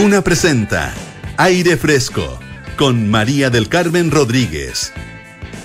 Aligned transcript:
Duna 0.00 0.22
presenta 0.22 0.94
Aire 1.38 1.76
Fresco 1.76 2.38
con 2.76 3.10
María 3.10 3.50
del 3.50 3.68
Carmen 3.68 4.12
Rodríguez. 4.12 4.92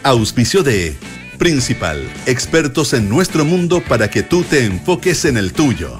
Auspicio 0.02 0.64
de 0.64 0.98
Principal, 1.38 2.12
expertos 2.26 2.94
en 2.94 3.10
nuestro 3.10 3.46
mundo 3.46 3.84
para 3.88 4.10
que 4.10 4.24
tú 4.24 4.42
te 4.42 4.66
enfoques 4.66 5.26
en 5.26 5.38
el 5.38 5.54
tuyo. 5.54 6.00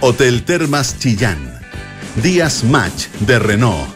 Hotel 0.00 0.42
Termas 0.42 0.98
Chillán. 0.98 1.60
Díaz 2.20 2.64
Match 2.64 3.06
de 3.20 3.38
Renault. 3.38 3.88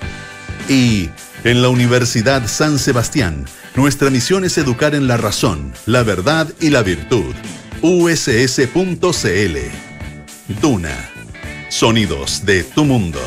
Y 0.69 1.09
en 1.43 1.61
la 1.61 1.69
Universidad 1.69 2.47
San 2.47 2.79
Sebastián, 2.79 3.45
nuestra 3.75 4.09
misión 4.09 4.45
es 4.45 4.57
educar 4.57 4.95
en 4.95 5.09
la 5.09 5.17
razón, 5.17 5.73
la 5.87 6.05
verdad 6.05 6.49
y 6.61 6.71
la 6.71 6.85
virtud. 6.85 7.35
uss.cl. 7.83 9.59
Duna. 10.61 11.11
Sonidos 11.71 12.47
de 12.47 12.63
tu 12.63 12.85
mundo. 12.85 13.19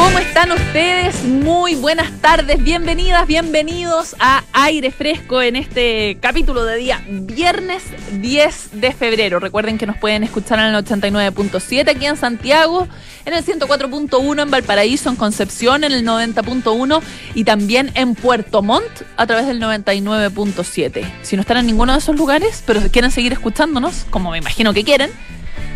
¿Cómo 0.00 0.18
están 0.18 0.50
ustedes? 0.50 1.24
Muy 1.24 1.74
buenas 1.74 2.10
tardes, 2.22 2.64
bienvenidas, 2.64 3.26
bienvenidos 3.26 4.16
a 4.18 4.44
Aire 4.54 4.90
Fresco 4.92 5.42
en 5.42 5.56
este 5.56 6.16
capítulo 6.22 6.64
de 6.64 6.76
día 6.76 7.04
viernes 7.06 7.82
10 8.12 8.80
de 8.80 8.92
febrero. 8.92 9.40
Recuerden 9.40 9.76
que 9.76 9.86
nos 9.86 9.98
pueden 9.98 10.24
escuchar 10.24 10.58
en 10.58 10.74
el 10.74 10.84
89.7 10.86 11.90
aquí 11.90 12.06
en 12.06 12.16
Santiago, 12.16 12.88
en 13.26 13.34
el 13.34 13.44
104.1 13.44 14.42
en 14.42 14.50
Valparaíso, 14.50 15.10
en 15.10 15.16
Concepción, 15.16 15.84
en 15.84 15.92
el 15.92 16.06
90.1 16.06 17.02
y 17.34 17.44
también 17.44 17.90
en 17.94 18.14
Puerto 18.14 18.62
Montt 18.62 19.02
a 19.18 19.26
través 19.26 19.46
del 19.48 19.60
99.7. 19.60 21.04
Si 21.20 21.36
no 21.36 21.42
están 21.42 21.58
en 21.58 21.66
ninguno 21.66 21.92
de 21.92 21.98
esos 21.98 22.16
lugares, 22.16 22.62
pero 22.64 22.80
quieren 22.90 23.10
seguir 23.10 23.34
escuchándonos, 23.34 24.06
como 24.08 24.30
me 24.30 24.38
imagino 24.38 24.72
que 24.72 24.82
quieren, 24.82 25.10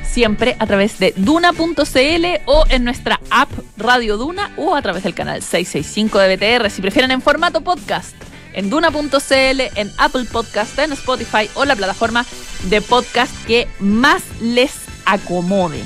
siempre 0.05 0.57
a 0.59 0.67
través 0.67 0.99
de 0.99 1.13
duna.cl 1.17 2.43
o 2.47 2.65
en 2.69 2.85
nuestra 2.85 3.21
app 3.31 3.51
Radio 3.77 4.17
Duna 4.17 4.53
o 4.57 4.75
a 4.75 4.83
través 4.83 5.03
del 5.03 5.15
canal 5.15 5.43
665 5.43 6.19
de 6.19 6.37
BTR, 6.37 6.71
si 6.71 6.83
prefieren 6.83 7.11
en 7.11 7.23
formato 7.23 7.61
podcast, 7.63 8.15
en 8.53 8.71
duna.cl, 8.71 9.61
en 9.75 9.91
Apple 9.99 10.25
Podcast, 10.31 10.79
en 10.79 10.93
Spotify 10.93 11.49
o 11.55 11.65
la 11.65 11.77
plataforma 11.77 12.25
de 12.65 12.81
podcast 12.81 13.33
que 13.47 13.69
más 13.81 14.23
les 14.41 14.73
acomode. 15.05 15.83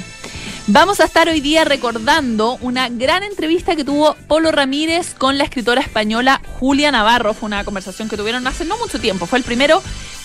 Vamos 0.70 1.00
a 1.00 1.04
estar 1.04 1.30
hoy 1.30 1.40
día 1.40 1.64
recordando 1.64 2.58
una 2.60 2.90
gran 2.90 3.22
entrevista 3.22 3.74
que 3.74 3.84
tuvo 3.84 4.14
Polo 4.26 4.52
Ramírez 4.52 5.14
con 5.14 5.38
la 5.38 5.44
escritora 5.44 5.80
española 5.80 6.42
Julia 6.60 6.92
Navarro. 6.92 7.32
Fue 7.32 7.46
una 7.46 7.64
conversación 7.64 8.10
que 8.10 8.18
tuvieron 8.18 8.46
hace 8.46 8.66
no 8.66 8.76
mucho 8.76 9.00
tiempo, 9.00 9.24
fue 9.24 9.38
el 9.38 9.46
primero 9.46 9.82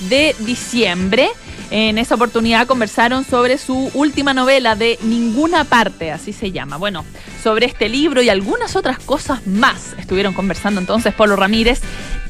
de 0.09 0.35
diciembre. 0.39 1.29
En 1.71 1.97
esa 1.97 2.15
oportunidad 2.15 2.67
conversaron 2.67 3.23
sobre 3.23 3.57
su 3.57 3.89
última 3.93 4.33
novela 4.33 4.75
de 4.75 4.99
Ninguna 5.01 5.63
parte, 5.63 6.11
así 6.11 6.33
se 6.33 6.51
llama. 6.51 6.75
Bueno, 6.75 7.05
sobre 7.41 7.65
este 7.65 7.87
libro 7.87 8.21
y 8.21 8.27
algunas 8.27 8.75
otras 8.75 8.99
cosas 8.99 9.47
más 9.47 9.95
estuvieron 9.97 10.33
conversando 10.33 10.81
entonces 10.81 11.13
Polo 11.13 11.37
Ramírez 11.37 11.79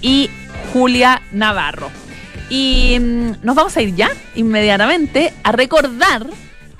y 0.01 0.29
Julia 0.71 1.23
Navarro. 1.31 1.89
Y 2.47 2.95
mm, 2.99 3.37
nos 3.41 3.55
vamos 3.55 3.75
a 3.75 3.81
ir 3.81 3.95
ya 3.95 4.11
inmediatamente 4.35 5.33
a 5.43 5.51
recordar 5.51 6.27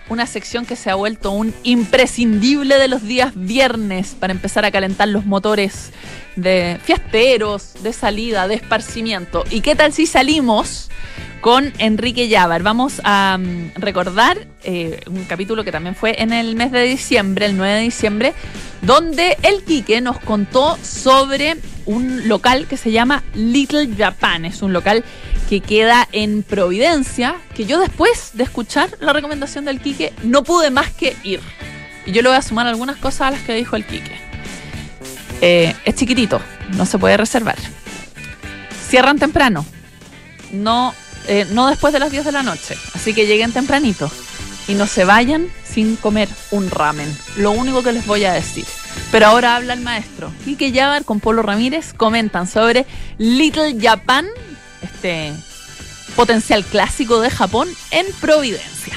una 0.10 0.28
sección 0.28 0.66
que 0.66 0.76
se 0.76 0.90
ha 0.90 0.96
vuelto 0.96 1.32
un 1.32 1.54
imprescindible 1.64 2.78
de 2.78 2.88
los 2.88 3.04
días 3.04 3.32
viernes 3.36 4.16
para 4.20 4.34
empezar 4.34 4.66
a 4.66 4.72
calentar 4.72 5.08
los 5.08 5.26
motores 5.26 5.92
de 6.36 6.80
fiesteros, 6.84 7.74
de 7.84 7.94
salida, 7.94 8.48
de 8.48 8.56
esparcimiento. 8.56 9.44
¿Y 9.50 9.62
qué 9.62 9.76
tal 9.76 9.94
si 9.94 10.06
salimos 10.06 10.90
con 11.42 11.74
Enrique 11.78 12.28
Llávar? 12.28 12.64
Vamos 12.64 13.02
a 13.04 13.38
um, 13.40 13.72
recordar 13.76 14.48
eh, 14.64 15.02
un 15.08 15.26
capítulo 15.26 15.64
que 15.64 15.72
también 15.72 15.96
fue 15.96 16.22
en 16.22 16.34
el 16.34 16.56
mes 16.56 16.72
de 16.72 16.84
diciembre, 16.84 17.46
el 17.46 17.58
9 17.58 17.74
de 17.74 17.82
diciembre, 17.82 18.34
donde 18.82 19.38
el 19.44 19.64
Quique 19.64 20.02
nos 20.02 20.20
contó 20.20 20.78
sobre 20.82 21.58
un 21.86 22.28
local 22.28 22.68
que 22.68 22.78
se 22.78 22.92
llama 22.92 23.24
Little 23.36 23.90
Japan. 23.98 24.46
Es 24.46 24.62
un 24.62 24.74
local 24.74 25.04
que 25.50 25.62
queda 25.62 26.08
en 26.12 26.44
Providencia, 26.44 27.36
que 27.56 27.66
yo 27.66 27.80
después 27.80 28.32
de 28.34 28.44
escuchar 28.44 28.98
la 29.00 29.14
recomendación 29.14 29.66
del 29.66 29.80
Quique 29.82 30.14
no 30.24 30.44
pude 30.44 30.70
más 30.70 30.92
que 30.92 31.16
ir. 31.24 31.40
Y 32.06 32.12
yo 32.12 32.22
le 32.22 32.30
voy 32.30 32.38
a 32.38 32.42
sumar 32.42 32.68
algunas 32.68 32.98
cosas 32.98 33.22
a 33.22 33.32
las 33.32 33.42
que 33.42 33.54
dijo 33.54 33.76
el 33.76 33.86
Quique. 33.86 34.18
Eh, 35.42 35.76
es 35.86 35.96
chiquitito, 35.96 36.42
no 36.78 36.86
se 36.86 36.98
puede 36.98 37.18
reservar. 37.18 37.58
Cierran 38.90 39.20
temprano, 39.20 39.66
no, 40.52 40.94
eh, 41.28 41.46
no 41.52 41.68
después 41.68 41.94
de 41.94 42.00
las 42.00 42.12
10 42.12 42.26
de 42.26 42.32
la 42.32 42.44
noche, 42.44 42.78
así 42.94 43.14
que 43.14 43.26
lleguen 43.26 43.52
tempranito 43.52 44.10
y 44.68 44.76
no 44.76 44.88
se 44.88 45.06
vayan 45.06 45.48
sin 45.64 45.96
comer 45.96 46.30
un 46.52 46.70
ramen. 46.70 47.14
Lo 47.38 47.52
único 47.52 47.84
que 47.84 47.92
les 47.92 48.06
voy 48.06 48.26
a 48.26 48.34
decir. 48.34 48.66
Pero 49.12 49.28
ahora 49.28 49.56
habla 49.56 49.74
el 49.74 49.82
maestro. 49.82 50.32
Quique 50.46 50.72
Yabar 50.72 51.04
con 51.04 51.20
Polo 51.20 51.42
Ramírez 51.42 51.94
comentan 51.94 52.48
sobre 52.48 52.86
Little 53.18 53.78
Japan, 53.80 54.28
este 55.04 55.34
potencial 56.16 56.64
clásico 56.64 57.20
de 57.20 57.30
Japón 57.30 57.68
en 57.92 58.06
Providencia. 58.22 58.94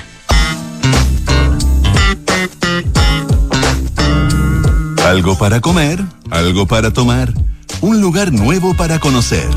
Algo 5.04 5.36
para 5.36 5.60
comer, 5.60 6.00
algo 6.30 6.66
para 6.66 6.92
tomar, 6.92 7.32
un 7.80 8.00
lugar 8.00 8.32
nuevo 8.32 8.74
para 8.76 9.00
conocer. 9.00 9.48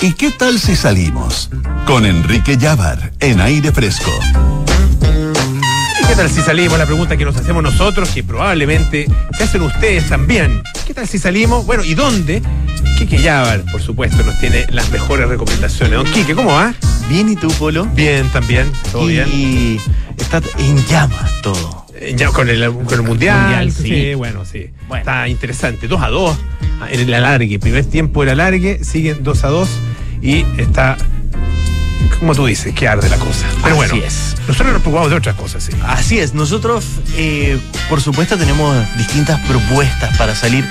¿Y 0.00 0.14
qué 0.14 0.32
tal 0.32 0.58
si 0.58 0.74
salimos? 0.74 1.48
Con 1.86 2.06
Enrique 2.06 2.56
Llávar 2.56 3.12
en 3.20 3.40
aire 3.40 3.70
fresco. 3.70 4.10
¿Qué 6.12 6.16
tal 6.16 6.28
si 6.28 6.42
salimos? 6.42 6.78
La 6.78 6.84
pregunta 6.84 7.16
que 7.16 7.24
nos 7.24 7.34
hacemos 7.38 7.62
nosotros, 7.62 8.10
que 8.10 8.22
probablemente 8.22 9.06
se 9.34 9.44
hacen 9.44 9.62
ustedes 9.62 10.10
también. 10.10 10.62
¿Qué 10.86 10.92
tal 10.92 11.08
si 11.08 11.18
salimos? 11.18 11.64
Bueno, 11.64 11.82
¿y 11.84 11.94
dónde? 11.94 12.42
Quique 12.98 13.16
Yabar, 13.16 13.62
por 13.72 13.80
supuesto, 13.80 14.22
nos 14.22 14.38
tiene 14.38 14.66
las 14.68 14.90
mejores 14.90 15.26
recomendaciones. 15.26 15.94
Don 15.94 16.04
Quique, 16.12 16.34
¿cómo 16.34 16.52
va? 16.52 16.74
Bien, 17.08 17.30
¿y 17.30 17.36
tú, 17.36 17.48
Polo? 17.52 17.86
Bien, 17.94 18.28
también, 18.28 18.70
todo 18.92 19.08
y, 19.08 19.14
bien. 19.14 19.28
Y 19.32 19.80
está 20.18 20.42
en 20.58 20.86
llamas 20.86 21.40
todo. 21.40 21.86
Ya 22.14 22.28
con 22.28 22.50
el, 22.50 22.70
con 22.70 22.92
el 22.92 23.02
mundial, 23.02 23.40
Mundial, 23.40 23.72
sí. 23.72 23.82
sí. 23.82 24.14
bueno, 24.14 24.44
sí. 24.44 24.68
Bueno. 24.88 25.00
Está 25.00 25.26
interesante. 25.28 25.88
2 25.88 26.02
a 26.02 26.08
2 26.10 26.38
en 26.90 27.00
el 27.00 27.14
alargue. 27.14 27.58
Primer 27.58 27.86
tiempo 27.86 28.22
el 28.22 28.28
alargue, 28.28 28.84
siguen 28.84 29.24
2 29.24 29.44
a 29.44 29.48
2 29.48 29.68
y 30.20 30.44
está, 30.58 30.98
como 32.22 32.36
tú 32.36 32.46
dices, 32.46 32.72
que 32.72 32.86
arde 32.86 33.08
la 33.08 33.16
cosa. 33.16 33.44
Pero 33.64 33.66
Así 33.66 33.74
bueno, 33.74 33.94
es. 33.96 34.36
nosotros 34.46 34.72
nos 34.74 34.80
preocupamos 34.82 35.10
de 35.10 35.16
otras 35.16 35.34
cosas, 35.34 35.64
sí. 35.64 35.72
Así 35.84 36.20
es, 36.20 36.34
nosotros 36.34 36.84
eh, 37.16 37.58
por 37.88 38.00
supuesto 38.00 38.38
tenemos 38.38 38.76
distintas 38.96 39.40
propuestas 39.40 40.16
para 40.16 40.36
salir 40.36 40.64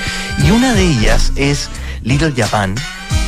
y 0.48 0.52
una 0.52 0.74
de 0.74 0.82
ellas 0.84 1.34
es 1.36 1.68
Little 2.04 2.32
Japan, 2.38 2.74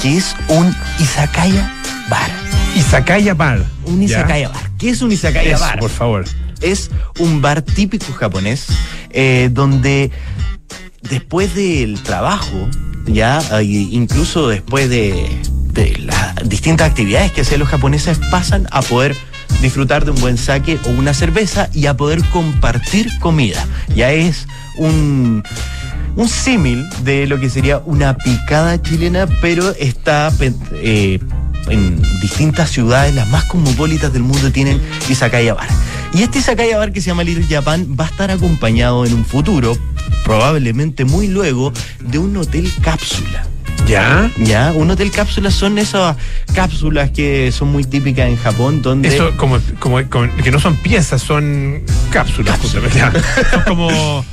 que 0.01 0.16
es 0.16 0.38
un 0.47 0.73
izakaya 1.00 1.69
bar. 2.09 2.31
Izakaya 2.78 3.33
Bar. 3.33 3.62
Un 3.83 4.00
¿Ya? 4.00 4.19
izakaya 4.19 4.47
bar. 4.47 4.72
¿Qué 4.79 4.89
es 4.91 5.01
un 5.01 5.12
izakaya 5.12 5.56
Eso, 5.56 5.59
bar? 5.66 5.79
por 5.79 5.89
favor. 5.89 6.23
es 6.62 6.91
un 7.19 7.41
bar 7.41 7.62
típico 7.62 8.13
japonés 8.13 8.67
eh, 9.09 9.50
donde 9.51 10.12
después 11.01 11.53
del 11.56 12.01
trabajo, 12.03 12.69
ya, 13.06 13.41
eh, 13.59 13.63
incluso 13.66 14.47
después 14.47 14.89
de, 14.89 15.28
de 15.73 15.97
distintas 16.46 16.90
actividades 16.90 17.31
que 17.31 17.42
hacen 17.42 17.59
los 17.59 17.70
japoneses, 17.70 18.20
pasan 18.31 18.68
a 18.72 18.81
poder 18.81 19.16
disfrutar 19.62 20.06
de 20.06 20.12
un 20.12 20.20
buen 20.20 20.38
sake 20.38 20.80
o 20.86 20.90
una 20.90 21.14
cerveza 21.14 21.70
y 21.74 21.86
a 21.86 21.96
poder 21.96 22.24
compartir 22.30 23.08
comida. 23.20 23.66
Ya 23.96 24.12
es 24.12 24.48
un 24.78 25.44
un 26.16 26.30
símil 26.30 26.88
de 27.04 27.28
lo 27.28 27.40
que 27.40 27.50
sería 27.50 27.80
una 27.80 28.16
picada 28.18 28.81
chilena, 28.81 29.28
pero 29.42 29.74
está 29.76 30.31
eh, 30.74 31.20
en 31.70 32.02
distintas 32.22 32.70
ciudades, 32.72 33.16
las 33.16 33.28
más 33.30 33.46
cosmopolitas 33.46 34.14
del 34.14 34.24
mundo, 34.24 34.52
tienen 34.52 34.81
Izakaya 35.10 35.54
Bar. 35.54 35.68
Y 36.13 36.22
este 36.22 36.39
Izakaya 36.39 36.78
Bar 36.78 36.92
que 36.92 37.01
se 37.01 37.07
llama 37.07 37.24
Little 37.24 37.48
Japan 37.48 37.96
va 38.00 38.06
a 38.06 38.07
estar 38.07 38.30
acompañado 38.30 39.06
en 39.06 39.13
un 39.13 39.25
futuro, 39.25 39.78
probablemente 40.24 41.06
muy 41.06 41.28
luego, 41.28 41.74
de 42.00 42.19
un 42.19 42.38
hotel 42.38 42.72
cápsula. 42.81 43.48
¿Ya? 43.88 44.31
¿Ya? 44.38 44.71
Un 44.74 44.89
hotel 44.91 45.12
cápsula 45.12 45.51
son 45.51 45.77
esas 45.77 46.15
cápsulas 46.56 47.12
que 47.12 47.51
son 47.51 47.69
muy 47.69 47.83
típicas 47.83 48.27
en 48.30 48.38
Japón, 48.38 48.81
donde... 48.81 49.09
Eso 49.09 49.35
como, 49.38 49.59
como, 49.80 50.01
como- 50.09 50.33
que 50.38 50.51
no 50.51 50.59
son 50.59 50.77
piezas, 50.77 51.21
son 51.21 51.81
cápsulas, 52.12 52.59
justamente. 52.59 52.97
Ya. 53.03 53.12
Son 53.51 53.62
como. 53.68 54.25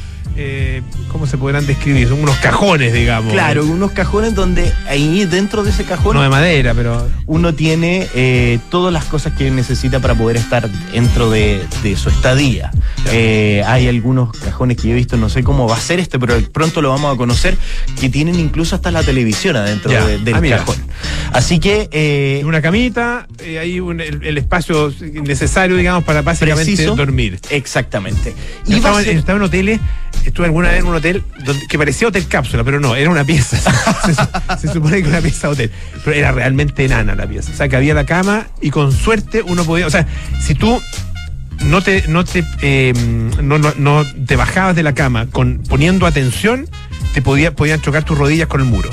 Eh, 0.43 0.83
¿Cómo 1.13 1.27
se 1.27 1.37
podrán 1.37 1.67
describir? 1.67 2.09
Son 2.09 2.23
unos 2.23 2.37
cajones, 2.37 2.93
digamos. 2.95 3.33
Claro, 3.33 3.65
unos 3.67 3.91
cajones 3.91 4.35
donde 4.35 4.73
ahí 4.89 5.25
dentro 5.27 5.63
de 5.65 5.71
ese 5.71 5.85
cajón 5.85 6.17
No 6.17 6.23
de 6.23 6.29
madera, 6.31 6.73
pero. 6.73 7.07
uno 7.27 7.53
tiene 7.55 8.07
eh, 8.15 8.59
todas 8.71 8.93
las 8.93 9.05
cosas 9.05 9.35
que 9.35 9.51
necesita 9.51 10.01
para 10.01 10.15
poder 10.15 10.37
estar 10.39 10.71
dentro 10.93 11.29
de, 11.31 11.63
de 11.83 11.97
su 11.97 12.09
estadía. 12.09 12.71
Eh, 13.13 13.63
hay 13.67 13.89
algunos 13.89 14.33
cajones 14.33 14.77
que 14.79 14.85
yo 14.89 14.93
he 14.93 14.97
visto, 14.97 15.17
no 15.17 15.29
sé 15.29 15.43
cómo 15.43 15.69
va 15.69 15.77
a 15.77 15.81
ser 15.81 16.01
este, 16.01 16.19
pero 16.19 16.41
pronto 16.53 16.81
lo 16.81 16.89
vamos 16.91 17.13
a 17.15 17.19
conocer, 17.19 17.57
que 18.01 18.09
tienen 18.09 18.39
incluso 18.39 18.75
hasta 18.77 18.91
la 18.91 19.03
televisión 19.03 19.57
adentro 19.57 19.91
de- 19.93 20.19
del 20.19 20.35
Ah, 20.35 20.41
cajón. 20.59 20.77
Así 21.33 21.59
que 21.59 21.89
eh, 21.93 22.43
Una 22.47 22.63
camita, 22.63 23.27
ahí 23.61 23.79
un- 23.81 24.01
el, 24.01 24.25
el 24.25 24.39
espacio 24.39 24.93
necesario, 25.23 25.77
digamos, 25.77 26.05
para 26.05 26.23
básicamente 26.23 26.73
Preciso. 26.73 26.97
dormir. 26.97 27.39
exactamente. 27.51 28.35
Y 28.67 28.75
estaba, 28.75 29.03
ser- 29.03 29.17
estaba 29.17 29.37
en 29.39 29.43
hoteles, 29.43 29.81
estuve 30.31 30.47
alguna 30.47 30.71
vez 30.71 30.81
en 30.81 30.87
un 30.87 30.95
hotel 30.95 31.23
que 31.69 31.79
parecía 31.79 32.09
hotel 32.09 32.27
cápsula, 32.27 32.65
pero 32.65 32.81
no, 32.81 32.97
era 32.97 33.11
una 33.11 33.25
pieza. 33.25 33.57
se, 34.07 34.15
su- 34.15 34.61
se 34.67 34.73
supone 34.73 34.95
que 34.97 35.09
era 35.09 35.19
una 35.19 35.21
pieza 35.21 35.49
hotel. 35.51 35.71
Pero 36.05 36.17
era 36.17 36.33
realmente 36.33 36.85
enana 36.85 37.15
la 37.15 37.27
pieza. 37.27 37.53
O 37.53 37.57
sea, 37.57 37.69
que 37.69 37.77
había 37.77 37.95
la 37.95 38.07
cama 38.07 38.47
y 38.61 38.71
con 38.71 38.93
suerte 38.93 39.43
uno 39.43 39.65
podía. 39.65 39.87
O 39.87 39.91
sea, 39.91 40.07
si 40.41 40.55
tú 40.55 40.81
no 41.67 41.83
te, 41.83 42.05
no 42.09 42.25
te, 42.25 42.43
no, 43.43 43.59
no, 43.59 43.73
no 43.77 44.05
te 44.27 44.37
bajabas 44.37 44.75
de 44.75 44.83
la 44.83 44.95
cama 44.95 45.27
con 45.27 45.59
poniendo 45.69 46.07
atención, 46.07 46.67
te 47.13 47.21
podía, 47.23 47.55
podían 47.55 47.81
chocar 47.83 48.03
tus 48.05 48.17
rodillas 48.17 48.49
con 48.49 48.61
el 48.61 48.67
muro. 48.67 48.89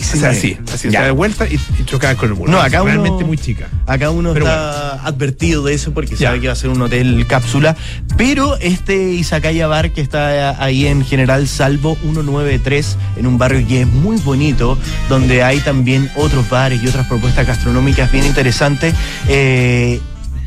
Ay, 0.00 0.06
O 0.14 0.20
sea, 0.20 0.30
así, 0.30 0.56
así, 0.72 0.90
sea, 0.90 1.04
de 1.04 1.10
vuelta 1.10 1.46
y, 1.46 1.54
y 1.54 1.84
con 2.16 2.28
el 2.30 2.34
muro. 2.34 2.50
No, 2.50 2.60
acá 2.60 2.82
uno- 2.82 2.92
realmente 2.92 3.24
muy 3.24 3.36
chica. 3.38 3.68
Acá 3.86 4.10
uno 4.10 4.32
Pero 4.32 4.46
está 4.46 5.06
advertido 5.06 5.64
de 5.64 5.74
eso 5.74 5.92
porque 5.92 6.16
Ya. 6.16 6.28
sabe 6.28 6.40
que 6.40 6.46
va 6.46 6.52
a 6.54 6.56
ser 6.56 6.70
un 6.70 6.80
hotel 6.82 7.26
cápsula. 7.28 7.76
Pero 8.16 8.56
este 8.56 9.12
Izakaya 9.12 9.66
Bar 9.66 9.92
que 9.92 10.00
está 10.00 10.62
ahí 10.62 10.86
en 10.86 11.04
General 11.04 11.46
Salvo 11.46 11.96
193, 12.02 12.96
en 13.16 13.26
un 13.26 13.38
barrio 13.38 13.66
que 13.66 13.82
es 13.82 13.86
muy 13.86 14.16
bonito, 14.18 14.78
donde 15.08 15.42
hay 15.42 15.60
también 15.60 16.10
otros 16.16 16.48
bares 16.48 16.82
y 16.82 16.88
otras 16.88 17.06
propuestas 17.06 17.46
gastronómicas 17.46 18.10
bien 18.10 18.24
interesantes, 18.26 18.94
eh, 19.28 20.00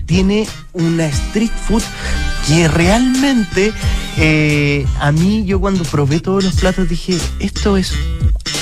tiene 0.06 0.46
una 0.74 1.06
street 1.08 1.52
food 1.68 1.84
que 2.48 2.68
realmente 2.68 3.72
eh, 4.18 4.86
a 5.00 5.12
mí 5.12 5.46
yo 5.46 5.60
cuando 5.62 5.84
probé 5.86 6.20
todos 6.20 6.44
los 6.44 6.56
platos 6.56 6.90
dije, 6.90 7.18
esto 7.40 7.78
es 7.78 7.94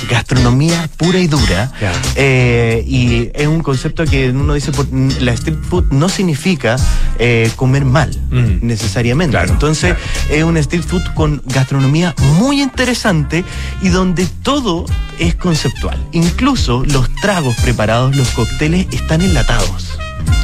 gastronomía 0.10 0.90
pura 0.98 1.20
y 1.20 1.28
dura. 1.28 1.72
Eh, 2.16 2.84
y 2.88 3.30
es 3.34 3.48
un 3.48 3.62
concepto 3.62 4.06
que 4.06 4.30
uno 4.30 4.54
dice, 4.54 4.72
por, 4.72 4.88
la 5.22 5.34
street 5.34 5.58
food 5.70 5.86
no 5.92 6.10
significa 6.10 6.76
eh, 7.20 7.50
comer 7.56 7.86
mal, 7.86 8.10
Mm. 8.32 8.60
necesariamente. 8.66 9.32
Claro, 9.32 9.52
Entonces, 9.54 9.94
claro. 9.96 10.36
es 10.36 10.44
un 10.44 10.58
street 10.58 10.84
food 10.84 11.04
con 11.16 11.42
gastronomía 11.46 12.16
muy 12.40 12.62
interesante 12.62 13.44
y 13.82 13.90
donde 13.90 14.26
todo 14.44 14.86
es 15.20 15.36
conceptual. 15.36 15.98
Incluso 16.14 16.84
los 16.86 17.10
tragos 17.22 17.56
preparados, 17.62 18.16
los 18.16 18.30
cócteles, 18.30 18.88
están 18.92 19.22
enlatados. 19.22 19.98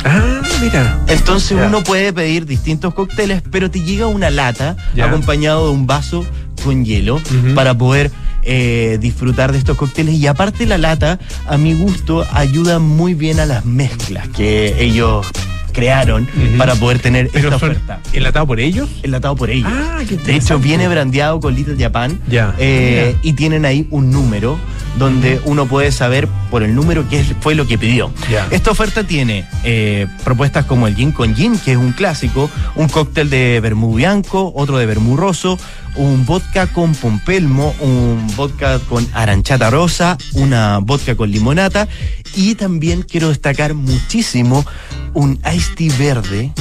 Ah, 0.06 0.42
mira. 0.62 1.00
Entonces 1.08 1.58
uno 1.66 1.84
puede 1.84 2.14
pedir 2.14 2.46
distintos 2.46 2.94
cócteles, 2.94 3.42
pero 3.52 3.70
te 3.72 3.82
llega 3.82 4.08
una 4.08 4.30
lata 4.30 4.76
acompañado 5.02 5.68
de 5.68 5.72
un 5.74 5.88
vaso 5.88 6.26
con 6.64 6.84
hielo 6.86 7.20
para 7.56 7.78
poder 7.78 8.12
eh, 8.48 8.98
disfrutar 9.00 9.52
de 9.52 9.58
estos 9.60 9.78
cócteles. 9.78 10.16
Y 10.16 10.26
aparte 10.26 10.66
la 10.66 10.78
lata, 10.78 11.20
a 11.48 11.58
mi 11.58 11.74
gusto, 11.74 12.26
ayuda 12.32 12.80
muy 12.80 13.14
bien 13.14 13.40
a 13.40 13.46
las 13.46 13.66
mezclas 13.66 14.28
que 14.30 14.82
ellos 14.84 15.28
crearon 15.74 16.28
para 16.58 16.74
poder 16.74 16.98
tener 16.98 17.30
Pero 17.32 17.50
esta 17.50 17.56
oferta. 17.58 18.00
enlatados 18.12 18.48
por 18.48 18.60
ellos. 18.60 18.90
Enlatado 19.04 19.36
por 19.36 19.52
ellos. 19.52 19.72
Ah, 19.72 20.00
qué 20.10 20.18
de 20.18 20.36
hecho, 20.36 20.58
viene 20.58 20.88
brandeado 20.88 21.40
con 21.40 21.54
Little 21.54 21.76
Japan. 21.78 22.20
Ya. 22.28 22.56
eh, 22.58 23.16
y 23.22 23.34
tienen 23.34 23.64
ahí 23.64 23.88
un 23.92 24.10
número 24.10 24.58
donde 24.98 25.40
uno 25.46 25.68
puede 25.68 25.92
saber 25.92 26.28
por 26.50 26.64
el 26.64 26.74
número 26.74 27.08
qué 27.08 27.24
fue 27.42 27.54
lo 27.54 27.68
que 27.68 27.78
pidió. 27.78 28.12
Ya. 28.32 28.48
Esta 28.50 28.72
oferta 28.72 29.04
tiene 29.04 29.46
eh, 29.64 30.08
propuestas 30.24 30.66
como 30.66 30.88
el 30.88 30.96
gin 30.96 31.12
con 31.12 31.36
gin, 31.36 31.60
que 31.60 31.74
es 31.74 31.78
un 31.78 31.92
clásico, 31.92 32.50
un 32.76 32.88
cóctel 32.90 33.30
de 33.30 33.60
vermú 33.62 33.94
bianco, 33.94 34.52
otro 34.56 34.80
de 34.80 34.88
vermú 34.88 35.16
roso, 35.16 35.60
un 35.98 36.26
vodka 36.26 36.68
con 36.68 36.94
pompelmo, 36.96 37.74
un 37.80 38.28
vodka 38.36 38.80
con 38.88 39.08
aranchata 39.14 39.70
rosa, 39.70 40.18
una 40.34 40.80
vodka 40.80 41.16
con 41.16 41.30
limonata 41.32 41.88
y 42.36 42.56
también 42.56 43.02
quiero 43.02 43.30
destacar 43.30 43.74
muchísimo 43.74 44.66
un 45.14 45.40
iced 45.54 45.76
tea 45.76 45.94
verde 45.98 46.52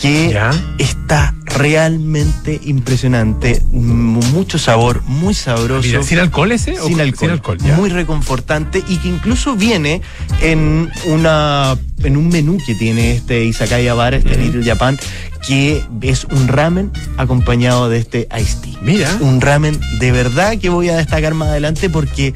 que 0.00 0.30
Ya. 0.32 0.50
está 0.78 1.34
realmente 1.58 2.60
impresionante, 2.64 3.62
mucho 3.72 4.58
sabor, 4.58 5.02
muy 5.06 5.34
sabroso. 5.34 5.86
Mira, 5.86 6.02
¿sin 6.02 6.18
alcohol 6.18 6.52
ese? 6.52 6.78
¿O 6.80 6.86
Sin 6.86 7.00
alcohol, 7.00 7.18
Sin 7.18 7.30
alcohol, 7.30 7.58
ya. 7.58 7.76
muy 7.76 7.90
reconfortante 7.90 8.82
y 8.88 8.96
que 8.98 9.08
incluso 9.08 9.56
viene 9.56 10.00
en 10.40 10.90
una 11.06 11.76
en 12.04 12.16
un 12.16 12.28
menú 12.28 12.58
que 12.64 12.74
tiene 12.74 13.12
este 13.12 13.44
Izakaya 13.44 13.94
Bar, 13.94 14.14
este. 14.14 14.36
Little 14.36 14.64
Japan, 14.64 14.98
que 15.46 15.82
es 16.02 16.24
un 16.24 16.48
ramen 16.48 16.92
acompañado 17.16 17.88
de 17.88 17.98
este 17.98 18.28
iced 18.38 18.60
tea. 18.60 18.78
Mira. 18.82 19.16
Un 19.20 19.40
ramen 19.40 19.78
de 19.98 20.12
verdad 20.12 20.58
que 20.58 20.68
voy 20.68 20.88
a 20.88 20.96
destacar 20.96 21.34
más 21.34 21.48
adelante 21.48 21.90
porque 21.90 22.34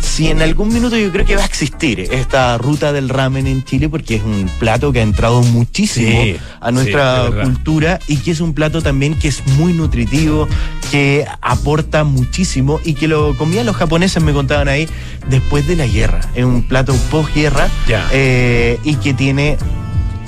si 0.00 0.28
en 0.28 0.42
algún 0.42 0.72
minuto 0.72 0.96
yo 0.96 1.10
creo 1.12 1.24
que 1.24 1.36
va 1.36 1.42
a 1.42 1.46
existir 1.46 2.00
esta 2.10 2.58
ruta 2.58 2.92
del 2.92 3.08
ramen 3.08 3.46
en 3.46 3.64
Chile 3.64 3.88
porque 3.88 4.16
es 4.16 4.22
un 4.22 4.50
plato 4.58 4.92
que 4.92 5.00
ha 5.00 5.02
entrado 5.02 5.42
muchísimo 5.42 6.22
Sí, 6.22 6.36
a 6.60 6.70
nuestra 6.70 7.26
sí, 7.26 7.32
cultura 7.42 7.98
y 8.06 8.16
que 8.18 8.30
es 8.30 8.40
un 8.40 8.54
plato 8.54 8.82
también 8.82 9.18
que 9.18 9.28
es 9.28 9.46
muy 9.58 9.72
nutritivo, 9.72 10.48
que 10.90 11.26
aporta 11.40 12.04
muchísimo 12.04 12.80
y 12.84 12.94
que 12.94 13.08
lo 13.08 13.36
comían 13.36 13.66
los 13.66 13.76
japoneses, 13.76 14.22
me 14.22 14.32
contaban 14.32 14.68
ahí, 14.68 14.88
después 15.28 15.66
de 15.66 15.76
la 15.76 15.86
guerra. 15.86 16.20
Es 16.34 16.44
un 16.44 16.62
plato 16.62 16.94
posguerra 17.10 17.68
eh, 18.12 18.78
y 18.84 18.96
que 18.96 19.14
tiene 19.14 19.56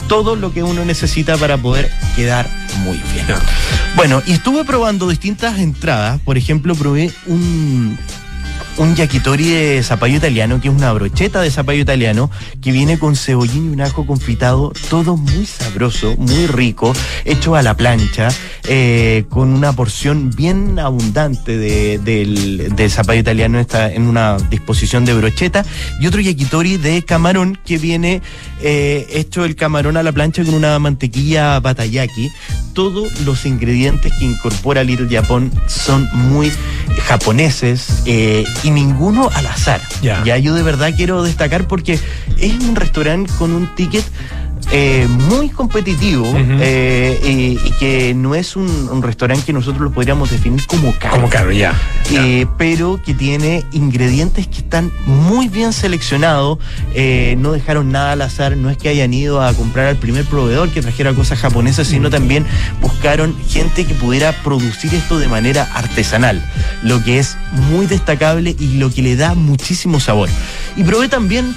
todo 0.08 0.36
lo 0.36 0.52
que 0.52 0.62
uno 0.62 0.84
necesita 0.84 1.36
para 1.36 1.56
poder 1.56 1.90
quedar 2.16 2.48
muy 2.84 3.00
bien. 3.12 3.26
Bueno, 3.96 4.22
y 4.26 4.32
estuve 4.32 4.64
probando 4.64 5.08
distintas 5.08 5.58
entradas. 5.58 6.20
Por 6.20 6.36
ejemplo, 6.36 6.74
probé 6.74 7.10
un, 7.26 7.98
un 8.78 8.94
yakitori 8.96 9.44
de 9.50 9.82
zapallo 9.82 10.16
italiano, 10.16 10.60
que 10.60 10.68
es 10.68 10.74
una 10.74 10.92
brocheta 10.92 11.40
de 11.42 11.50
zapallo 11.50 11.80
italiano, 11.82 12.30
que 12.62 12.72
viene 12.72 12.98
con 12.98 13.16
cebollín 13.16 13.66
y 13.66 13.68
un 13.74 13.80
ajo 13.82 14.06
confitado, 14.06 14.72
todo 14.88 15.16
muy 15.16 15.46
sabroso, 15.46 16.16
muy 16.16 16.46
rico, 16.46 16.92
hecho 17.24 17.54
a 17.54 17.62
la 17.62 17.76
plancha, 17.76 18.28
eh, 18.64 19.24
con 19.28 19.52
una 19.52 19.72
porción 19.74 20.30
bien 20.30 20.78
abundante 20.78 21.56
de- 21.58 21.98
del, 21.98 22.90
zapallo 22.90 23.20
italiano 23.20 23.58
está 23.60 23.92
en 23.92 24.02
una 24.02 24.36
disposición 24.50 25.04
de 25.04 25.14
brocheta, 25.14 25.64
y 26.00 26.06
otro 26.06 26.20
yakitori 26.20 26.76
de 26.78 27.02
camarón, 27.04 27.58
que 27.64 27.78
viene 27.78 28.22
eh, 28.64 29.06
hecho 29.12 29.44
el 29.44 29.54
camarón 29.56 29.96
a 29.96 30.02
la 30.02 30.12
plancha 30.12 30.44
con 30.44 30.54
una 30.54 30.78
mantequilla 30.78 31.58
batayaki. 31.60 32.30
Todos 32.74 33.20
los 33.22 33.44
ingredientes 33.44 34.12
que 34.18 34.24
incorpora 34.24 34.82
Little 34.84 35.08
Japan 35.10 35.50
son 35.66 36.08
muy 36.14 36.50
japoneses 37.06 38.02
eh, 38.06 38.44
y 38.62 38.70
ninguno 38.70 39.30
al 39.34 39.46
azar. 39.46 39.80
Ya. 40.02 40.36
yo 40.38 40.54
de 40.54 40.62
verdad 40.62 40.92
quiero 40.96 41.22
destacar 41.22 41.66
porque 41.66 41.98
es 42.38 42.54
un 42.60 42.76
restaurante 42.76 43.32
con 43.38 43.52
un 43.52 43.74
ticket 43.74 44.04
eh, 44.70 45.06
muy 45.08 45.50
competitivo 45.50 46.24
eh, 46.36 47.20
y, 47.24 47.68
y 47.68 47.72
que 47.78 48.14
no 48.14 48.34
es 48.34 48.56
un, 48.56 48.68
un 48.90 49.02
restaurante 49.02 49.44
que 49.44 49.52
nosotros 49.52 49.82
lo 49.82 49.92
podríamos 49.92 50.30
definir 50.30 50.66
como 50.66 50.94
caro. 50.98 51.16
Como 51.16 51.28
caro, 51.28 51.52
ya. 51.52 51.74
Eh, 52.10 52.46
pero 52.56 53.00
que 53.02 53.14
tiene 53.14 53.64
ingredientes 53.72 54.46
que 54.46 54.58
están 54.58 54.90
muy 55.06 55.48
bien 55.48 55.72
seleccionados, 55.72 56.58
no 57.38 57.52
dejaron 57.52 57.90
nada 57.90 58.12
al 58.12 58.22
azar, 58.22 58.56
no 58.56 58.70
es 58.70 58.76
que 58.76 58.88
hayan 58.88 59.12
ido 59.12 59.42
a 59.42 59.52
comprar 59.54 59.86
al 59.86 59.96
primer 59.96 60.24
proveedor 60.24 60.70
que 60.70 60.82
trajera 60.82 61.12
cosas 61.14 61.38
japonesas, 61.38 61.86
sino 61.86 62.10
también 62.10 62.46
buscaron 62.80 63.34
gente 63.48 63.84
que 63.84 63.94
pudiera 63.94 64.32
producir 64.42 64.94
esto 64.94 65.18
de 65.18 65.28
manera 65.28 65.68
artesanal, 65.74 66.44
lo 66.82 67.02
que 67.02 67.18
es 67.18 67.36
muy 67.70 67.86
destacable 67.86 68.54
y 68.58 68.76
lo 68.76 68.90
que 68.90 69.02
le 69.02 69.16
da 69.16 69.34
muchísimo 69.34 70.00
sabor. 70.00 70.28
Y 70.76 70.84
probé 70.84 71.08
también 71.08 71.54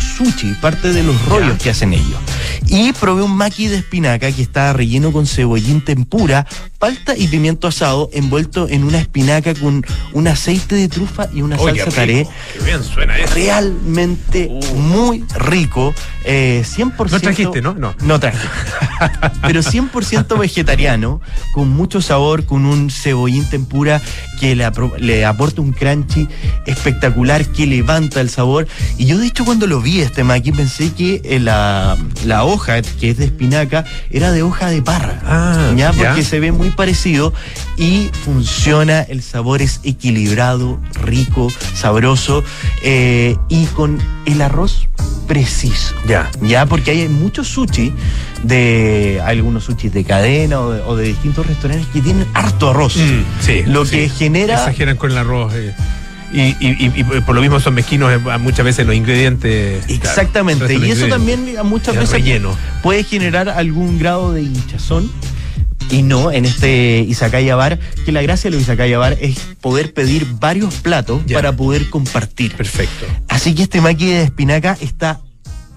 sushi, 0.00 0.54
parte 0.54 0.92
de 0.92 1.02
los 1.02 1.24
rollos 1.26 1.58
que 1.58 1.70
hacen 1.70 1.92
ellos. 1.92 2.18
Y 2.66 2.92
probé 2.92 3.22
un 3.22 3.36
maki 3.36 3.68
de 3.68 3.76
espinaca 3.76 4.30
que 4.32 4.42
está 4.42 4.72
relleno 4.72 5.12
con 5.12 5.26
cebollín 5.26 5.84
tempura, 5.84 6.46
palta 6.78 7.16
y 7.16 7.28
pimiento 7.28 7.66
asado 7.68 8.08
envuelto 8.12 8.68
en 8.68 8.84
una 8.84 8.98
espinaca 8.98 9.54
con 9.54 9.84
un 10.12 10.28
aceite 10.28 10.76
de 10.76 10.88
trufa 10.88 11.28
y 11.32 11.42
una 11.42 11.58
salsa 11.58 11.90
taré. 11.90 12.26
Qué 12.52 12.64
bien 12.64 12.82
suena 12.84 13.18
eso. 13.18 13.34
Realmente 13.34 14.48
Uh. 14.50 14.74
muy 14.76 15.24
rico, 15.34 15.94
eh, 16.24 16.64
100%. 16.64 17.10
No 17.10 17.20
trajiste, 17.20 17.62
¿no? 17.62 17.74
No. 17.74 17.94
No 18.02 18.20
traje. 18.20 18.46
Pero 19.42 19.62
100% 19.62 20.38
vegetariano, 20.38 21.20
con 21.52 21.68
mucho 21.70 22.00
sabor, 22.00 22.44
con 22.44 22.64
un 22.66 22.90
cebollín 22.90 23.44
tempura 23.48 24.00
que 24.40 24.54
le, 24.54 25.24
aporta 25.24 25.60
un 25.60 25.72
crunchy 25.72 26.28
espectacular, 26.66 27.44
que 27.46 27.66
levanta 27.66 28.20
el 28.20 28.30
sabor. 28.30 28.66
Y 28.96 29.06
yo, 29.06 29.18
de 29.18 29.26
hecho, 29.26 29.44
cuando 29.44 29.66
lo 29.66 29.80
vi 29.80 30.00
este 30.00 30.24
maqui, 30.24 30.52
pensé 30.52 30.92
que 30.92 31.20
eh, 31.24 31.40
la, 31.40 31.96
la 32.24 32.44
hoja, 32.44 32.80
que 32.82 33.10
es 33.10 33.18
de 33.18 33.24
espinaca, 33.26 33.84
era 34.10 34.32
de 34.32 34.42
hoja 34.42 34.68
de 34.68 34.82
parra. 34.82 35.20
Ah, 35.24 35.72
ya, 35.76 35.92
ya. 35.92 36.08
porque 36.08 36.22
se 36.22 36.40
ve 36.40 36.52
muy 36.52 36.67
parecido 36.70 37.32
y 37.76 38.10
funciona, 38.24 39.02
el 39.02 39.22
sabor 39.22 39.62
es 39.62 39.80
equilibrado, 39.84 40.80
rico, 41.02 41.52
sabroso 41.74 42.44
eh, 42.82 43.36
y 43.48 43.66
con 43.66 43.98
el 44.26 44.40
arroz 44.42 44.88
preciso. 45.26 45.94
Ya. 46.06 46.30
Ya, 46.40 46.66
porque 46.66 46.90
hay 46.92 47.08
muchos 47.08 47.48
sushi 47.48 47.92
de 48.42 49.20
algunos 49.24 49.64
sushi 49.64 49.88
de 49.88 50.04
cadena 50.04 50.60
o 50.60 50.70
de, 50.72 50.80
o 50.82 50.96
de 50.96 51.08
distintos 51.08 51.46
restaurantes 51.46 51.86
que 51.92 52.00
tienen 52.00 52.26
harto 52.34 52.70
arroz. 52.70 52.96
Mm, 52.96 53.22
sí. 53.44 53.62
Lo 53.66 53.84
sí. 53.84 53.96
que 53.96 54.08
genera- 54.08 54.54
Exageran 54.54 54.96
con 54.96 55.10
el 55.10 55.18
arroz. 55.18 55.52
eh. 55.54 55.74
Y, 56.30 56.54
y- 56.60 57.04
por 57.24 57.34
lo 57.34 57.40
mismo 57.40 57.58
son 57.58 57.72
mezquinos 57.72 58.12
eh, 58.12 58.18
muchas 58.38 58.62
veces 58.64 58.86
los 58.86 58.94
ingredientes. 58.94 59.84
Exactamente. 59.88 60.74
y 60.74 60.90
eso 60.90 61.06
también 61.08 61.54
muchas 61.64 61.94
veces 61.96 62.10
relleno. 62.10 62.54
puede 62.82 63.02
generar 63.02 63.48
algún 63.48 63.98
grado 63.98 64.32
de 64.32 64.42
hinchazón. 64.42 65.10
Y 65.90 66.02
no 66.02 66.30
en 66.30 66.44
este 66.44 67.00
Izakaya 67.08 67.56
Bar, 67.56 67.78
que 68.04 68.12
la 68.12 68.20
gracia 68.22 68.50
de 68.50 68.56
los 68.56 68.62
Izakaya 68.64 68.98
Bar 68.98 69.16
es 69.20 69.38
poder 69.60 69.94
pedir 69.94 70.26
varios 70.38 70.74
platos 70.74 71.22
Ya. 71.26 71.36
para 71.36 71.56
poder 71.56 71.88
compartir. 71.90 72.54
Perfecto. 72.54 73.06
Así 73.28 73.54
que 73.54 73.62
este 73.62 73.80
maqui 73.80 74.06
de 74.06 74.22
espinaca 74.24 74.76
está, 74.80 75.20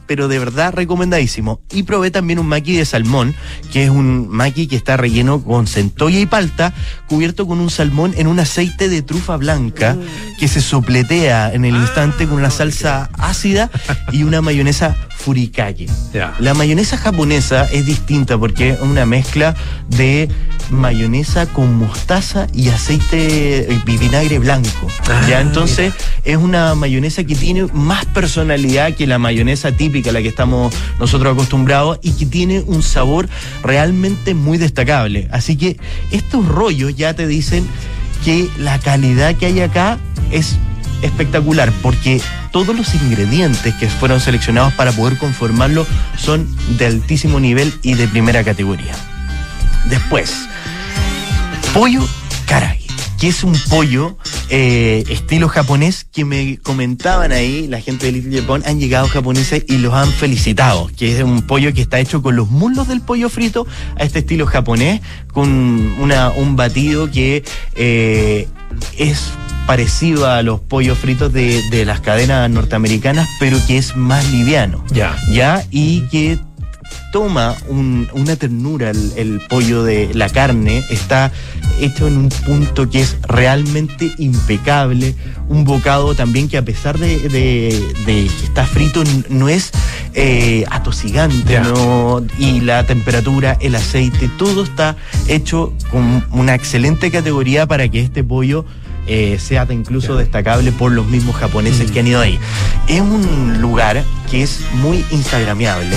pero 0.07 0.27
de 0.27 0.39
verdad 0.39 0.73
recomendadísimo. 0.73 1.61
Y 1.71 1.83
probé 1.83 2.11
también 2.11 2.39
un 2.39 2.47
maqui 2.47 2.75
de 2.75 2.83
salmón, 2.83 3.33
que 3.71 3.85
es 3.85 3.89
un 3.89 4.27
maqui 4.27 4.67
que 4.67 4.75
está 4.75 4.97
relleno 4.97 5.41
con 5.41 5.65
centolla 5.67 6.19
y 6.19 6.25
palta, 6.25 6.73
cubierto 7.07 7.47
con 7.47 7.59
un 7.61 7.69
salmón 7.69 8.13
en 8.17 8.27
un 8.27 8.37
aceite 8.39 8.89
de 8.89 9.01
trufa 9.03 9.37
blanca, 9.37 9.95
que 10.37 10.49
se 10.49 10.59
sopletea 10.59 11.53
en 11.53 11.63
el 11.63 11.75
instante 11.75 12.27
con 12.27 12.37
una 12.39 12.49
salsa 12.51 13.09
ácida 13.17 13.69
y 14.11 14.23
una 14.23 14.41
mayonesa 14.41 14.97
furikake. 15.23 15.87
La 16.39 16.53
mayonesa 16.53 16.97
japonesa 16.97 17.65
es 17.65 17.85
distinta 17.85 18.37
porque 18.37 18.71
es 18.71 18.81
una 18.81 19.05
mezcla 19.05 19.55
de 19.89 20.29
mayonesa 20.69 21.45
con 21.47 21.75
mostaza 21.75 22.47
y 22.53 22.69
aceite 22.69 23.67
y 23.69 23.97
vinagre 23.97 24.39
blanco. 24.39 24.87
Ah, 25.09 25.25
ya 25.29 25.41
entonces 25.41 25.93
es 26.23 26.37
una 26.37 26.73
mayonesa 26.75 27.23
que 27.23 27.35
tiene 27.35 27.67
más 27.73 28.05
personalidad 28.05 28.93
que 28.93 29.05
la 29.05 29.19
mayonesa 29.19 29.71
típica 29.71 30.09
a 30.09 30.13
la 30.13 30.21
que 30.21 30.29
estamos 30.29 30.73
nosotros 30.99 31.33
acostumbrados 31.33 31.99
y 32.01 32.13
que 32.13 32.25
tiene 32.25 32.61
un 32.61 32.83
sabor 32.83 33.27
realmente 33.63 34.33
muy 34.33 34.57
destacable. 34.57 35.27
Así 35.31 35.57
que 35.57 35.77
estos 36.11 36.47
rollos 36.47 36.95
ya 36.95 37.13
te 37.13 37.27
dicen 37.27 37.67
que 38.23 38.49
la 38.57 38.79
calidad 38.79 39.35
que 39.35 39.47
hay 39.47 39.61
acá 39.61 39.97
es 40.31 40.57
espectacular 41.01 41.71
porque 41.81 42.21
todos 42.51 42.75
los 42.75 42.93
ingredientes 42.95 43.73
que 43.75 43.87
fueron 43.89 44.19
seleccionados 44.19 44.73
para 44.73 44.91
poder 44.91 45.17
conformarlo 45.17 45.85
son 46.17 46.47
de 46.77 46.85
altísimo 46.85 47.39
nivel 47.39 47.73
y 47.81 47.93
de 47.93 48.07
primera 48.07 48.43
categoría. 48.43 48.93
Después, 49.89 50.33
pollo 51.73 52.07
karagi, 52.45 52.87
que 53.19 53.29
es 53.29 53.43
un 53.43 53.57
pollo 53.69 54.17
eh, 54.49 55.03
estilo 55.09 55.47
japonés 55.47 56.05
que 56.11 56.25
me 56.25 56.57
comentaban 56.57 57.31
ahí, 57.31 57.67
la 57.67 57.79
gente 57.79 58.07
de 58.07 58.11
Little 58.11 58.41
Japan, 58.41 58.63
han 58.65 58.79
llegado 58.79 59.07
japoneses 59.07 59.63
y 59.67 59.77
los 59.77 59.93
han 59.93 60.11
felicitado, 60.11 60.91
que 60.97 61.17
es 61.17 61.23
un 61.23 61.41
pollo 61.43 61.73
que 61.73 61.81
está 61.81 61.99
hecho 61.99 62.21
con 62.21 62.35
los 62.35 62.49
muslos 62.49 62.87
del 62.87 63.01
pollo 63.01 63.29
frito 63.29 63.65
a 63.97 64.03
este 64.03 64.19
estilo 64.19 64.45
japonés, 64.45 65.01
con 65.31 65.49
una, 65.99 66.31
un 66.31 66.55
batido 66.55 67.09
que 67.09 67.43
eh, 67.75 68.47
es 68.97 69.31
parecido 69.75 70.29
a 70.29 70.41
los 70.41 70.59
pollos 70.59 70.97
fritos 70.97 71.31
de, 71.31 71.61
de 71.69 71.85
las 71.85 72.01
cadenas 72.01 72.49
norteamericanas, 72.49 73.29
pero 73.39 73.57
que 73.67 73.77
es 73.77 73.95
más 73.95 74.29
liviano. 74.29 74.83
Ya. 74.91 75.15
¿ya? 75.31 75.63
Y 75.71 76.01
que 76.09 76.37
toma 77.13 77.55
un- 77.69 78.09
una 78.11 78.35
ternura 78.35 78.89
el, 78.89 79.13
el 79.15 79.39
pollo 79.47 79.83
de 79.83 80.13
la 80.13 80.27
carne, 80.27 80.83
está 80.89 81.31
hecho 81.79 82.05
en 82.09 82.17
un 82.17 82.27
punto 82.27 82.89
que 82.89 82.99
es 82.99 83.15
realmente 83.29 84.11
impecable, 84.17 85.15
un 85.47 85.63
bocado 85.63 86.15
también 86.15 86.49
que 86.49 86.57
a 86.57 86.65
pesar 86.65 86.97
de, 86.99 87.17
de- 87.29 87.93
de 88.05 88.27
que 88.27 88.43
está 88.45 88.65
frito 88.65 89.03
no 89.29 89.47
es 89.47 89.71
eh, 90.13 90.65
atosigante. 90.69 91.61
¿no? 91.61 92.21
y 92.37 92.59
la 92.59 92.85
temperatura, 92.85 93.57
el 93.61 93.75
aceite, 93.75 94.29
todo 94.37 94.63
está 94.65 94.97
hecho 95.29 95.73
con 95.91 96.25
una 96.31 96.55
excelente 96.55 97.09
categoría 97.09 97.67
para 97.67 97.87
que 97.87 98.01
este 98.01 98.21
pollo 98.21 98.65
eh, 99.07 99.37
sea 99.39 99.67
incluso 99.69 100.15
destacable 100.15 100.71
por 100.71 100.91
los 100.91 101.07
mismos 101.07 101.35
japoneses 101.35 101.89
Mm. 101.89 101.93
que 101.93 101.99
han 101.99 102.07
ido 102.07 102.21
ahí. 102.21 102.39
Es 102.87 103.01
un 103.01 103.59
lugar 103.61 104.03
que 104.29 104.43
es 104.43 104.61
muy 104.75 105.03
instagramiable 105.11 105.95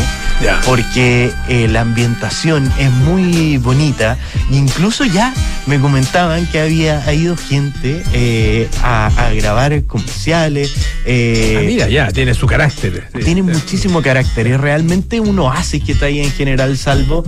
porque 0.67 1.31
eh, 1.49 1.69
la 1.69 1.83
ambientación 1.83 2.71
es 2.79 2.91
muy 2.91 3.57
bonita 3.59 4.19
e 4.51 4.57
incluso 4.57 5.05
ya 5.05 5.33
me 5.67 5.79
comentaban 5.79 6.45
que 6.47 6.59
había 6.61 7.13
ido 7.15 7.37
gente 7.37 8.03
eh, 8.13 8.69
a, 8.83 9.07
a 9.07 9.31
grabar 9.33 9.85
comerciales. 9.85 10.75
eh, 11.07 11.57
Ah, 11.59 11.63
mira, 11.65 11.89
ya, 11.89 12.11
tiene 12.11 12.35
su 12.35 12.47
carácter. 12.47 13.09
Tiene 13.25 13.43
sí. 13.43 13.43
muchísimo 13.43 14.03
carácter, 14.03 14.49
es 14.49 14.61
realmente 14.61 15.21
un 15.21 15.39
oasis 15.39 15.83
que 15.85 15.93
está 15.93 16.07
ahí 16.07 16.21
en 16.21 16.31
General 16.33 16.77
Salvo, 16.77 17.25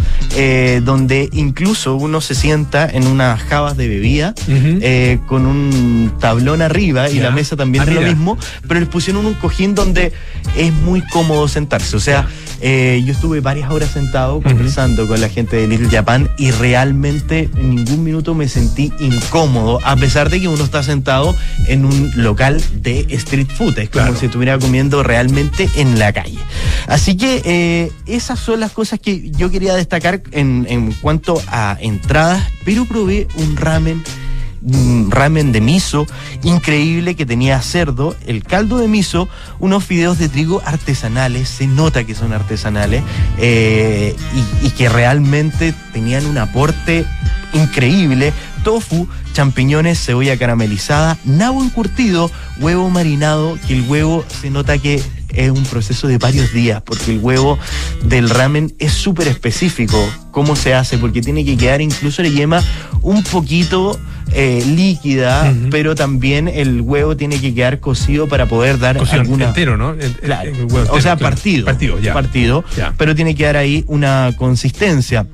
donde 0.83 1.29
incluso 1.33 1.95
uno 1.95 2.21
se 2.21 2.35
sienta 2.35 2.89
en 2.91 3.07
unas 3.07 3.41
jabas 3.43 3.77
de 3.77 3.89
bebida 3.89 4.35
con 5.27 5.47
un 5.47 5.66
tablón 6.21 6.63
arriba 6.63 7.11
y 7.11 7.21
la 7.21 7.31
mesa 7.31 7.57
también 7.57 7.89
es 7.89 7.95
lo 7.95 8.01
mismo, 8.03 8.39
pero 8.67 8.81
les 8.81 8.89
pusieron 8.89 9.27
un 9.27 9.35
cojín 9.35 9.75
donde 9.75 10.13
es 10.57 10.73
muy 10.73 11.03
cómodo 11.03 11.49
sentarse. 11.49 11.97
O 11.97 12.01
sea, 12.01 12.27
eh, 12.61 13.03
yo 13.05 13.13
estuve 13.13 13.41
varias 13.41 13.71
horas 13.71 13.91
sentado 13.91 14.41
conversando 14.41 15.07
con 15.07 15.21
la 15.21 15.29
gente 15.29 15.57
de 15.57 15.69
Little 15.69 15.91
Japan 15.91 16.31
y 16.39 16.51
realmente 16.53 17.51
en 17.55 17.75
ningún 17.75 18.03
minuto 18.03 18.35
me 18.35 18.49
sentí 18.49 18.93
incómodo, 18.99 19.79
a 19.85 19.97
pesar 19.97 20.31
de 20.31 20.41
que 20.41 20.49
uno 20.49 20.65
está 20.65 20.83
sentado 20.83 21.37
en 21.67 21.85
un 21.85 22.13
local 22.17 22.63
de 22.81 23.07
street 23.11 23.49
food. 23.49 23.79
Es 23.79 23.91
como 23.91 24.15
si 24.15 24.27
estuviera 24.27 24.59
comiendo 24.59 25.03
realmente 25.03 25.69
en 25.77 25.99
la 25.99 26.13
calle. 26.13 26.39
Así 26.87 27.17
que 27.17 27.43
eh, 27.45 27.93
esas 28.07 28.39
son 28.39 28.61
las 28.61 28.73
cosas 28.73 29.01
que 29.01 29.31
yo 29.31 29.51
quería 29.51 29.75
destacar 29.75 30.23
en, 30.33 30.67
en 30.69 30.93
cuanto 30.93 31.43
a 31.49 31.77
entradas, 31.81 32.43
pero 32.65 32.87
probé 32.87 33.29
un 33.37 33.57
ramen 33.57 34.03
ramen 35.09 35.53
de 35.53 35.61
miso 35.61 36.07
increíble 36.43 37.15
que 37.15 37.27
tenía 37.27 37.61
cerdo, 37.63 38.17
el 38.27 38.43
caldo 38.43 38.79
de 38.79 38.89
miso, 38.89 39.29
unos 39.59 39.85
fideos 39.85 40.19
de 40.19 40.29
trigo 40.29 40.63
artesanales, 40.65 41.49
se 41.49 41.67
nota 41.67 42.05
que 42.05 42.15
son 42.15 42.33
artesanales 42.33 43.03
eh, 43.39 44.15
y, 44.63 44.67
y 44.67 44.71
que 44.71 44.89
realmente 44.89 45.75
tenían 45.93 46.27
un 46.27 46.39
aporte 46.39 47.05
increíble, 47.53 48.33
tofu, 48.65 49.09
champiñones, 49.33 50.05
cebolla 50.05 50.39
caramelizada, 50.39 51.19
nabo 51.25 51.63
encurtido, 51.63 52.31
huevo 52.59 52.91
marinado, 52.91 53.59
que 53.67 53.75
el 53.75 53.83
huevo 53.83 54.25
se 54.41 54.51
nota 54.51 54.79
que 54.79 55.03
es 55.37 55.51
un 55.51 55.65
proceso 55.65 56.09
de 56.09 56.19
varios 56.19 56.53
días, 56.53 56.83
porque 56.83 57.13
el 57.13 57.19
huevo 57.21 57.59
del 58.05 58.29
ramen 58.31 58.75
es 58.79 58.93
súper 58.93 59.29
específico 59.29 59.99
cómo 60.31 60.57
se 60.57 60.75
hace, 60.75 60.99
porque 60.99 61.21
tiene 61.23 61.45
que 61.45 61.57
quedar 61.57 61.81
incluso 61.81 62.23
la 62.23 62.29
yema 62.29 62.63
un 63.03 63.23
poquito 63.23 63.99
eh, 64.33 64.63
líquida, 64.67 65.55
pero 65.71 65.95
también 65.95 66.49
el 66.49 66.81
huevo 66.81 67.17
tiene 67.17 67.41
que 67.41 67.55
quedar 67.55 67.79
cocido 67.81 68.27
para 68.29 68.47
poder 68.47 68.79
dar 68.79 68.97
Cocido 68.99 69.21
alguna... 69.21 69.47
entero, 69.47 69.77
¿no? 69.77 69.93
El- 69.93 70.01
el- 70.03 70.15
Claro. 70.15 70.51
el 70.51 70.65
huevo 70.65 70.93
o 70.93 71.01
sea, 71.01 71.17
claro. 71.17 71.35
partido. 71.35 71.65
Partido, 71.65 72.01
ya. 72.01 72.13
Partido, 72.13 72.65
Ya. 72.77 72.93
pero 72.99 73.15
tiene 73.15 73.35
que 73.35 73.45
dar 73.45 73.57
ahí 73.57 73.85
una 73.87 74.33
consistencia. 74.37 75.27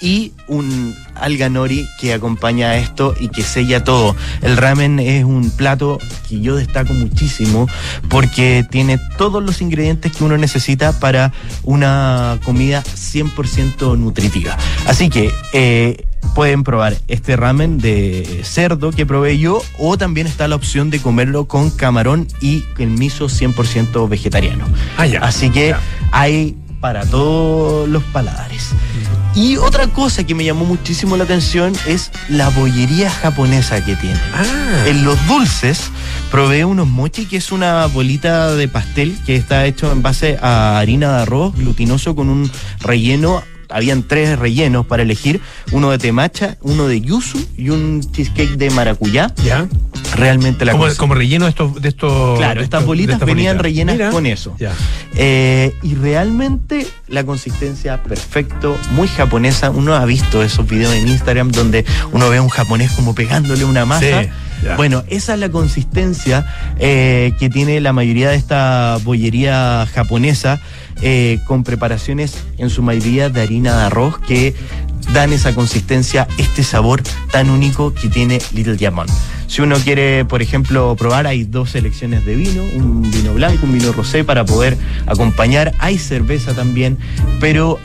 Y 0.00 0.32
un 0.48 0.94
alga 1.14 1.50
nori 1.50 1.86
que 2.00 2.14
acompaña 2.14 2.70
a 2.70 2.76
esto 2.78 3.14
y 3.20 3.28
que 3.28 3.42
sella 3.42 3.84
todo. 3.84 4.16
El 4.40 4.56
ramen 4.56 4.98
es 4.98 5.24
un 5.24 5.50
plato 5.50 5.98
que 6.28 6.40
yo 6.40 6.56
destaco 6.56 6.94
muchísimo 6.94 7.66
porque 8.08 8.64
tiene 8.70 8.98
todos 9.18 9.42
los 9.42 9.60
ingredientes 9.60 10.12
que 10.12 10.24
uno 10.24 10.38
necesita 10.38 10.98
para 10.98 11.32
una 11.64 12.38
comida 12.44 12.82
100% 12.82 13.98
nutritiva. 13.98 14.56
Así 14.86 15.10
que 15.10 15.32
eh, 15.52 16.06
pueden 16.34 16.64
probar 16.64 16.96
este 17.08 17.36
ramen 17.36 17.76
de 17.78 18.40
cerdo 18.44 18.92
que 18.92 19.04
probé 19.04 19.38
yo 19.38 19.62
o 19.78 19.98
también 19.98 20.26
está 20.26 20.48
la 20.48 20.56
opción 20.56 20.88
de 20.88 21.00
comerlo 21.00 21.46
con 21.46 21.70
camarón 21.70 22.26
y 22.40 22.64
el 22.78 22.88
miso 22.88 23.26
100% 23.26 24.08
vegetariano. 24.08 24.64
Ah, 24.96 25.06
ya. 25.06 25.20
Así 25.20 25.50
que 25.50 25.68
Ya. 25.70 25.80
hay 26.12 26.56
para 26.80 27.04
todos 27.04 27.86
los 27.86 28.02
paladares. 28.04 28.70
Y 29.34 29.56
otra 29.56 29.86
cosa 29.86 30.24
que 30.24 30.34
me 30.34 30.44
llamó 30.44 30.64
muchísimo 30.64 31.16
la 31.16 31.24
atención 31.24 31.72
es 31.86 32.10
la 32.28 32.48
bollería 32.50 33.10
japonesa 33.10 33.82
que 33.84 33.94
tiene. 33.96 34.18
Ah, 34.34 34.84
En 34.86 35.04
los 35.04 35.24
dulces 35.28 35.90
probé 36.30 36.64
unos 36.64 36.88
mochi, 36.88 37.26
que 37.26 37.36
es 37.36 37.52
una 37.52 37.86
bolita 37.86 38.54
de 38.54 38.66
pastel 38.68 39.16
que 39.24 39.36
está 39.36 39.66
hecho 39.66 39.92
en 39.92 40.02
base 40.02 40.36
a 40.42 40.78
harina 40.78 41.16
de 41.16 41.22
arroz 41.22 41.54
glutinoso 41.56 42.16
con 42.16 42.28
un 42.28 42.50
relleno. 42.80 43.42
Habían 43.70 44.02
tres 44.02 44.38
rellenos 44.38 44.86
para 44.86 45.02
elegir, 45.02 45.40
uno 45.72 45.90
de 45.90 45.98
temacha, 45.98 46.56
uno 46.62 46.86
de 46.88 47.00
yuzu 47.00 47.38
y 47.56 47.70
un 47.70 48.00
cheesecake 48.12 48.56
de 48.56 48.70
maracuyá. 48.70 49.32
ya. 49.44 49.66
Realmente 50.16 50.64
la 50.64 50.72
Como, 50.72 50.84
cosa- 50.84 50.96
como 50.98 51.14
relleno 51.14 51.44
de 51.44 51.50
estos. 51.50 51.80
De 51.80 51.88
estos 51.88 52.36
Claro, 52.38 52.58
de 52.60 52.64
estas 52.64 52.84
bolitas 52.84 53.20
venían 53.20 53.58
rellenas 53.60 53.94
Mira. 53.96 54.10
con 54.10 54.26
eso. 54.26 54.56
Ya. 54.58 54.72
Eh, 55.14 55.72
y 55.82 55.94
realmente 55.94 56.86
la 57.06 57.24
consistencia 57.24 58.02
perfecto, 58.02 58.76
muy 58.92 59.06
japonesa. 59.08 59.70
Uno 59.70 59.94
ha 59.94 60.04
visto 60.04 60.42
esos 60.42 60.66
videos 60.66 60.94
en 60.94 61.06
Instagram 61.08 61.50
donde 61.52 61.84
uno 62.12 62.28
ve 62.28 62.38
a 62.38 62.42
un 62.42 62.48
japonés 62.48 62.90
como 62.92 63.14
pegándole 63.14 63.64
una 63.64 63.84
masa. 63.86 64.22
Sí, 64.24 64.28
ya. 64.64 64.76
Bueno, 64.76 65.04
esa 65.08 65.34
es 65.34 65.40
la 65.40 65.48
consistencia 65.48 66.44
eh, 66.78 67.32
que 67.38 67.48
tiene 67.48 67.80
la 67.80 67.92
mayoría 67.92 68.30
de 68.30 68.36
esta 68.36 68.98
bollería 69.04 69.86
japonesa 69.94 70.60
eh, 71.02 71.40
con 71.46 71.64
preparaciones 71.64 72.36
en 72.58 72.70
su 72.70 72.82
mayoría 72.82 73.28
de 73.28 73.42
harina 73.42 73.76
de 73.76 73.84
arroz 73.84 74.18
que 74.18 74.54
dan 75.12 75.32
esa 75.32 75.54
consistencia, 75.54 76.28
este 76.38 76.62
sabor 76.62 77.02
tan 77.30 77.50
único 77.50 77.92
que 77.94 78.08
tiene 78.08 78.38
Little 78.52 78.76
Japan. 78.78 79.06
Si 79.46 79.62
uno 79.62 79.76
quiere, 79.76 80.24
por 80.24 80.42
ejemplo, 80.42 80.94
probar, 80.96 81.26
hay 81.26 81.44
dos 81.44 81.70
selecciones 81.70 82.24
de 82.24 82.36
vino, 82.36 82.62
un 82.62 83.10
vino 83.10 83.34
blanco, 83.34 83.66
un 83.66 83.72
vino 83.72 83.92
rosé 83.92 84.22
para 84.22 84.44
poder 84.44 84.76
acompañar. 85.06 85.74
Hay 85.80 85.98
cerveza 85.98 86.54
también, 86.54 86.98
pero 87.40 87.80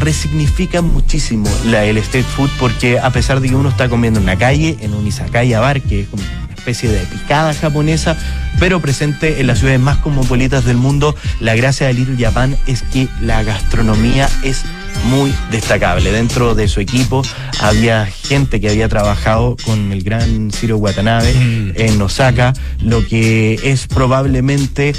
resignifica 0.00 0.82
muchísimo 0.82 1.48
la, 1.64 1.84
el 1.84 1.96
street 1.98 2.24
food 2.24 2.50
porque 2.58 2.98
a 2.98 3.10
pesar 3.10 3.40
de 3.40 3.48
que 3.48 3.54
uno 3.54 3.70
está 3.70 3.88
comiendo 3.88 4.20
en 4.20 4.24
una 4.24 4.36
calle, 4.36 4.76
en 4.80 4.92
un 4.94 5.06
izakaya 5.06 5.60
bar, 5.60 5.80
que 5.80 6.02
es 6.02 6.08
como 6.08 6.22
especie 6.70 6.90
de 6.90 7.06
picada 7.06 7.54
japonesa, 7.54 8.14
pero 8.58 8.80
presente 8.80 9.40
en 9.40 9.46
las 9.46 9.58
ciudades 9.60 9.80
más 9.80 9.96
cosmopolitas 9.98 10.66
del 10.66 10.76
mundo, 10.76 11.14
la 11.40 11.54
gracia 11.56 11.86
de 11.86 11.94
Little 11.94 12.16
Japan 12.22 12.56
es 12.66 12.82
que 12.82 13.08
la 13.22 13.42
gastronomía 13.42 14.28
es 14.42 14.64
muy 15.08 15.32
destacable. 15.50 16.12
Dentro 16.12 16.54
de 16.54 16.68
su 16.68 16.80
equipo 16.80 17.22
había 17.60 18.04
gente 18.06 18.60
que 18.60 18.68
había 18.68 18.88
trabajado 18.88 19.56
con 19.64 19.92
el 19.92 20.02
gran 20.02 20.50
Ciro 20.50 20.76
Watanabe 20.76 21.32
Mm. 21.32 21.72
en 21.76 22.02
Osaka, 22.02 22.52
lo 22.82 23.06
que 23.06 23.58
es 23.62 23.86
probablemente 23.86 24.92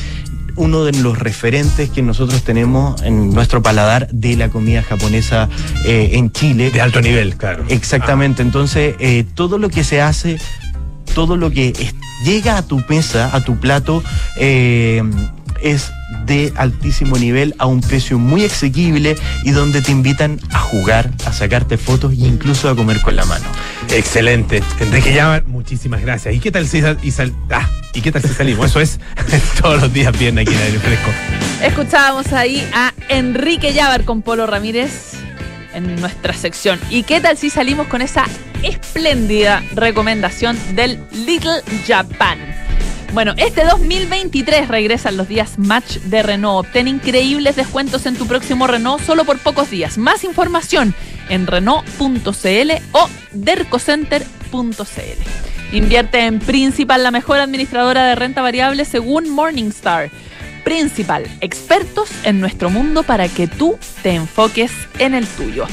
uno 0.56 0.84
de 0.84 0.92
los 0.92 1.18
referentes 1.18 1.90
que 1.90 2.02
nosotros 2.02 2.44
tenemos 2.44 3.02
en 3.04 3.34
nuestro 3.34 3.62
paladar 3.62 4.10
de 4.12 4.36
la 4.36 4.50
comida 4.50 4.84
japonesa 4.84 5.48
eh, 5.86 6.12
en 6.14 6.32
Chile. 6.32 6.70
De 6.72 6.82
alto 6.82 7.00
nivel, 7.02 7.36
claro. 7.36 7.64
Exactamente, 7.70 8.42
entonces 8.42 8.96
eh, 9.00 9.24
todo 9.36 9.58
lo 9.58 9.70
que 9.70 9.86
se 9.86 10.02
hace, 10.02 10.38
todo 11.14 11.38
lo 11.38 11.52
que 11.52 11.70
es- 11.80 11.96
llega 12.24 12.58
a 12.58 12.62
tu 12.64 12.84
mesa, 12.90 13.30
a 13.36 13.42
tu 13.44 13.58
plato, 13.60 14.04
eh, 14.38 15.02
es 15.62 15.92
de 16.26 16.54
altísimo 16.56 17.18
nivel 17.18 17.54
a 17.60 17.66
un 17.66 17.82
precio 17.82 18.18
muy 18.18 18.46
asequible 18.46 19.18
y 19.44 19.52
donde 19.52 19.82
te 19.82 19.92
invitan 19.92 20.40
a 20.52 20.60
jugar, 20.60 21.12
a 21.26 21.34
sacarte 21.34 21.78
fotos 21.78 22.14
e 22.14 22.16
incluso 22.28 22.70
a 22.70 22.76
comer 22.76 23.02
con 23.02 23.16
la 23.16 23.26
mano. 23.26 23.46
Excelente. 23.94 24.62
Enrique 24.80 25.14
Llama, 25.14 25.42
muchísimas 25.48 26.02
gracias. 26.02 26.34
¿Y 26.36 26.40
qué 26.40 26.52
tal 26.52 26.68
si, 26.68 26.82
sal- 26.82 26.98
y 27.04 27.12
sal- 27.12 27.34
ah, 27.52 27.68
¿y 27.94 28.02
qué 28.02 28.12
tal 28.12 28.22
si 28.22 28.30
salimos? 28.30 28.68
Eso 28.68 28.80
es 28.80 29.00
todos 29.62 29.82
los 29.82 29.92
días 29.94 30.18
viernes 30.18 30.48
aquí 30.48 30.56
en 30.56 30.62
Aire 30.62 30.80
Fresco. 30.80 31.10
Escuchábamos 31.64 32.32
ahí 32.32 32.66
a 32.74 32.94
Enrique 33.10 33.74
Llávar 33.74 34.06
con 34.06 34.22
Polo 34.22 34.48
Ramírez 34.48 35.14
en 35.74 36.00
nuestra 36.00 36.34
sección. 36.34 36.80
¿Y 36.90 37.04
qué 37.04 37.20
tal 37.20 37.38
si 37.38 37.50
salimos 37.50 37.88
con 37.88 38.02
esa 38.02 38.26
espléndida 38.64 39.64
recomendación 39.74 40.58
del 40.76 41.00
Little 41.12 41.62
Japan? 41.88 42.38
Bueno, 43.14 43.34
este 43.38 43.66
2023 43.66 44.68
regresan 44.68 45.18
los 45.18 45.28
días 45.28 45.58
Match 45.58 45.98
de 45.98 46.22
Renault. 46.22 46.68
Obtén 46.68 46.88
increíbles 46.88 47.56
descuentos 47.56 48.06
en 48.06 48.16
tu 48.16 48.28
próximo 48.28 48.68
Renault 48.68 49.04
solo 49.04 49.26
por 49.26 49.40
pocos 49.40 49.72
días. 49.72 49.98
Más 49.98 50.24
información 50.24 50.94
en 51.28 51.48
Renault.cl 51.48 52.72
o 52.92 53.10
dercocenter.cl. 53.32 54.30
Invierte 55.72 56.26
en 56.26 56.40
Principal, 56.40 57.04
la 57.04 57.12
mejor 57.12 57.40
administradora 57.40 58.08
de 58.08 58.16
renta 58.16 58.42
variable 58.42 58.86
según 58.86 59.30
Morningstar. 59.30 60.12
Principal, 60.64 61.26
expertos 61.42 62.10
en 62.24 62.40
nuestro 62.40 62.70
mundo 62.70 63.04
para 63.04 63.28
que 63.28 63.48
tú 63.48 63.78
te 64.04 64.12
enfoques 64.12 64.72
en 65.00 65.16
el 65.16 65.26
tuyo. 65.26 65.66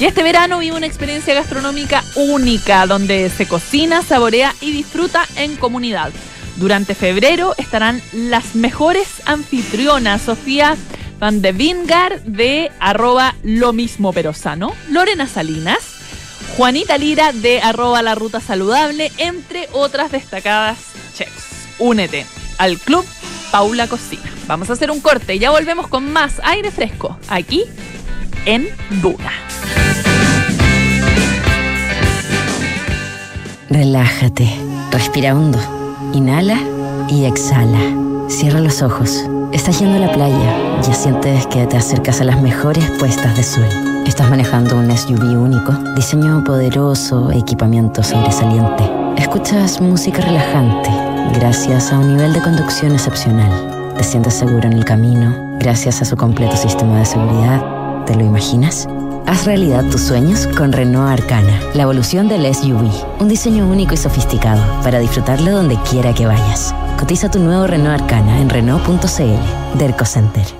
Y 0.00 0.06
este 0.06 0.22
verano 0.22 0.60
vive 0.60 0.78
una 0.78 0.86
experiencia 0.86 1.34
gastronómica 1.34 2.02
única 2.16 2.86
donde 2.86 3.28
se 3.28 3.46
cocina, 3.46 4.00
saborea 4.00 4.54
y 4.62 4.72
disfruta 4.72 5.26
en 5.36 5.56
comunidad. 5.56 6.10
Durante 6.56 6.94
febrero 6.94 7.54
estarán 7.58 8.00
las 8.14 8.54
mejores 8.54 9.20
anfitrionas, 9.26 10.22
Sofía 10.22 10.78
Van 11.18 11.42
de 11.42 11.52
Vingar 11.52 12.22
de 12.22 12.72
arroba 12.80 13.34
lo 13.42 13.74
mismo 13.74 14.14
pero 14.14 14.32
sano, 14.32 14.72
Lorena 14.88 15.26
Salinas, 15.26 15.80
Juanita 16.56 16.96
Lira 16.96 17.32
de 17.32 17.60
arroba 17.60 18.00
la 18.00 18.14
ruta 18.14 18.40
saludable, 18.40 19.12
entre 19.18 19.68
otras 19.72 20.10
destacadas 20.10 20.78
chefs. 21.14 21.68
Únete 21.78 22.24
al 22.56 22.78
club 22.78 23.04
Paula 23.50 23.86
Cocina. 23.86 24.32
Vamos 24.46 24.70
a 24.70 24.72
hacer 24.72 24.90
un 24.90 25.00
corte 25.00 25.34
y 25.34 25.40
ya 25.40 25.50
volvemos 25.50 25.88
con 25.88 26.10
más 26.10 26.40
aire 26.42 26.70
fresco 26.70 27.18
aquí 27.28 27.66
en 28.46 28.68
Duna. 29.02 29.32
Relájate, 33.68 34.48
respira 34.90 35.34
hondo, 35.34 35.58
inhala 36.12 36.58
y 37.08 37.24
exhala. 37.24 37.78
Cierra 38.28 38.60
los 38.60 38.82
ojos. 38.82 39.24
Estás 39.52 39.80
yendo 39.80 39.96
a 39.96 40.06
la 40.06 40.12
playa, 40.12 40.80
ya 40.82 40.94
sientes 40.94 41.46
que 41.48 41.66
te 41.66 41.76
acercas 41.76 42.20
a 42.20 42.24
las 42.24 42.40
mejores 42.40 42.84
puestas 42.98 43.36
de 43.36 43.42
sol. 43.42 43.66
Estás 44.06 44.30
manejando 44.30 44.76
un 44.76 44.96
SUV 44.96 45.36
único, 45.36 45.72
diseño 45.94 46.42
poderoso, 46.44 47.30
equipamiento 47.32 48.02
sobresaliente. 48.02 48.84
Escuchas 49.16 49.80
música 49.80 50.20
relajante 50.20 50.90
gracias 51.34 51.92
a 51.92 51.98
un 51.98 52.16
nivel 52.16 52.32
de 52.32 52.40
conducción 52.40 52.92
excepcional. 52.92 53.94
Te 53.96 54.04
sientes 54.04 54.34
seguro 54.34 54.66
en 54.66 54.74
el 54.74 54.84
camino 54.84 55.50
gracias 55.58 56.00
a 56.00 56.04
su 56.04 56.16
completo 56.16 56.56
sistema 56.56 56.98
de 56.98 57.04
seguridad. 57.04 57.79
¿Te 58.10 58.16
lo 58.16 58.24
imaginas? 58.24 58.88
Haz 59.26 59.44
realidad 59.44 59.84
tus 59.84 60.00
sueños 60.00 60.48
con 60.58 60.72
Renault 60.72 61.20
Arcana, 61.20 61.60
la 61.74 61.84
evolución 61.84 62.26
del 62.26 62.52
SUV. 62.52 62.90
Un 63.20 63.28
diseño 63.28 63.68
único 63.68 63.94
y 63.94 63.96
sofisticado 63.96 64.60
para 64.82 64.98
disfrutarlo 64.98 65.52
donde 65.52 65.78
quiera 65.88 66.12
que 66.12 66.26
vayas. 66.26 66.74
Cotiza 66.98 67.30
tu 67.30 67.38
nuevo 67.38 67.68
Renault 67.68 68.02
Arcana 68.02 68.40
en 68.40 68.50
Renault.cl. 68.50 69.78
Derco 69.78 70.04
Center. 70.04 70.59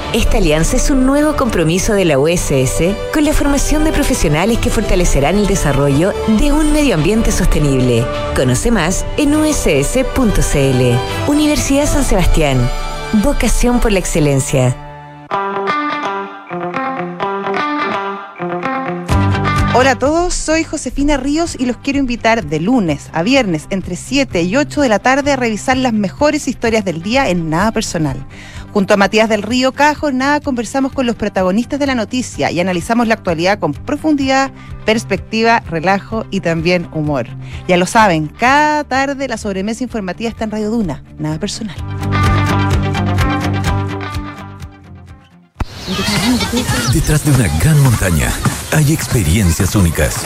Esta 0.13 0.39
alianza 0.39 0.75
es 0.75 0.89
un 0.89 1.05
nuevo 1.05 1.37
compromiso 1.37 1.93
de 1.93 2.03
la 2.03 2.19
USS 2.19 2.83
con 3.13 3.23
la 3.23 3.31
formación 3.31 3.85
de 3.85 3.93
profesionales 3.93 4.57
que 4.57 4.69
fortalecerán 4.69 5.37
el 5.37 5.47
desarrollo 5.47 6.11
de 6.37 6.51
un 6.51 6.73
medio 6.73 6.95
ambiente 6.95 7.31
sostenible. 7.31 8.05
Conoce 8.35 8.71
más 8.71 9.05
en 9.17 9.33
uss.cl. 9.33 11.31
Universidad 11.31 11.85
San 11.85 12.03
Sebastián. 12.03 12.57
Vocación 13.23 13.79
por 13.79 13.93
la 13.93 13.99
excelencia. 13.99 14.75
Hola 19.73 19.91
a 19.91 19.97
todos, 19.97 20.33
soy 20.33 20.65
Josefina 20.65 21.15
Ríos 21.15 21.55
y 21.57 21.65
los 21.65 21.77
quiero 21.77 21.97
invitar 21.97 22.45
de 22.45 22.59
lunes 22.59 23.09
a 23.13 23.23
viernes 23.23 23.67
entre 23.69 23.95
7 23.95 24.41
y 24.43 24.57
8 24.57 24.81
de 24.81 24.89
la 24.89 24.99
tarde 24.99 25.31
a 25.31 25.37
revisar 25.37 25.77
las 25.77 25.93
mejores 25.93 26.49
historias 26.49 26.83
del 26.83 27.01
día 27.01 27.29
en 27.29 27.49
Nada 27.49 27.71
Personal. 27.71 28.27
Junto 28.73 28.93
a 28.93 28.97
Matías 28.97 29.27
del 29.27 29.41
Río 29.41 29.73
Cajo, 29.73 30.11
nada 30.11 30.39
conversamos 30.39 30.93
con 30.93 31.05
los 31.05 31.15
protagonistas 31.15 31.79
de 31.79 31.87
la 31.87 31.95
noticia 31.95 32.51
y 32.51 32.59
analizamos 32.59 33.07
la 33.07 33.15
actualidad 33.15 33.59
con 33.59 33.73
profundidad, 33.73 34.51
perspectiva, 34.85 35.61
relajo 35.69 36.25
y 36.31 36.39
también 36.39 36.87
humor. 36.93 37.27
Ya 37.67 37.75
lo 37.75 37.85
saben, 37.85 38.27
cada 38.27 38.85
tarde 38.85 39.27
la 39.27 39.37
sobremesa 39.37 39.83
informativa 39.83 40.29
está 40.29 40.45
en 40.45 40.51
Radio 40.51 40.71
Duna, 40.71 41.03
Nada 41.17 41.37
Personal. 41.37 41.75
Detrás 46.93 47.25
de 47.25 47.31
una 47.31 47.47
gran 47.59 47.79
montaña 47.81 48.31
hay 48.71 48.93
experiencias 48.93 49.75
únicas. 49.75 50.25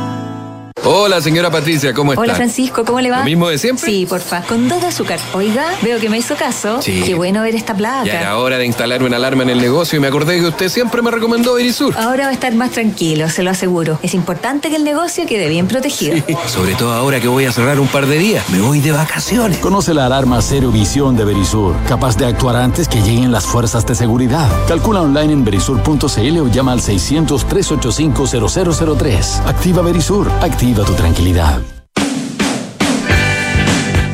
Hola, 0.83 1.21
señora 1.21 1.51
Patricia, 1.51 1.93
¿cómo 1.93 2.13
está? 2.13 2.23
Hola, 2.23 2.33
Francisco, 2.33 2.83
¿cómo 2.83 2.99
le 3.01 3.11
va? 3.11 3.19
¿Lo 3.19 3.25
mismo 3.25 3.47
de 3.47 3.59
siempre? 3.59 3.85
Sí, 3.85 4.07
porfa. 4.07 4.41
Con 4.41 4.67
dos 4.67 4.81
de 4.81 4.87
azúcar. 4.87 5.19
Oiga, 5.33 5.67
veo 5.83 5.99
que 5.99 6.09
me 6.09 6.17
hizo 6.17 6.35
caso. 6.35 6.81
Sí. 6.81 7.03
Qué 7.05 7.13
bueno 7.13 7.43
ver 7.43 7.53
esta 7.53 7.75
placa. 7.75 8.05
Ya 8.05 8.19
era 8.19 8.35
hora 8.39 8.57
de 8.57 8.65
instalar 8.65 9.03
una 9.03 9.17
alarma 9.17 9.43
en 9.43 9.51
el 9.51 9.61
negocio 9.61 9.97
y 9.97 9.99
me 10.01 10.07
acordé 10.07 10.39
que 10.39 10.47
usted 10.47 10.69
siempre 10.69 11.03
me 11.03 11.11
recomendó 11.11 11.53
Verisur. 11.53 11.95
Ahora 11.95 12.23
va 12.23 12.31
a 12.31 12.33
estar 12.33 12.55
más 12.55 12.71
tranquilo, 12.71 13.29
se 13.29 13.43
lo 13.43 13.51
aseguro. 13.51 13.99
Es 14.01 14.15
importante 14.15 14.71
que 14.71 14.77
el 14.77 14.83
negocio 14.83 15.27
quede 15.27 15.49
bien 15.49 15.67
protegido. 15.67 16.17
Sobre 16.47 16.73
todo 16.73 16.93
ahora 16.93 17.19
que 17.19 17.27
voy 17.27 17.45
a 17.45 17.51
cerrar 17.51 17.79
un 17.79 17.87
par 17.87 18.07
de 18.07 18.17
días. 18.17 18.49
Me 18.49 18.59
voy 18.59 18.79
de 18.79 18.91
vacaciones. 18.91 19.59
Conoce 19.59 19.93
la 19.93 20.07
alarma 20.07 20.41
Cero 20.41 20.71
Visión 20.71 21.15
de 21.15 21.25
Verisur, 21.25 21.75
capaz 21.87 22.17
de 22.17 22.25
actuar 22.25 22.55
antes 22.55 22.87
que 22.87 23.03
lleguen 23.03 23.31
las 23.31 23.45
fuerzas 23.45 23.85
de 23.85 23.93
seguridad. 23.93 24.49
Calcula 24.67 25.03
online 25.03 25.33
en 25.33 25.45
verisur.cl 25.45 26.39
o 26.39 26.47
llama 26.47 26.71
al 26.71 26.81
600-385-0003. 26.81 29.45
Activa 29.45 29.83
Verisur, 29.83 30.27
activa 30.41 30.70
tu 30.73 30.93
tranquilidad. 30.95 31.61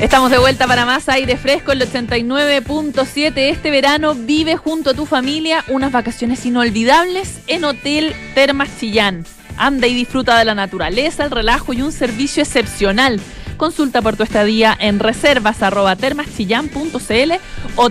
Estamos 0.02 0.32
de 0.32 0.40
vuelta 0.40 0.68
para 0.68 0.86
más 0.86 1.08
aire 1.08 1.38
fresco 1.38 1.72
el 1.72 1.82
89.7. 1.82 3.34
Este 3.36 3.70
verano 3.70 4.16
vive 4.16 4.58
junto 4.58 4.90
a 4.90 4.94
tu 4.94 5.06
familia 5.06 5.64
unas 5.68 5.92
vacaciones 5.92 6.46
inolvidables 6.46 7.42
en 7.48 7.64
Hotel 7.64 8.16
Termas 8.34 8.70
Chillán. 8.80 9.26
Anda 9.56 9.86
y 9.88 9.94
disfruta 9.94 10.38
de 10.38 10.46
la 10.46 10.56
naturaleza, 10.56 11.26
el 11.26 11.32
relajo 11.32 11.74
y 11.74 11.84
un 11.84 11.92
servicio 11.92 12.42
excepcional. 12.42 13.20
Consulta 13.58 14.02
por 14.02 14.18
tu 14.18 14.24
estadía 14.24 14.76
en 14.80 15.00
reservas 15.00 15.62
arroba 15.62 15.96
termaschillán.cl 15.96 17.32
o 17.76 17.90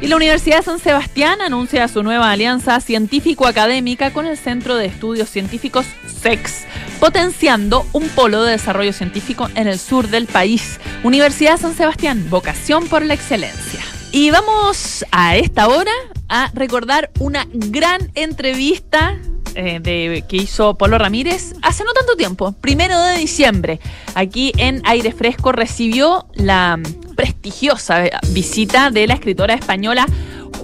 Y 0.00 0.06
la 0.08 0.16
Universidad 0.16 0.58
de 0.58 0.62
San 0.62 0.78
Sebastián 0.78 1.40
anuncia 1.40 1.88
su 1.88 2.02
nueva 2.02 2.30
alianza 2.30 2.80
científico-académica 2.80 4.12
con 4.12 4.26
el 4.26 4.36
Centro 4.36 4.76
de 4.76 4.86
Estudios 4.86 5.30
Científicos 5.30 5.86
SEX, 6.06 6.64
potenciando 7.00 7.86
un 7.92 8.08
polo 8.08 8.42
de 8.42 8.52
desarrollo 8.52 8.92
científico 8.92 9.48
en 9.54 9.68
el 9.68 9.78
sur 9.78 10.08
del 10.08 10.26
país. 10.26 10.80
Universidad 11.02 11.52
de 11.52 11.58
San 11.58 11.74
Sebastián, 11.74 12.28
vocación 12.30 12.88
por 12.88 13.04
la 13.04 13.14
excelencia. 13.14 13.80
Y 14.12 14.30
vamos 14.30 15.04
a 15.12 15.36
esta 15.36 15.68
hora 15.68 15.92
a 16.28 16.50
recordar 16.54 17.10
una 17.20 17.46
gran 17.52 18.10
entrevista 18.14 19.18
eh, 19.56 20.22
que 20.28 20.36
hizo 20.36 20.74
Polo 20.76 20.98
Ramírez 20.98 21.54
hace 21.62 21.84
no 21.84 21.92
tanto 21.92 22.16
tiempo, 22.16 22.52
primero 22.60 23.00
de 23.00 23.18
diciembre. 23.18 23.80
Aquí 24.14 24.52
en 24.58 24.82
Aire 24.84 25.12
Fresco 25.12 25.52
recibió 25.52 26.26
la 26.34 26.78
prestigiosa 27.16 28.04
visita 28.32 28.90
de 28.90 29.06
la 29.06 29.14
escritora 29.14 29.54
española 29.54 30.06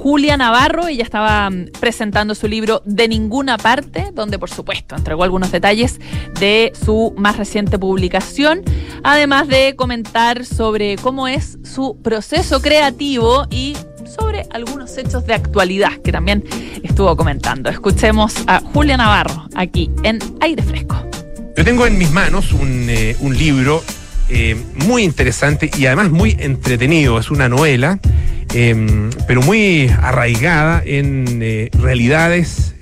Julia 0.03 0.37
Navarro. 0.37 0.89
Ella 0.89 1.05
estaba 1.05 1.49
mm, 1.49 1.67
presentando 1.81 2.35
su 2.35 2.49
libro 2.49 2.83
De 2.85 3.09
Ninguna 3.09 3.57
Parte, 3.59 4.11
donde 4.13 4.39
por 4.39 4.51
supuesto 4.51 4.97
entregó 4.97 5.23
algunos 5.25 5.53
detalles 5.53 6.01
de 6.39 6.73
su 6.85 7.15
más 7.17 7.37
reciente 7.37 7.79
publicación, 7.79 8.63
además 9.05 9.49
de 9.49 9.75
comentar 9.77 10.45
sobre 10.45 10.97
cómo 10.97 11.29
es 11.29 11.59
su 11.65 11.97
proceso 12.03 12.61
creativo 12.61 13.47
y 13.51 13.77
sobre 14.13 14.47
algunos 14.51 14.97
hechos 14.99 15.27
de 15.27 15.35
actualidad 15.35 15.93
que 16.05 16.13
también 16.13 16.45
estuvo 16.83 17.17
comentando. 17.17 17.71
Escuchemos 17.71 18.35
a 18.47 18.61
Julia 18.61 18.97
Navarro 18.97 19.49
aquí 19.55 19.91
en 20.03 20.19
Aire 20.41 20.63
Fresco. 20.63 20.97
Yo 21.57 21.65
tengo 21.65 21.87
en 21.87 21.99
mis 21.99 22.11
manos 22.11 22.53
un, 22.53 22.87
eh, 22.89 23.17
un 23.21 23.37
libro 23.37 23.83
eh, 24.29 24.57
muy 24.87 25.05
interesante 25.05 25.71
y 25.77 25.87
además 25.87 26.11
muy 26.11 26.37
entretenido. 26.39 27.19
Es 27.19 27.31
una 27.31 27.49
novela, 27.49 27.99
eh, 28.55 29.11
pero 29.27 29.43
muy 29.43 29.91
arraigada 30.01 30.83
en 30.85 31.71
realidades 31.73 32.75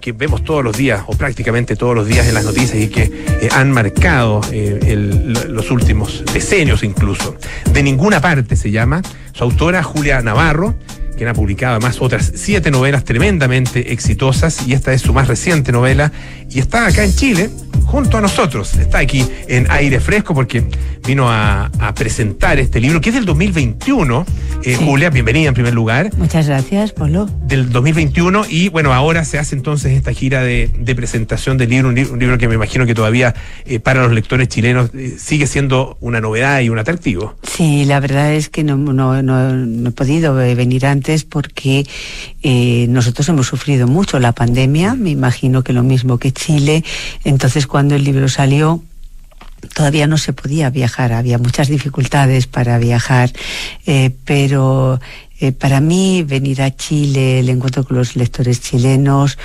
que 0.00 0.10
vemos 0.10 0.42
todos 0.42 0.64
los 0.64 0.76
días 0.76 1.04
o 1.06 1.12
prácticamente 1.16 1.76
todos 1.76 1.94
los 1.94 2.08
días 2.08 2.26
en 2.26 2.34
las 2.34 2.44
noticias 2.44 2.82
y 2.82 2.88
que 2.88 3.48
han 3.52 3.70
marcado 3.70 4.40
los 4.50 5.70
últimos 5.70 6.24
decenios 6.32 6.82
incluso. 6.82 7.36
De 7.72 7.84
ninguna 7.84 8.20
parte 8.20 8.56
se 8.56 8.72
llama. 8.72 9.00
Su 9.32 9.44
autora, 9.44 9.82
Julia 9.82 10.20
Navarro, 10.20 10.74
quien 11.22 11.28
ha 11.30 11.34
publicado 11.34 11.76
además 11.76 11.98
otras 12.00 12.32
siete 12.34 12.72
novelas 12.72 13.04
tremendamente 13.04 13.92
exitosas 13.92 14.66
y 14.66 14.72
esta 14.72 14.92
es 14.92 15.02
su 15.02 15.12
más 15.12 15.28
reciente 15.28 15.70
novela 15.70 16.10
y 16.50 16.58
está 16.58 16.84
acá 16.88 17.04
en 17.04 17.14
Chile 17.14 17.48
junto 17.84 18.18
a 18.18 18.20
nosotros. 18.20 18.74
Está 18.74 18.98
aquí 18.98 19.24
en 19.46 19.70
aire 19.70 20.00
fresco 20.00 20.34
porque 20.34 20.64
vino 21.06 21.30
a, 21.30 21.66
a 21.78 21.94
presentar 21.94 22.58
este 22.58 22.80
libro 22.80 23.00
que 23.00 23.10
es 23.10 23.14
del 23.14 23.24
2021. 23.24 24.26
Eh, 24.64 24.76
Julia, 24.76 25.10
bienvenida 25.10 25.48
en 25.48 25.54
primer 25.54 25.74
lugar 25.74 26.10
Muchas 26.16 26.46
gracias, 26.46 26.92
Polo. 26.92 27.28
del 27.46 27.70
2021 27.70 28.44
y 28.48 28.68
bueno, 28.68 28.92
ahora 28.92 29.24
se 29.24 29.38
hace 29.38 29.54
entonces 29.56 29.92
esta 29.92 30.12
gira 30.12 30.42
de, 30.42 30.70
de 30.78 30.94
presentación 30.94 31.58
del 31.58 31.70
libro, 31.70 31.88
un, 31.88 31.94
li- 31.96 32.04
un 32.04 32.18
libro 32.18 32.38
que 32.38 32.46
me 32.48 32.54
imagino 32.54 32.86
que 32.86 32.94
todavía 32.94 33.34
eh, 33.64 33.78
para 33.80 34.02
los 34.02 34.12
lectores 34.12 34.46
chilenos 34.48 34.90
eh, 34.94 35.16
sigue 35.18 35.46
siendo 35.48 35.96
una 36.00 36.20
novedad 36.20 36.60
y 36.60 36.68
un 36.68 36.78
atractivo. 36.78 37.34
Sí, 37.42 37.84
la 37.86 37.98
verdad 38.00 38.32
es 38.34 38.48
que 38.48 38.62
no, 38.64 38.76
no, 38.76 39.20
no- 39.22 39.52
no 39.52 39.88
he 39.88 39.92
podido 39.92 40.34
venir 40.34 40.86
antes 40.86 41.11
porque 41.24 41.86
eh, 42.42 42.86
nosotros 42.88 43.28
hemos 43.28 43.46
sufrido 43.46 43.86
mucho 43.86 44.18
la 44.18 44.32
pandemia, 44.32 44.94
me 44.94 45.10
imagino 45.10 45.62
que 45.62 45.72
lo 45.72 45.82
mismo 45.82 46.18
que 46.18 46.32
Chile. 46.32 46.84
Entonces, 47.24 47.66
cuando 47.66 47.94
el 47.94 48.04
libro 48.04 48.28
salió, 48.28 48.82
todavía 49.74 50.06
no 50.06 50.18
se 50.18 50.32
podía 50.32 50.70
viajar, 50.70 51.12
había 51.12 51.38
muchas 51.38 51.68
dificultades 51.68 52.46
para 52.46 52.78
viajar, 52.78 53.30
eh, 53.86 54.10
pero 54.24 55.00
eh, 55.42 55.50
para 55.52 55.80
mí 55.80 56.22
venir 56.22 56.62
a 56.62 56.70
Chile, 56.74 57.40
el 57.40 57.48
encuentro 57.48 57.82
con 57.84 57.96
los 57.96 58.14
lectores 58.14 58.60
chilenos, 58.60 59.38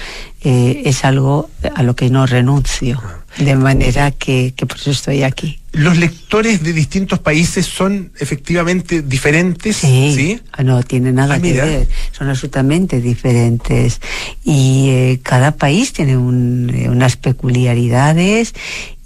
eh, 0.43 0.83
es 0.86 1.03
algo 1.03 1.49
a 1.75 1.81
lo 1.81 1.95
que 1.95 2.10
no 2.12 2.27
renuncio, 2.27 3.01
de 3.39 3.55
manera 3.55 4.12
que, 4.12 4.53
que 4.55 4.65
por 4.67 4.77
eso 4.77 4.91
estoy 4.91 5.23
aquí. 5.23 5.60
Los 5.73 5.97
lectores 5.97 6.63
de 6.63 6.73
distintos 6.73 7.19
países 7.19 7.65
son 7.65 8.12
efectivamente 8.19 9.01
diferentes, 9.01 9.77
¿sí? 9.77 10.39
Ah, 10.51 10.63
No 10.63 10.81
tiene 10.83 11.12
nada 11.12 11.36
Ah, 11.36 11.41
que 11.41 11.51
mira. 11.51 11.65
ver, 11.65 11.88
son 12.12 12.29
absolutamente 12.29 13.01
diferentes 13.01 13.99
y 14.43 14.89
eh, 14.89 15.19
cada 15.23 15.51
país 15.57 15.93
tiene 15.93 16.15
un, 16.17 16.73
unas 16.89 17.15
peculiaridades 17.17 18.53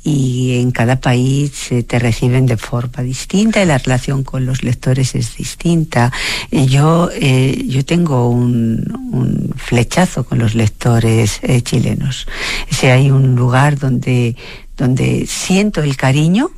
y 0.03 0.59
en 0.59 0.71
cada 0.71 0.99
país 0.99 1.71
eh, 1.71 1.83
te 1.83 1.99
reciben 1.99 2.45
de 2.47 2.57
forma 2.57 3.03
distinta 3.03 3.61
y 3.61 3.65
la 3.65 3.77
relación 3.77 4.23
con 4.23 4.45
los 4.45 4.63
lectores 4.63 5.13
es 5.15 5.35
distinta. 5.37 6.11
Eh, 6.49 6.65
yo, 6.65 7.09
eh, 7.13 7.63
yo 7.67 7.85
tengo 7.85 8.29
un, 8.29 8.83
un 9.11 9.53
flechazo 9.57 10.23
con 10.23 10.39
los 10.39 10.55
lectores 10.55 11.39
eh, 11.43 11.61
chilenos. 11.61 12.27
Si 12.69 12.87
hay 12.87 13.11
un 13.11 13.35
lugar 13.35 13.77
donde, 13.77 14.35
donde 14.75 15.25
siento 15.27 15.81
el 15.83 15.95
cariño, 15.97 16.49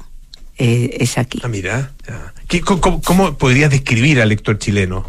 eh, 0.58 0.98
es 1.02 1.18
aquí. 1.18 1.40
Ah, 1.44 1.48
mira. 1.50 1.92
ya. 2.08 2.34
¿Qué- 2.48 2.62
co- 2.62 2.80
cómo, 2.80 3.02
cómo 3.02 3.38
podrías 3.38 3.72
describir 3.72 4.22
al 4.22 4.30
lector 4.30 4.58
chileno? 4.60 5.06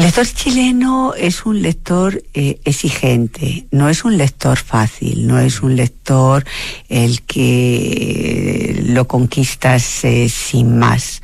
Lector 0.00 0.26
chileno 0.26 1.12
es 1.14 1.44
un 1.44 1.60
lector 1.60 2.22
eh, 2.32 2.58
exigente, 2.64 3.66
no 3.70 3.90
es 3.90 4.02
un 4.02 4.16
lector 4.16 4.56
fácil, 4.56 5.26
no 5.26 5.38
es 5.38 5.60
un 5.60 5.76
lector 5.76 6.42
el 6.88 7.20
que 7.20 8.82
lo 8.86 9.06
conquistas 9.06 10.02
eh, 10.04 10.30
sin 10.30 10.78
más. 10.78 11.20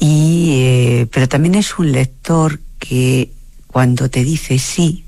Eh, 0.00 1.08
pero 1.10 1.28
también 1.28 1.56
es 1.56 1.76
un 1.76 1.90
lector 1.90 2.60
que 2.78 3.32
cuando 3.66 4.08
te 4.08 4.22
dice 4.22 4.60
sí, 4.60 5.04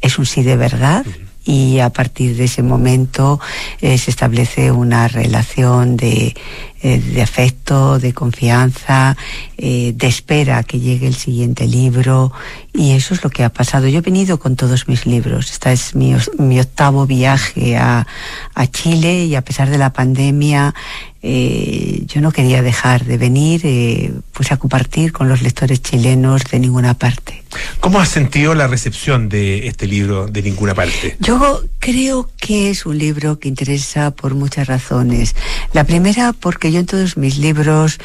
es 0.00 0.18
un 0.18 0.26
sí 0.26 0.42
de 0.42 0.56
verdad 0.56 1.06
y 1.44 1.78
a 1.78 1.90
partir 1.90 2.36
de 2.36 2.44
ese 2.44 2.64
momento 2.64 3.38
se 3.80 3.94
establece 3.94 4.72
una 4.72 5.06
relación 5.06 5.96
de, 5.96 6.34
eh, 6.82 6.98
de 6.98 7.22
afecto, 7.22 7.98
de 7.98 8.14
confianza, 8.14 9.16
eh, 9.58 9.92
de 9.94 10.06
espera 10.06 10.62
que 10.62 10.80
llegue 10.80 11.06
el 11.06 11.14
siguiente 11.14 11.66
libro 11.66 12.32
y 12.72 12.92
eso 12.92 13.12
es 13.12 13.22
lo 13.22 13.30
que 13.30 13.44
ha 13.44 13.50
pasado. 13.50 13.86
Yo 13.88 13.98
he 13.98 14.02
venido 14.02 14.38
con 14.38 14.56
todos 14.56 14.88
mis 14.88 15.04
libros. 15.04 15.50
Este 15.50 15.72
es 15.72 15.94
mi, 15.94 16.14
mi 16.38 16.58
octavo 16.58 17.06
viaje 17.06 17.76
a, 17.76 18.06
a 18.54 18.66
Chile 18.66 19.24
y 19.26 19.34
a 19.34 19.42
pesar 19.42 19.68
de 19.68 19.78
la 19.78 19.92
pandemia 19.92 20.74
eh, 21.22 22.04
yo 22.06 22.22
no 22.22 22.32
quería 22.32 22.62
dejar 22.62 23.04
de 23.04 23.18
venir 23.18 23.60
eh, 23.64 24.10
pues 24.32 24.52
a 24.52 24.56
compartir 24.56 25.12
con 25.12 25.28
los 25.28 25.42
lectores 25.42 25.82
chilenos 25.82 26.44
de 26.44 26.58
ninguna 26.58 26.94
parte. 26.94 27.42
¿Cómo 27.80 28.00
has 28.00 28.08
sentido 28.08 28.54
la 28.54 28.68
recepción 28.68 29.28
de 29.28 29.66
este 29.66 29.86
libro 29.86 30.28
de 30.28 30.40
ninguna 30.40 30.74
parte? 30.74 31.16
Yo 31.20 31.62
creo 31.78 32.30
que 32.38 32.70
es 32.70 32.86
un 32.86 32.96
libro 32.96 33.38
que 33.38 33.48
interesa 33.48 34.12
por 34.12 34.34
muchas 34.34 34.68
razones. 34.68 35.34
La 35.74 35.84
primera, 35.84 36.32
porque 36.32 36.69
yo 36.70 36.80
en 36.80 36.86
todos 36.86 37.16
mis 37.16 37.38
libros 37.38 37.98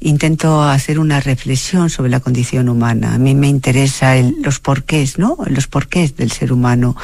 intento 0.00 0.62
hacer 0.62 0.98
una 0.98 1.20
reflexión 1.20 1.90
sobre 1.90 2.10
la 2.10 2.20
condición 2.20 2.68
humana. 2.68 3.14
A 3.14 3.18
mí 3.18 3.34
me 3.34 3.48
interesa 3.48 4.16
el- 4.16 4.36
los 4.42 4.58
porqués, 4.60 5.18
¿no? 5.18 5.36
Los 5.46 5.66
porqués 5.66 6.16
del 6.16 6.30
ser 6.30 6.52
humano. 6.52 6.96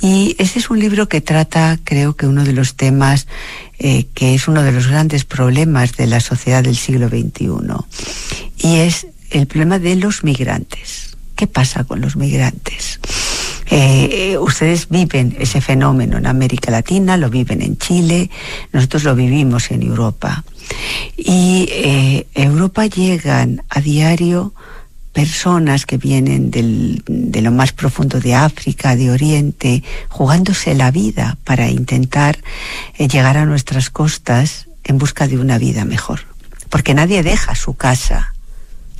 Y 0.00 0.34
ese 0.38 0.58
es 0.58 0.70
un 0.70 0.78
libro 0.78 1.08
que 1.08 1.20
trata, 1.20 1.78
creo 1.84 2.16
que 2.16 2.26
uno 2.26 2.44
de 2.44 2.52
los 2.52 2.74
temas 2.74 3.26
eh, 3.80 4.06
que 4.14 4.34
es 4.34 4.48
uno 4.48 4.62
de 4.62 4.72
los 4.72 4.88
grandes 4.88 5.24
problemas 5.24 5.96
de 5.96 6.06
la 6.08 6.20
sociedad 6.20 6.64
del 6.64 6.76
siglo 6.76 7.08
XXI. 7.08 7.46
Y 8.58 8.76
es 8.76 9.06
el 9.30 9.46
problema 9.46 9.78
de 9.78 9.94
los 9.96 10.24
migrantes. 10.24 11.16
¿Qué 11.36 11.46
pasa 11.46 11.84
con 11.84 12.00
los 12.00 12.16
migrantes? 12.16 12.98
Eh, 13.70 14.30
eh, 14.32 14.38
ustedes 14.38 14.88
viven 14.88 15.36
ese 15.38 15.60
fenómeno 15.60 16.16
en 16.18 16.26
América 16.26 16.70
Latina, 16.70 17.16
lo 17.16 17.28
viven 17.28 17.60
en 17.62 17.76
Chile, 17.76 18.30
nosotros 18.72 19.04
lo 19.04 19.14
vivimos 19.14 19.70
en 19.70 19.82
Europa. 19.82 20.44
Y 21.16 21.68
eh, 21.70 22.26
Europa 22.34 22.86
llegan 22.86 23.62
a 23.68 23.80
diario 23.80 24.54
personas 25.12 25.84
que 25.84 25.96
vienen 25.96 26.50
del, 26.50 27.02
de 27.06 27.42
lo 27.42 27.50
más 27.50 27.72
profundo 27.72 28.20
de 28.20 28.34
África, 28.34 28.94
de 28.94 29.10
Oriente, 29.10 29.82
jugándose 30.08 30.74
la 30.74 30.90
vida 30.90 31.36
para 31.44 31.68
intentar 31.68 32.38
eh, 32.96 33.08
llegar 33.08 33.36
a 33.36 33.44
nuestras 33.44 33.90
costas 33.90 34.68
en 34.84 34.98
busca 34.98 35.26
de 35.26 35.38
una 35.38 35.58
vida 35.58 35.84
mejor. 35.84 36.20
Porque 36.70 36.94
nadie 36.94 37.22
deja 37.22 37.54
su 37.54 37.74
casa, 37.74 38.32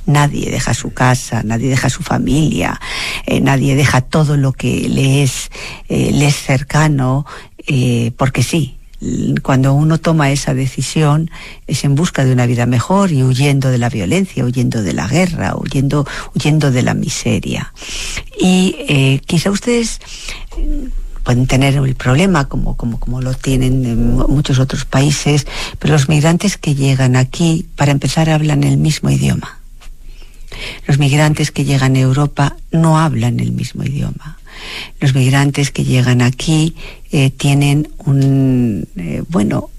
nadie 0.09 0.51
deja 0.51 0.73
su 0.73 0.91
casa, 0.91 1.43
nadie 1.43 1.69
deja 1.69 1.89
su 1.89 2.03
familia, 2.03 2.79
eh, 3.25 3.39
nadie 3.39 3.75
deja 3.75 4.01
todo 4.01 4.35
lo 4.35 4.51
que 4.51 4.89
le 4.89 5.23
es, 5.23 5.51
eh, 5.87 6.11
le 6.11 6.27
es 6.27 6.35
cercano, 6.35 7.25
eh, 7.67 8.11
porque 8.17 8.43
sí, 8.43 8.75
cuando 9.43 9.73
uno 9.73 9.97
toma 9.97 10.31
esa 10.31 10.53
decisión 10.53 11.31
es 11.67 11.85
en 11.85 11.95
busca 11.95 12.25
de 12.25 12.33
una 12.33 12.45
vida 12.45 12.65
mejor 12.65 13.11
y 13.11 13.23
huyendo 13.23 13.69
de 13.69 13.77
la 13.77 13.89
violencia, 13.89 14.43
huyendo 14.43 14.83
de 14.83 14.91
la 14.91 15.07
guerra, 15.07 15.55
huyendo, 15.55 16.05
huyendo 16.35 16.69
de 16.69 16.81
la 16.81 16.93
miseria. 16.93 17.71
Y 18.37 19.21
quizá 19.25 19.51
ustedes 19.51 20.01
pueden 21.23 21.47
tener 21.47 21.75
el 21.75 21.95
problema 21.95 22.49
como, 22.49 22.75
como, 22.75 22.99
como 22.99 23.21
lo 23.21 23.33
tienen 23.35 23.85
en 23.85 24.15
muchos 24.17 24.59
otros 24.59 24.83
países, 24.83 25.47
pero 25.77 25.93
los 25.93 26.09
migrantes 26.09 26.57
que 26.57 26.75
llegan 26.75 27.15
aquí, 27.15 27.67
para 27.77 27.91
empezar, 27.91 28.29
hablan 28.29 28.65
el 28.65 28.77
mismo 28.77 29.09
idioma. 29.11 29.58
Los 30.87 30.99
migrantes 30.99 31.51
que 31.51 31.65
llegan 31.65 31.95
a 31.95 31.99
Europa 31.99 32.55
no 32.71 32.99
hablan 32.99 33.39
el 33.39 33.51
mismo 33.51 33.83
idioma 33.83 34.39
los 34.99 35.15
migrantes 35.15 35.71
que 35.71 35.83
llegan 35.83 36.21
aquí 36.21 36.75
eh, 37.11 37.29
tienen 37.31 37.89
un, 37.99 38.87
eh, 38.95 39.23
bueno, 39.29 39.69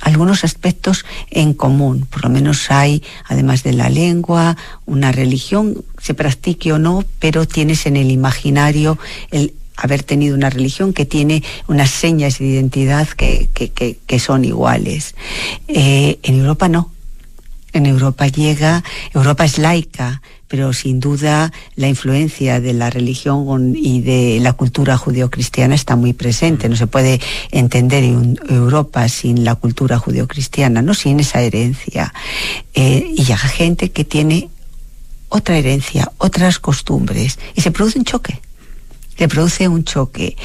algunos 0.00 0.44
aspectos 0.44 1.04
en 1.30 1.54
común. 1.54 2.06
Por 2.10 2.24
lo 2.24 2.30
menos 2.30 2.70
hay, 2.70 3.02
además 3.26 3.62
de 3.62 3.72
la 3.72 3.88
lengua, 3.88 4.56
una 4.86 5.12
religión, 5.12 5.84
se 5.98 6.14
practique 6.14 6.72
o 6.72 6.78
no, 6.78 7.04
pero 7.18 7.46
tienes 7.46 7.86
en 7.86 7.96
el 7.96 8.10
imaginario 8.10 8.98
el 9.30 9.54
haber 9.76 10.02
tenido 10.02 10.36
una 10.36 10.50
religión 10.50 10.92
que 10.92 11.04
tiene 11.04 11.42
unas 11.66 11.90
señas 11.90 12.38
de 12.38 12.46
identidad 12.46 13.08
que, 13.08 13.48
que, 13.52 13.70
que, 13.70 14.18
son 14.20 14.44
iguales. 14.44 15.16
Eh, 15.66 16.18
en 16.22 16.38
Europa 16.38 16.68
no. 16.68 16.93
En 17.74 17.86
Europa 17.86 18.28
llega, 18.28 18.84
Europa 19.12 19.44
es 19.44 19.58
laica, 19.58 20.22
pero 20.46 20.72
sin 20.72 21.00
duda 21.00 21.52
la 21.74 21.88
influencia 21.88 22.60
de 22.60 22.72
la 22.72 22.88
religión 22.88 23.74
y 23.76 24.00
de 24.00 24.38
la 24.40 24.52
cultura 24.52 24.96
judeocristiana 24.96 25.74
está 25.74 25.96
muy 25.96 26.12
presente. 26.12 26.68
No 26.68 26.76
se 26.76 26.86
puede 26.86 27.20
entender 27.50 28.04
Europa 28.48 29.08
sin 29.08 29.44
la 29.44 29.56
cultura 29.56 29.98
judeocristiana, 29.98 30.82
no 30.82 30.94
sin 30.94 31.18
esa 31.18 31.40
herencia. 31.40 32.14
Eh, 32.74 33.12
y 33.16 33.24
llega 33.24 33.38
gente 33.38 33.90
que 33.90 34.04
tiene 34.04 34.50
otra 35.28 35.58
herencia, 35.58 36.12
otras 36.18 36.60
costumbres, 36.60 37.40
y 37.56 37.60
se 37.60 37.72
produce 37.72 37.98
un 37.98 38.04
choque 38.04 38.40
se 39.16 39.28
produce 39.28 39.68
un 39.68 39.84
choque 39.84 40.36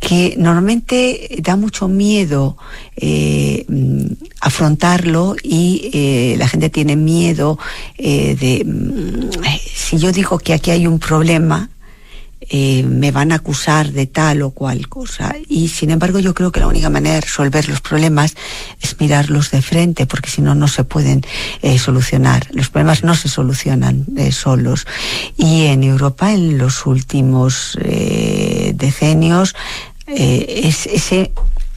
que 0.00 0.34
normalmente 0.38 1.38
da 1.40 1.56
mucho 1.56 1.88
miedo 1.88 2.56
eh, 2.96 3.64
mm, 3.68 4.06
afrontarlo 4.40 5.36
y 5.42 5.90
eh, 5.92 6.36
la 6.38 6.48
gente 6.48 6.70
tiene 6.70 6.96
miedo 6.96 7.58
eh, 7.98 8.36
de 8.38 8.64
mm, 8.64 9.30
si 9.74 9.98
yo 9.98 10.12
digo 10.12 10.38
que 10.38 10.54
aquí 10.54 10.70
hay 10.70 10.86
un 10.86 10.98
problema 10.98 11.70
eh, 12.48 12.82
me 12.82 13.10
van 13.10 13.32
a 13.32 13.36
acusar 13.36 13.92
de 13.92 14.06
tal 14.06 14.42
o 14.42 14.50
cual 14.50 14.88
cosa. 14.88 15.34
Y 15.48 15.68
sin 15.68 15.90
embargo 15.90 16.18
yo 16.18 16.34
creo 16.34 16.52
que 16.52 16.60
la 16.60 16.66
única 16.66 16.90
manera 16.90 17.16
de 17.16 17.20
resolver 17.22 17.68
los 17.68 17.80
problemas 17.80 18.34
es 18.80 18.98
mirarlos 19.00 19.50
de 19.50 19.62
frente, 19.62 20.06
porque 20.06 20.30
si 20.30 20.42
no, 20.42 20.54
no 20.54 20.68
se 20.68 20.84
pueden 20.84 21.22
eh, 21.62 21.78
solucionar. 21.78 22.48
Los 22.52 22.68
problemas 22.68 23.04
no 23.04 23.14
se 23.14 23.28
solucionan 23.28 24.06
eh, 24.16 24.32
solos. 24.32 24.86
Y 25.36 25.66
en 25.66 25.84
Europa 25.84 26.32
en 26.32 26.58
los 26.58 26.86
últimos 26.86 27.78
decenios 28.74 29.54
es 30.06 30.86
ese 30.86 31.32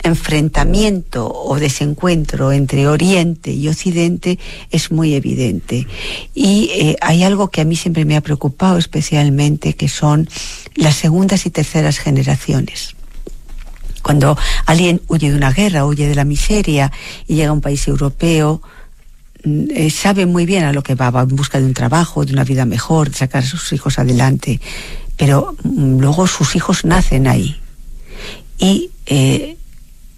enfrentamiento 0.06 1.32
o 1.32 1.60
desencuentro 1.60 2.52
entre 2.52 2.88
Oriente 2.88 3.52
y 3.52 3.68
Occidente 3.68 4.40
es 4.72 4.92
muy 4.92 5.16
evidente. 5.16 5.88
Y 6.34 6.70
eh, 6.74 6.96
hay 7.02 7.24
algo 7.24 7.50
que 7.50 7.62
a 7.62 7.66
mí 7.66 7.76
siempre 7.76 8.06
me 8.06 8.16
ha 8.16 8.22
preocupado 8.22 8.78
especialmente, 8.78 9.74
que 9.74 9.90
son 9.90 10.30
las 10.76 10.96
segundas 10.96 11.46
y 11.46 11.50
terceras 11.50 11.98
generaciones. 11.98 12.96
Cuando 14.02 14.38
alguien 14.68 15.02
huye 15.08 15.32
de 15.32 15.38
una 15.38 15.52
guerra, 15.52 15.86
huye 15.86 16.08
de 16.08 16.14
la 16.14 16.26
miseria 16.26 16.92
y 17.28 17.36
llega 17.36 17.50
a 17.50 17.54
un 17.54 17.62
país 17.62 17.88
europeo, 17.88 18.62
mm, 19.44 19.64
eh, 19.72 19.90
sabe 19.90 20.28
muy 20.28 20.46
bien 20.46 20.64
a 20.64 20.74
lo 20.74 20.84
que 20.84 20.94
va, 20.94 21.10
va 21.10 21.24
en 21.24 21.36
busca 21.36 21.60
de 21.60 21.66
un 21.66 21.74
trabajo, 21.74 22.24
de 22.24 22.34
una 22.34 22.44
vida 22.44 22.66
mejor, 22.66 23.10
de 23.10 23.18
sacar 23.18 23.44
a 23.44 23.48
sus 23.48 23.74
hijos 23.74 23.98
adelante, 23.98 24.62
pero 25.18 25.56
mm, 25.64 25.98
luego 26.00 26.28
sus 26.28 26.56
hijos 26.56 26.86
nacen 26.86 27.28
ahí. 27.28 27.60
Y 28.60 28.92
eh, 29.08 29.58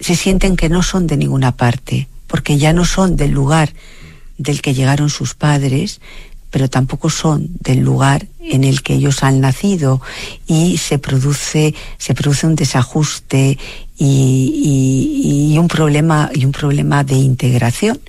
se 0.07 0.15
sienten 0.15 0.55
que 0.55 0.69
no 0.69 0.83
son 0.83 1.05
de 1.05 1.17
ninguna 1.17 1.57
parte, 1.57 2.07
porque 2.27 2.57
ya 2.57 2.71
no 2.71 2.85
son 2.85 3.17
del 3.17 3.31
lugar 3.31 3.73
del 4.37 4.61
que 4.61 4.73
llegaron 4.73 5.09
sus 5.09 5.33
padres, 5.33 5.99
pero 6.49 6.69
tampoco 6.69 7.09
son 7.09 7.49
del 7.59 7.79
lugar 7.79 8.25
en 8.39 8.63
el 8.63 8.83
que 8.83 8.93
ellos 8.93 9.21
han 9.21 9.41
nacido 9.41 9.99
y 10.47 10.77
se 10.77 10.97
produce 10.97 11.75
se 11.97 12.13
produce 12.13 12.47
un 12.47 12.55
desajuste 12.55 13.57
y, 13.97 15.57
un 15.59 15.67
problema 15.67 16.29
y 16.33 16.45
un 16.45 16.53
problema 16.53 17.03
de 17.03 17.15
integración. 17.15 17.99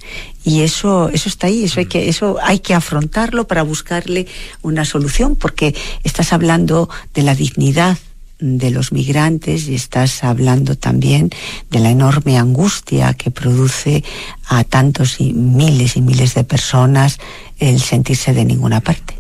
Y 0.45 0.61
eso 0.61 1.09
eso 1.09 1.29
está 1.29 1.49
ahí 1.49 1.65
eso 1.65 1.81
hay 1.81 1.87
que 1.87 2.09
eso 2.09 2.37
hay 2.45 2.61
que 2.61 2.75
afrontarlo 2.75 3.49
para 3.49 3.65
buscarle 3.65 4.29
una 4.63 4.85
solución 4.85 5.35
porque 5.35 5.75
estás 6.05 6.33
hablando 6.33 6.89
de 7.13 7.23
la 7.23 7.35
dignidad 7.35 7.99
de 8.39 8.71
los 8.71 8.93
migrantes 8.93 9.69
y 9.69 9.75
estás 9.75 10.23
hablando 10.23 10.77
también 10.77 11.31
de 11.71 11.81
la 11.81 11.91
enorme 11.91 12.39
angustia 12.39 13.15
que 13.15 13.31
produce 13.31 14.05
a 14.49 14.65
tantos 14.65 15.21
y 15.21 15.33
miles 15.33 15.97
y 15.97 16.03
miles 16.03 16.35
de 16.35 16.45
personas 16.45 17.19
el 17.59 17.81
sentirse 17.81 18.33
de 18.35 18.45
ninguna 18.45 18.81
parte. 18.81 19.15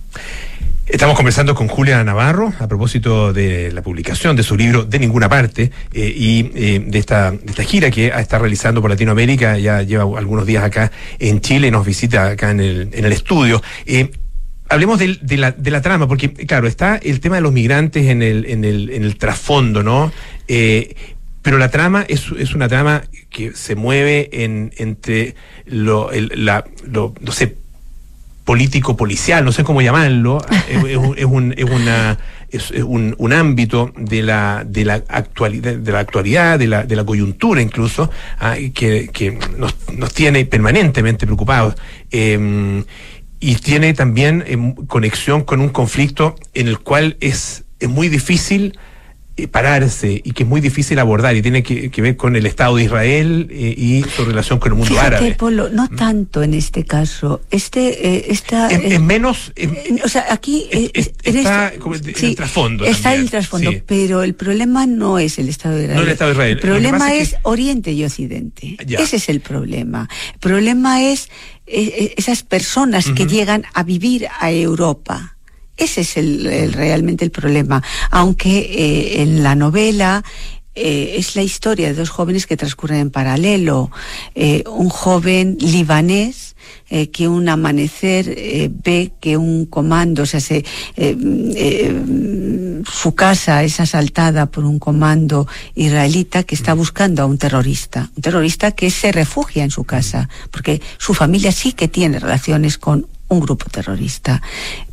Estamos 0.88 1.16
conversando 1.16 1.54
con 1.54 1.68
Julia 1.68 2.02
Navarro 2.02 2.54
a 2.58 2.66
propósito 2.66 3.34
de 3.34 3.70
la 3.72 3.82
publicación 3.82 4.36
de 4.36 4.42
su 4.42 4.56
libro 4.56 4.84
De 4.84 4.98
Ninguna 4.98 5.28
Parte 5.28 5.70
eh, 5.92 6.14
y 6.16 6.50
eh, 6.54 6.82
de, 6.86 6.98
esta, 6.98 7.34
gira 7.58 7.90
que 7.90 8.06
está 8.06 8.38
realizando 8.38 8.80
por 8.80 8.88
Latinoamérica. 8.88 9.58
Ya 9.58 9.82
lleva 9.82 10.04
algunos 10.18 10.46
días 10.46 10.64
acá 10.64 10.90
en 11.18 11.42
Chile 11.42 11.70
nos 11.70 11.84
visita 11.84 12.28
acá 12.28 12.52
en 12.52 12.60
el, 12.60 12.88
en 12.92 13.04
el 13.04 13.12
estudio. 13.12 13.62
Eh, 13.84 14.10
hablemos 14.68 14.98
de, 14.98 15.18
de, 15.20 15.36
la, 15.36 15.52
de 15.52 15.70
la 15.70 15.80
trama, 15.80 16.06
porque, 16.06 16.32
claro, 16.32 16.66
está 16.66 16.96
el 16.96 17.20
tema 17.20 17.36
de 17.36 17.42
los 17.42 17.52
migrantes 17.52 18.06
en 18.06 18.22
el, 18.22 18.44
en 18.46 18.64
el, 18.64 18.90
en 18.90 19.04
el 19.04 19.16
trasfondo, 19.16 19.82
¿no? 19.82 20.12
Eh, 20.46 20.94
pero 21.42 21.58
la 21.58 21.70
trama 21.70 22.04
es, 22.08 22.26
es, 22.38 22.54
una 22.54 22.68
trama 22.68 23.02
que 23.30 23.52
se 23.54 23.74
mueve 23.74 24.28
en, 24.44 24.72
entre 24.76 25.34
lo, 25.66 26.12
el, 26.12 26.30
la, 26.34 26.64
lo, 26.84 27.14
no 27.20 27.32
sé, 27.32 27.56
político 28.44 28.96
policial, 28.96 29.44
no 29.44 29.52
sé 29.52 29.64
cómo 29.64 29.80
llamarlo, 29.80 30.44
es, 30.68 30.84
es, 30.84 30.96
un, 30.96 31.16
es, 31.16 31.24
un, 31.24 31.54
es 31.56 31.64
una 31.64 32.18
es, 32.50 32.70
un, 32.70 33.14
un, 33.18 33.32
ámbito 33.32 33.92
de 33.96 34.22
la 34.22 34.64
de 34.66 34.84
la 34.86 35.02
actualidad 35.08 35.74
de 35.74 35.92
la 35.92 35.98
actualidad 35.98 36.58
de 36.58 36.66
la, 36.66 36.84
de 36.84 36.96
la 36.96 37.04
coyuntura 37.04 37.60
incluso 37.60 38.10
ah, 38.40 38.56
que, 38.72 39.10
que 39.12 39.38
nos, 39.58 39.74
nos 39.94 40.14
tiene 40.14 40.46
permanentemente 40.46 41.26
preocupados 41.26 41.74
eh, 42.10 42.82
y 43.40 43.56
tiene 43.56 43.94
también 43.94 44.44
eh, 44.46 44.74
conexión 44.86 45.42
con 45.42 45.60
un 45.60 45.68
conflicto 45.68 46.36
en 46.54 46.68
el 46.68 46.78
cual 46.78 47.16
es, 47.20 47.64
es 47.78 47.88
muy 47.88 48.08
difícil 48.08 48.78
eh, 49.38 49.46
pararse 49.46 50.20
y 50.24 50.32
que 50.32 50.42
es 50.42 50.48
muy 50.48 50.60
difícil 50.60 50.98
abordar 50.98 51.36
y 51.36 51.42
tiene 51.42 51.62
que, 51.62 51.92
que 51.92 52.02
ver 52.02 52.16
con 52.16 52.34
el 52.34 52.44
Estado 52.44 52.74
de 52.74 52.82
Israel 52.82 53.46
eh, 53.52 53.72
y 53.76 54.02
su 54.02 54.24
relación 54.24 54.58
con 54.58 54.72
el 54.72 54.78
mundo 54.78 54.94
Fíjate, 54.94 55.14
árabe. 55.14 55.34
Polo, 55.34 55.68
no 55.68 55.88
tanto 55.88 56.42
en 56.42 56.54
este 56.54 56.84
caso. 56.84 57.40
Este 57.48 58.08
eh, 58.08 58.26
está 58.30 58.66
es, 58.66 58.94
es 58.94 59.00
menos. 59.00 59.52
O 60.04 60.08
sea, 60.08 60.26
aquí 60.30 60.66
es, 60.72 61.12
está 61.22 61.72
en 61.72 62.16
sí, 62.16 62.26
el 62.26 62.34
trasfondo. 62.34 62.84
Está 62.84 63.02
también. 63.02 63.14
en 63.14 63.20
el 63.20 63.30
trasfondo, 63.30 63.70
sí. 63.70 63.82
pero 63.86 64.24
el 64.24 64.34
problema 64.34 64.86
no 64.86 65.20
es 65.20 65.38
el 65.38 65.48
Estado 65.48 65.76
de 65.76 65.82
Israel. 65.84 66.00
No 66.00 66.02
el 66.02 66.12
Estado 66.12 66.30
de 66.30 66.34
Israel. 66.34 66.52
El 66.54 66.60
problema 66.60 67.14
es, 67.14 67.30
que... 67.30 67.38
Oriente 67.44 67.92
y 67.92 68.04
Occidente. 68.04 68.76
Ya. 68.84 68.98
Ese 68.98 69.16
es 69.16 69.28
el 69.28 69.40
problema. 69.40 70.08
El 70.34 70.40
problema 70.40 71.00
es 71.00 71.28
esas 71.64 72.42
personas 72.42 73.06
uh 73.06 73.10
-huh. 73.10 73.14
que 73.14 73.26
llegan 73.26 73.66
a 73.72 73.84
vivir 73.84 74.26
a 74.40 74.50
Europa. 74.50 75.37
Ese 75.78 76.02
es 76.02 76.16
el, 76.16 76.46
el 76.46 76.72
realmente 76.72 77.24
el 77.24 77.30
problema. 77.30 77.82
Aunque 78.10 78.58
eh, 78.58 79.22
en 79.22 79.42
la 79.42 79.54
novela 79.54 80.24
eh, 80.74 81.14
es 81.16 81.34
la 81.34 81.42
historia 81.42 81.88
de 81.88 81.94
dos 81.94 82.10
jóvenes 82.10 82.46
que 82.46 82.56
transcurren 82.56 83.00
en 83.00 83.10
paralelo. 83.10 83.90
Eh, 84.34 84.64
un 84.66 84.88
joven 84.88 85.56
libanés 85.60 86.56
eh, 86.90 87.10
que 87.10 87.28
un 87.28 87.48
amanecer 87.48 88.28
eh, 88.28 88.70
ve 88.72 89.12
que 89.20 89.36
un 89.36 89.66
comando, 89.66 90.22
o 90.22 90.26
sea, 90.26 90.40
se, 90.40 90.64
eh, 90.96 92.82
su 92.90 93.14
casa 93.14 93.62
es 93.62 93.80
asaltada 93.80 94.46
por 94.46 94.64
un 94.64 94.78
comando 94.78 95.46
israelita 95.74 96.44
que 96.44 96.54
está 96.54 96.72
buscando 96.74 97.22
a 97.22 97.26
un 97.26 97.36
terrorista, 97.36 98.10
un 98.16 98.22
terrorista 98.22 98.72
que 98.72 98.90
se 98.90 99.12
refugia 99.12 99.64
en 99.64 99.70
su 99.70 99.84
casa, 99.84 100.28
porque 100.50 100.80
su 100.96 101.12
familia 101.12 101.52
sí 101.52 101.72
que 101.72 101.88
tiene 101.88 102.20
relaciones 102.20 102.78
con 102.78 103.06
un 103.28 103.40
grupo 103.40 103.66
terrorista, 103.70 104.42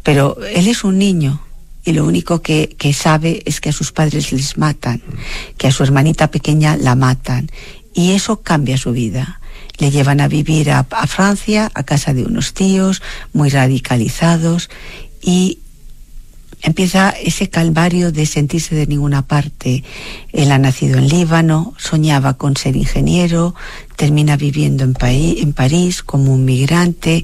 pero 0.03 0.37
él 0.45 0.67
es 0.67 0.83
un 0.83 0.97
niño 0.97 1.41
y 1.83 1.93
lo 1.93 2.05
único 2.05 2.41
que, 2.41 2.75
que 2.77 2.93
sabe 2.93 3.43
es 3.45 3.61
que 3.61 3.69
a 3.69 3.73
sus 3.73 3.91
padres 3.91 4.31
les 4.31 4.57
matan, 4.57 5.01
que 5.57 5.67
a 5.67 5.71
su 5.71 5.83
hermanita 5.83 6.31
pequeña 6.31 6.77
la 6.77 6.95
matan, 6.95 7.49
y 7.93 8.11
eso 8.11 8.41
cambia 8.41 8.77
su 8.77 8.91
vida. 8.91 9.39
Le 9.77 9.91
llevan 9.91 10.19
a 10.19 10.27
vivir 10.27 10.71
a, 10.71 10.85
a, 10.89 11.07
Francia, 11.07 11.71
a 11.73 11.83
casa 11.83 12.13
de 12.13 12.23
unos 12.23 12.53
tíos 12.53 13.01
muy 13.33 13.49
radicalizados 13.49 14.69
y 15.21 15.59
empieza 16.65 17.11
ese 17.11 17.47
calvario 17.47 18.11
de 18.11 18.25
sentirse 18.25 18.73
de 18.73 18.87
ninguna 18.87 19.21
parte. 19.21 19.83
Él 20.33 20.51
ha 20.51 20.57
nacido 20.57 20.97
en 20.97 21.07
Líbano, 21.07 21.75
soñaba 21.77 22.33
con 22.33 22.57
ser 22.57 22.75
ingeniero, 22.75 23.53
termina 23.95 24.35
viviendo 24.35 24.83
en, 24.83 24.93
París 25.53 26.01
como 26.01 26.33
un 26.33 26.43
migrante, 26.43 27.23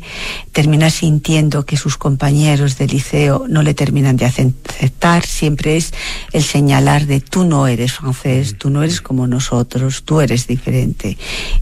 termina 0.52 0.92
sintiendo 0.92 1.66
que 1.66 1.76
sus 1.76 1.98
compañeros 1.98 2.78
de 2.78 2.86
liceo 2.86 3.46
no 3.50 3.64
le 3.64 3.74
terminan 3.74 4.16
de 4.16 4.26
aceptar, 4.26 5.26
siempre 5.26 5.76
es 5.76 5.92
el 6.34 6.44
señalar 6.44 7.08
de 7.08 7.20
tú 7.20 7.44
no 7.44 7.66
eres 7.66 7.94
francés, 7.94 8.56
tú 8.60 8.70
no 8.70 8.84
eres 8.84 9.02
como 9.02 9.26
nosotros, 9.26 10.04
tú 10.04 10.22
eres 10.22 10.46
diferente. 10.46 11.18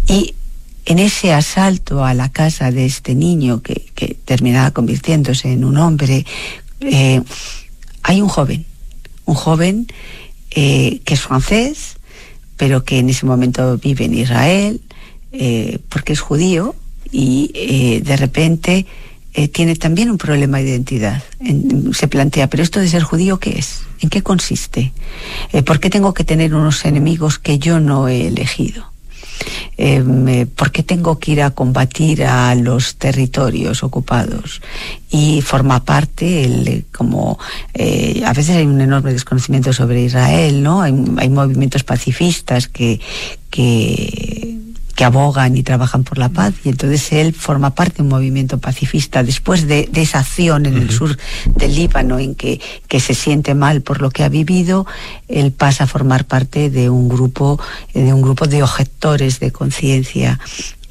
Y 0.06 0.36
en 0.84 1.00
ese 1.00 1.32
asalto 1.32 2.04
a 2.04 2.14
la 2.14 2.30
casa 2.30 2.72
de 2.72 2.86
este 2.86 3.16
niño 3.16 3.62
que, 3.62 3.86
que 3.96 4.18
terminaba 4.26 4.72
convirtiéndose 4.72 5.54
en 5.54 5.64
un 5.64 5.78
hombre, 5.78 6.26
eh, 6.82 7.22
hay 8.04 8.22
un 8.22 8.30
joven, 8.30 8.66
un 9.26 9.36
joven 9.36 9.88
eh, 10.52 11.02
que 11.06 11.14
es 11.14 11.22
francés, 11.22 11.98
pero 12.58 12.84
que 12.84 13.00
en 13.00 13.10
ese 13.10 13.26
momento 13.26 13.78
vive 13.78 14.06
en 14.06 14.16
Israel, 14.16 14.82
eh, 15.32 15.80
porque 15.90 16.14
es 16.14 16.20
judío, 16.20 16.76
y 17.12 17.52
eh, 17.54 18.02
de 18.02 18.18
repente 18.18 18.86
eh, 19.34 19.48
tiene 19.48 19.76
también 19.76 20.10
un 20.10 20.18
problema 20.18 20.58
de 20.58 20.70
identidad. 20.70 21.24
En, 21.40 21.94
se 21.94 22.08
plantea, 22.08 22.48
pero 22.48 22.64
esto 22.64 22.80
de 22.80 22.88
ser 22.88 23.04
judío, 23.04 23.40
¿qué 23.40 23.60
es? 23.60 23.82
¿En 24.02 24.10
qué 24.10 24.24
consiste? 24.24 24.92
Eh, 25.54 25.62
¿Por 25.62 25.80
qué 25.80 25.90
tengo 25.90 26.14
que 26.14 26.24
tener 26.24 26.54
unos 26.54 26.84
enemigos 26.86 27.40
que 27.40 27.60
yo 27.60 27.80
no 27.80 28.08
he 28.08 28.28
elegido? 28.28 28.92
Eh, 29.82 30.46
¿por 30.46 30.74
qué 30.74 30.84
tengo 30.84 31.20
que 31.20 31.32
ir 31.32 31.42
a 31.42 31.52
combatir 31.52 32.26
a 32.26 32.54
los 32.54 32.98
territorios 32.98 33.82
ocupados? 33.82 34.62
Y 35.10 35.42
forma 35.42 35.86
parte, 35.86 36.44
el, 36.44 36.86
como 36.92 37.40
eh, 37.74 38.22
a 38.26 38.34
veces 38.34 38.58
hay 38.58 38.66
un 38.66 38.82
enorme 38.82 39.14
desconocimiento 39.14 39.72
sobre 39.72 40.04
Israel, 40.04 40.62
¿no? 40.62 40.82
Hay, 40.82 40.94
hay 41.16 41.30
movimientos 41.30 41.86
pacifistas 41.86 42.68
que, 42.68 43.00
que 43.50 44.59
que 45.00 45.06
abogan 45.06 45.56
y 45.56 45.64
trabajan 45.64 46.04
por 46.04 46.18
la 46.18 46.28
paz 46.28 46.54
y 46.66 46.68
entonces 46.68 47.14
él 47.14 47.34
forma 47.34 47.74
parte 47.74 48.00
de 48.00 48.04
un 48.04 48.10
movimiento 48.10 48.58
pacifista 48.58 49.24
después 49.24 49.66
de, 49.66 49.88
de 49.90 50.02
esa 50.02 50.20
acción 50.20 50.66
en 50.66 50.76
uh 50.76 50.78
-huh. 50.80 50.82
el 50.82 50.92
sur 50.92 51.18
del 51.56 51.74
Líbano 51.74 52.20
en 52.20 52.36
que, 52.36 52.60
que, 52.90 53.00
se 53.00 53.14
siente 53.14 53.56
mal 53.56 53.82
por 53.82 54.02
lo 54.02 54.10
que 54.10 54.26
ha 54.26 54.28
vivido 54.28 54.86
él 55.30 55.54
pasa 55.54 55.86
a 55.86 55.88
formar 55.88 56.26
parte 56.26 56.70
de 56.70 56.90
un 56.90 57.08
grupo 57.08 57.58
de 57.94 58.12
un 58.14 58.22
grupo 58.22 58.46
de 58.46 58.62
objetores 58.62 59.40
de 59.40 59.54
conciencia 59.54 60.38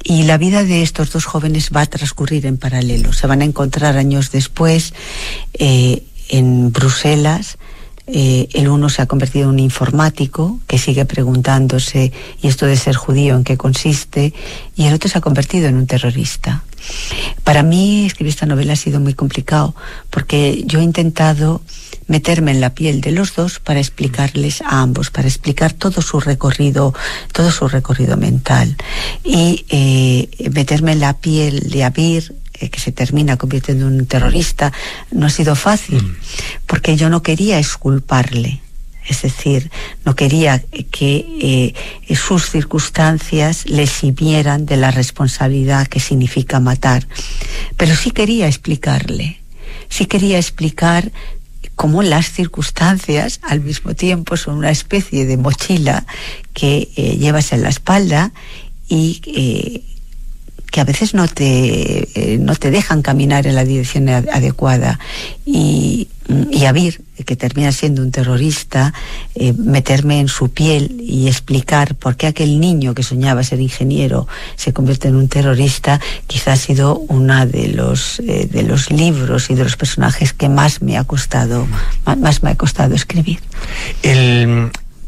y 0.03 0.23
la 0.23 0.39
vida 0.39 0.63
de 0.63 0.81
estos 0.81 1.11
dos 1.11 1.25
jóvenes 1.25 1.69
va 1.69 1.81
a 1.81 1.85
transcurrir 1.85 2.47
en 2.47 2.57
paralelo 2.57 3.13
se 3.13 3.27
van 3.27 3.43
a 3.43 3.45
encontrar 3.45 3.95
años 3.95 4.31
después 4.31 4.95
eh, 5.53 6.01
en 6.29 6.71
Bruselas 6.71 7.58
eh, 8.11 8.49
el 8.53 8.67
uno 8.67 8.89
se 8.89 9.01
ha 9.01 9.05
convertido 9.05 9.45
en 9.45 9.51
un 9.51 9.59
informático 9.59 10.59
que 10.67 10.77
sigue 10.79 11.05
preguntándose 11.05 12.11
y 12.41 12.47
esto 12.47 12.65
de 12.65 12.75
ser 12.75 12.95
judío 12.95 13.35
en 13.35 13.43
qué 13.43 13.55
consiste 13.55 14.33
y 14.75 14.85
el 14.85 14.95
otro 14.95 15.09
se 15.09 15.19
ha 15.19 15.21
convertido 15.21 15.67
en 15.67 15.75
un 15.75 15.85
terrorista. 15.85 16.63
Para 17.43 17.61
mí 17.61 18.05
escribir 18.05 18.31
esta 18.31 18.45
novela 18.45 18.73
ha 18.73 18.77
sido 18.77 18.99
muy 18.99 19.13
complicado 19.13 19.75
porque 20.09 20.63
yo 20.65 20.79
he 20.79 20.83
intentado 20.83 21.61
meterme 22.07 22.51
en 22.51 22.61
la 22.61 22.73
piel 22.73 23.01
de 23.01 23.11
los 23.11 23.35
dos 23.35 23.59
para 23.59 23.79
explicarles 23.79 24.61
a 24.61 24.81
ambos, 24.81 25.11
para 25.11 25.27
explicar 25.27 25.73
todo 25.73 26.01
su 26.01 26.19
recorrido, 26.19 26.93
todo 27.31 27.51
su 27.51 27.67
recorrido 27.67 28.17
mental. 28.17 28.75
Y 29.23 29.65
eh, 29.69 30.49
meterme 30.51 30.93
en 30.93 31.01
la 31.01 31.13
piel 31.17 31.69
de 31.69 31.83
Abir, 31.83 32.35
eh, 32.59 32.69
que 32.69 32.79
se 32.79 32.91
termina 32.91 33.37
convirtiendo 33.37 33.87
en 33.87 33.93
un 33.93 34.05
terrorista, 34.05 34.71
no 35.11 35.27
ha 35.27 35.29
sido 35.29 35.55
fácil, 35.55 36.03
mm. 36.03 36.17
porque 36.65 36.95
yo 36.95 37.09
no 37.09 37.23
quería 37.23 37.59
exculparle. 37.59 38.61
Es 39.07 39.23
decir, 39.23 39.71
no 40.05 40.15
quería 40.15 40.63
que 40.91 41.73
eh, 42.07 42.15
sus 42.15 42.51
circunstancias 42.51 43.65
le 43.65 43.83
eximieran 43.83 44.67
de 44.67 44.77
la 44.77 44.91
responsabilidad 44.91 45.87
que 45.87 45.99
significa 45.99 46.59
matar. 46.59 47.07
Pero 47.75 47.95
sí 47.95 48.11
quería 48.11 48.47
explicarle, 48.47 49.41
sí 49.89 50.05
quería 50.05 50.37
explicar 50.37 51.11
cómo 51.79 52.03
las 52.03 52.29
circunstancias 52.31 53.39
al 53.41 53.61
mismo 53.61 53.95
tiempo 53.95 54.37
son 54.37 54.57
una 54.57 54.69
especie 54.69 55.25
de 55.25 55.37
mochila 55.37 56.05
que 56.53 56.89
eh, 56.95 57.17
llevas 57.17 57.53
en 57.53 57.63
la 57.63 57.69
espalda 57.69 58.31
y 58.89 59.21
eh, 59.25 59.81
que 60.71 60.81
a 60.81 60.83
veces 60.83 61.13
no 61.13 61.27
te, 61.27 62.09
eh, 62.13 62.37
no 62.39 62.55
te 62.55 62.71
dejan 62.71 63.01
caminar 63.01 63.47
en 63.47 63.55
la 63.55 63.65
dirección 63.65 64.09
adecuada. 64.09 64.99
Y, 65.45 66.07
y 66.51 66.65
Abir, 66.65 67.01
que 67.25 67.35
termina 67.35 67.71
siendo 67.71 68.01
un 68.01 68.11
terrorista, 68.11 68.93
eh, 69.35 69.53
meterme 69.53 70.19
en 70.19 70.27
su 70.27 70.49
piel 70.49 70.97
y 71.01 71.27
explicar 71.27 71.95
por 71.95 72.15
qué 72.15 72.27
aquel 72.27 72.59
niño 72.59 72.93
que 72.93 73.03
soñaba 73.03 73.43
ser 73.43 73.59
ingeniero 73.59 74.27
se 74.55 74.73
convierte 74.73 75.07
en 75.07 75.15
un 75.15 75.27
terrorista, 75.27 75.99
quizá 76.27 76.53
ha 76.53 76.57
sido 76.57 76.99
uno 76.99 77.45
de 77.45 77.69
los, 77.69 78.19
eh, 78.19 78.47
de 78.51 78.63
los 78.63 78.91
libros 78.91 79.49
y 79.49 79.55
de 79.55 79.63
los 79.63 79.75
personajes 79.75 80.33
que 80.33 80.49
más 80.49 80.81
me 80.81 80.97
ha 80.97 81.03
costado, 81.03 81.67
más, 82.17 82.43
me 82.43 82.51
ha 82.51 82.55
costado 82.55 82.95
escribir. 82.95 83.39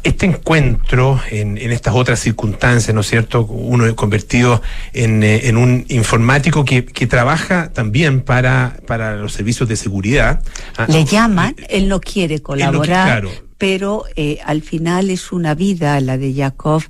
Este 0.03 0.25
encuentro 0.25 1.19
en, 1.29 1.57
en, 1.57 1.71
estas 1.71 1.93
otras 1.93 2.19
circunstancias, 2.19 2.93
¿no 2.93 3.01
es 3.01 3.07
cierto? 3.07 3.45
Uno 3.45 3.93
convertido 3.95 4.61
en, 4.93 5.23
eh, 5.23 5.47
en 5.47 5.57
un 5.57 5.85
informático 5.89 6.65
que, 6.65 6.85
que, 6.85 7.07
trabaja 7.07 7.71
también 7.73 8.21
para, 8.21 8.77
para 8.87 9.15
los 9.15 9.33
servicios 9.33 9.67
de 9.69 9.75
seguridad. 9.75 10.41
Le 10.87 11.05
llaman, 11.05 11.55
él 11.69 11.87
no 11.87 11.99
quiere 11.99 12.39
colaborar. 12.39 13.23
No, 13.23 13.29
claro 13.29 13.50
pero 13.62 14.06
eh, 14.15 14.39
al 14.43 14.63
final 14.63 15.12
es 15.12 15.32
una 15.32 15.54
vida, 15.54 16.02
la 16.02 16.17
de 16.17 16.34
Yakov, 16.34 16.82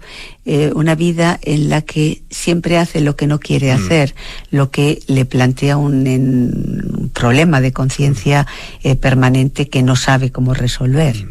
eh, 0.46 0.72
una 0.74 0.96
vida 0.96 1.38
en 1.42 1.68
la 1.68 1.82
que 1.82 2.22
siempre 2.30 2.78
hace 2.78 3.02
lo 3.02 3.18
que 3.18 3.28
no 3.28 3.42
quiere 3.42 3.74
mm. 3.74 3.76
hacer, 3.76 4.16
lo 4.52 4.72
que 4.72 5.00
le 5.08 5.26
plantea 5.26 5.76
un, 5.76 7.12
problema 7.14 7.60
de 7.60 7.74
conciencia 7.74 8.48
eh, 8.84 8.96
permanente 8.96 9.68
que 9.68 9.84
no 9.84 9.98
sabe 9.98 10.32
cómo 10.32 10.54
resolver. 10.54 11.18
Mm. 11.18 11.30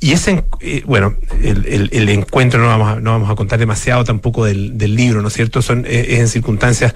Y 0.00 0.12
ese, 0.12 0.44
bueno, 0.86 1.16
el, 1.42 1.66
el, 1.66 1.90
el, 1.92 2.08
encuentro 2.08 2.58
no 2.58 2.68
vamos, 2.68 2.96
a, 2.96 2.98
no 2.98 3.10
vamos 3.10 3.30
a 3.30 3.34
contar 3.34 3.58
demasiado 3.58 4.04
tampoco 4.04 4.46
del, 4.46 4.78
del 4.78 4.94
libro, 4.94 5.20
¿no 5.20 5.28
es 5.28 5.34
cierto? 5.34 5.60
Son 5.60 5.84
es 5.86 6.18
en 6.18 6.28
circunstancias 6.28 6.94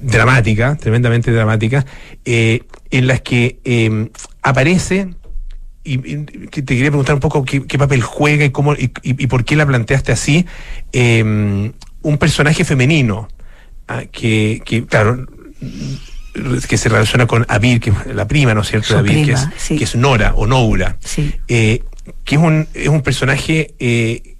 dramáticas, 0.00 0.78
tremendamente 0.78 1.30
dramáticas, 1.30 1.84
en 2.24 3.06
las 3.06 3.20
que 3.20 4.08
aparece 4.40 5.10
y, 5.88 5.94
y, 5.94 6.24
te 6.24 6.62
quería 6.62 6.90
preguntar 6.90 7.14
un 7.14 7.20
poco 7.20 7.44
qué, 7.44 7.64
qué 7.66 7.78
papel 7.78 8.02
juega 8.02 8.44
y 8.44 8.50
cómo 8.50 8.74
y, 8.74 8.92
y, 9.02 9.26
por 9.26 9.44
qué 9.44 9.56
la 9.56 9.66
planteaste 9.66 10.12
así 10.12 10.46
eh, 10.92 11.22
un 11.22 12.18
personaje 12.18 12.64
femenino 12.64 13.28
ah, 13.88 14.02
que, 14.10 14.62
que, 14.64 14.84
claro 14.86 15.26
que 16.68 16.76
se 16.76 16.88
relaciona 16.88 17.26
con 17.26 17.46
Abir 17.48 17.80
que 17.80 17.90
es 17.90 18.14
la 18.14 18.28
prima 18.28 18.54
no 18.54 18.60
es 18.60 18.68
cierto 18.68 18.96
Abir 18.98 19.24
prima, 19.24 19.26
que, 19.26 19.32
es, 19.32 19.48
sí. 19.56 19.76
que 19.76 19.84
es 19.84 19.96
Nora 19.96 20.34
o 20.34 20.46
Noura 20.46 20.98
sí. 21.00 21.34
eh, 21.48 21.82
que 22.24 22.34
es 22.36 22.40
un, 22.40 22.68
es 22.74 22.88
un 22.88 23.02
personaje 23.02 23.74
eh, 23.78 24.36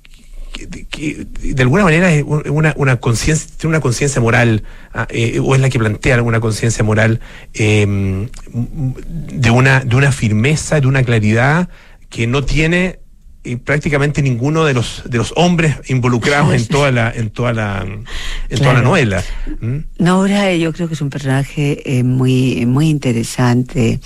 que, 0.53 0.87
que, 0.87 1.27
de 1.55 1.63
alguna 1.63 1.85
manera 1.85 2.13
es 2.13 2.25
una, 2.25 2.75
una 2.77 2.97
conciencia, 2.97 3.49
tiene 3.57 3.77
una 3.77 3.81
conciencia 3.81 4.21
moral, 4.21 4.63
eh, 5.11 5.41
o 5.43 5.55
es 5.55 5.61
la 5.61 5.71
que 5.71 5.79
plantea 5.79 6.15
alguna 6.15 6.41
conciencia 6.41 6.85
moral 6.85 7.21
eh, 7.55 8.29
de, 8.47 9.51
una, 9.51 9.81
de 9.81 9.97
una 9.97 10.13
firmeza, 10.13 10.81
de 10.81 10.87
una 10.87 11.03
claridad 11.03 11.69
que 12.09 12.27
no 12.27 12.45
tiene 12.45 13.01
eh, 13.45 13.57
prácticamente 13.57 14.21
ninguno 14.21 14.65
de 14.65 14.75
los 14.75 15.05
de 15.07 15.17
los 15.17 15.33
hombres 15.37 15.77
involucrados 15.87 16.53
en 16.55 16.67
toda 16.67 16.91
la 16.91 17.11
en 17.11 17.31
toda 17.31 17.53
la 17.53 17.83
en 17.83 18.05
claro. 18.05 18.63
toda 18.63 18.75
la 18.75 18.83
novela 18.83 19.25
¿Mm? 19.61 19.77
Nora 20.01 20.53
yo 20.55 20.73
creo 20.73 20.89
que 20.89 20.95
es 20.95 21.01
un 21.01 21.09
personaje 21.09 21.99
eh, 21.99 22.03
muy 22.03 22.67
muy 22.67 22.89
interesante 22.89 24.01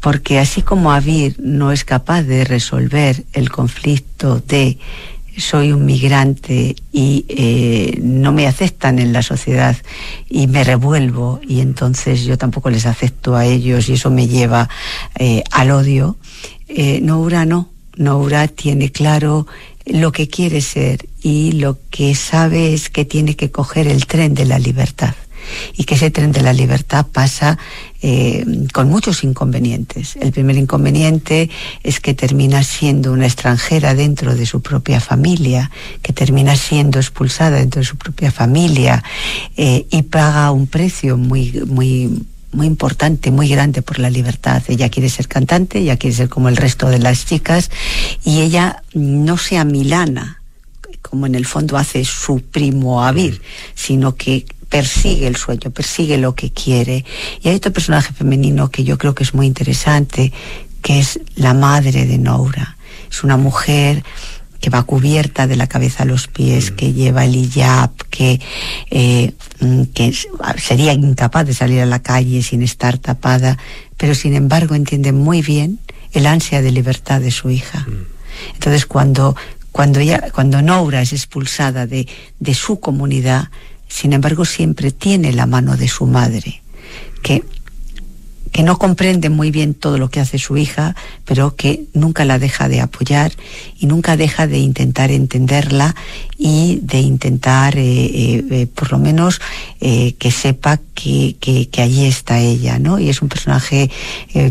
porque 0.00 0.38
así 0.38 0.62
como 0.62 0.90
Avir 0.90 1.36
no 1.38 1.70
es 1.70 1.84
capaz 1.84 2.22
de 2.22 2.44
resolver 2.44 3.24
el 3.34 3.50
conflicto 3.50 4.40
de 4.40 4.78
soy 5.36 5.72
un 5.72 5.84
migrante 5.84 6.76
y 6.92 7.24
eh, 7.28 7.98
no 8.02 8.32
me 8.32 8.46
aceptan 8.46 8.98
en 8.98 9.12
la 9.12 9.22
sociedad 9.22 9.76
y 10.28 10.46
me 10.46 10.64
revuelvo 10.64 11.40
y 11.46 11.60
entonces 11.60 12.24
yo 12.24 12.38
tampoco 12.38 12.70
les 12.70 12.86
acepto 12.86 13.36
a 13.36 13.46
ellos 13.46 13.88
y 13.88 13.94
eso 13.94 14.10
me 14.10 14.28
lleva 14.28 14.68
eh, 15.18 15.42
al 15.50 15.70
odio. 15.70 16.16
Eh, 16.68 17.00
Noura 17.02 17.44
no. 17.44 17.70
Noura 17.96 18.48
tiene 18.48 18.90
claro 18.90 19.46
lo 19.84 20.12
que 20.12 20.28
quiere 20.28 20.60
ser 20.60 21.06
y 21.22 21.52
lo 21.52 21.78
que 21.90 22.14
sabe 22.14 22.72
es 22.72 22.88
que 22.88 23.04
tiene 23.04 23.36
que 23.36 23.50
coger 23.50 23.86
el 23.86 24.06
tren 24.06 24.34
de 24.34 24.44
la 24.44 24.58
libertad 24.58 25.14
y 25.76 25.84
que 25.84 25.96
ese 25.96 26.10
tren 26.10 26.32
de 26.32 26.42
la 26.42 26.52
libertad 26.52 27.06
pasa 27.10 27.58
eh, 28.02 28.44
con 28.72 28.88
muchos 28.88 29.22
inconvenientes. 29.22 30.16
El 30.16 30.32
primer 30.32 30.56
inconveniente 30.56 31.50
es 31.84 32.00
que 32.00 32.14
termina 32.14 32.64
siendo 32.64 33.12
una 33.12 33.26
extranjera 33.26 33.94
dentro 33.94 34.34
de 34.34 34.44
su 34.44 34.60
propia 34.60 35.00
familia, 35.00 35.70
que 36.02 36.12
termina 36.12 36.56
siendo 36.56 36.98
expulsada 36.98 37.58
dentro 37.58 37.80
de 37.80 37.86
su 37.86 37.96
propia 37.96 38.32
familia 38.32 39.04
eh, 39.56 39.86
y 39.90 40.02
paga 40.02 40.50
un 40.50 40.66
precio 40.66 41.16
muy, 41.16 41.52
muy, 41.66 42.26
muy 42.52 42.66
importante, 42.66 43.30
muy 43.30 43.48
grande 43.48 43.82
por 43.82 44.00
la 44.00 44.10
libertad. 44.10 44.62
Ella 44.66 44.88
quiere 44.88 45.08
ser 45.08 45.28
cantante, 45.28 45.78
ella 45.78 45.96
quiere 45.96 46.16
ser 46.16 46.28
como 46.28 46.48
el 46.48 46.56
resto 46.56 46.88
de 46.88 46.98
las 46.98 47.24
chicas 47.24 47.70
y 48.24 48.40
ella 48.40 48.82
no 48.94 49.38
sea 49.38 49.64
milana 49.64 50.42
como 51.02 51.26
en 51.26 51.34
el 51.34 51.44
fondo 51.44 51.76
hace 51.76 52.04
su 52.04 52.40
primo 52.40 53.04
Avir, 53.04 53.42
sino 53.74 54.14
que 54.14 54.46
persigue 54.72 55.26
el 55.26 55.36
sueño, 55.36 55.70
persigue 55.70 56.16
lo 56.16 56.34
que 56.34 56.50
quiere. 56.50 57.04
Y 57.42 57.50
hay 57.50 57.56
otro 57.56 57.74
personaje 57.74 58.14
femenino 58.14 58.70
que 58.70 58.84
yo 58.84 58.96
creo 58.96 59.14
que 59.14 59.22
es 59.22 59.34
muy 59.34 59.46
interesante, 59.46 60.32
que 60.80 60.98
es 60.98 61.20
la 61.36 61.52
madre 61.52 62.06
de 62.06 62.16
Noura. 62.16 62.78
Es 63.10 63.22
una 63.22 63.36
mujer 63.36 64.02
que 64.62 64.70
va 64.70 64.84
cubierta 64.84 65.46
de 65.46 65.56
la 65.56 65.66
cabeza 65.66 66.04
a 66.04 66.06
los 66.06 66.26
pies, 66.26 66.70
que 66.70 66.94
lleva 66.94 67.26
el 67.26 67.36
hijab, 67.36 67.90
que, 68.08 68.40
eh, 68.90 69.34
mm, 69.60 69.82
que 69.92 70.14
sería 70.56 70.94
incapaz 70.94 71.44
de 71.44 71.52
salir 71.52 71.82
a 71.82 71.86
la 71.86 72.00
calle 72.00 72.42
sin 72.42 72.62
estar 72.62 72.96
tapada, 72.96 73.58
pero 73.98 74.14
sin 74.14 74.32
embargo 74.32 74.74
entiende 74.74 75.12
muy 75.12 75.42
bien 75.42 75.80
el 76.12 76.26
ansia 76.26 76.62
de 76.62 76.72
libertad 76.72 77.20
de 77.20 77.30
su 77.30 77.50
hija. 77.50 77.86
Entonces 78.54 78.86
cuando, 78.86 79.36
cuando, 79.70 80.00
ella, 80.00 80.30
cuando 80.32 80.62
Noura 80.62 81.02
es 81.02 81.12
expulsada 81.12 81.86
de, 81.86 82.08
de 82.40 82.54
su 82.54 82.80
comunidad, 82.80 83.50
sin 83.92 84.14
embargo 84.14 84.44
siempre 84.44 84.90
tiene 84.90 85.32
la 85.32 85.46
mano 85.46 85.76
de 85.76 85.86
su 85.86 86.06
madre, 86.06 86.62
que, 87.22 87.44
que 88.50 88.62
no 88.62 88.78
comprende 88.78 89.28
muy 89.28 89.50
bien 89.50 89.74
todo 89.74 89.98
lo 89.98 90.08
que 90.08 90.18
hace 90.18 90.38
su 90.38 90.56
hija, 90.56 90.96
pero 91.26 91.56
que 91.56 91.84
nunca 91.92 92.24
la 92.24 92.38
deja 92.38 92.68
de 92.68 92.80
apoyar 92.80 93.32
y 93.78 93.86
nunca 93.86 94.16
deja 94.16 94.46
de 94.46 94.58
intentar 94.58 95.10
entenderla 95.10 95.94
y 96.38 96.80
de 96.82 97.00
intentar, 97.00 97.76
eh, 97.76 97.82
eh, 97.82 98.44
eh, 98.50 98.66
por 98.66 98.92
lo 98.92 98.98
menos, 98.98 99.40
que 99.78 100.30
sepa 100.30 100.80
que, 100.94 101.36
que, 101.38 101.82
allí 101.82 102.06
está 102.06 102.38
ella, 102.38 102.78
¿no? 102.78 102.98
Y 102.98 103.10
es 103.10 103.20
un 103.20 103.28
personaje, 103.28 103.90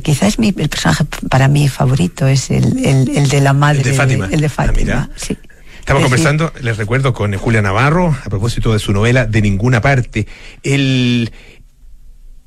quizás 0.04 0.38
mi, 0.40 0.54
el 0.56 0.70
personaje 0.70 1.06
para 1.30 1.48
mí 1.48 1.68
favorito 1.68 2.28
es 2.28 2.52
el, 2.52 2.86
el, 2.86 3.28
de 3.28 3.42
la 3.42 3.54
madre. 3.54 3.80
El 3.80 3.86
de 3.86 3.94
Fátima. 3.94 4.30
el 4.32 4.42
de 4.42 4.50
Fátima, 4.50 5.10
ah, 5.10 5.16
sí. 5.16 5.36
Estamos 5.82 6.04
conversando, 6.04 6.54
les 6.62 6.78
recuerdo, 6.78 7.14
con 7.14 7.36
Julia 7.36 7.62
Navarro 7.62 8.16
a 8.24 8.30
propósito 8.30 8.72
de 8.72 8.80
su 8.80 8.94
novela 8.94 9.26
De 9.26 9.42
ninguna 9.42 9.82
parte. 9.82 10.28
El, 10.64 11.32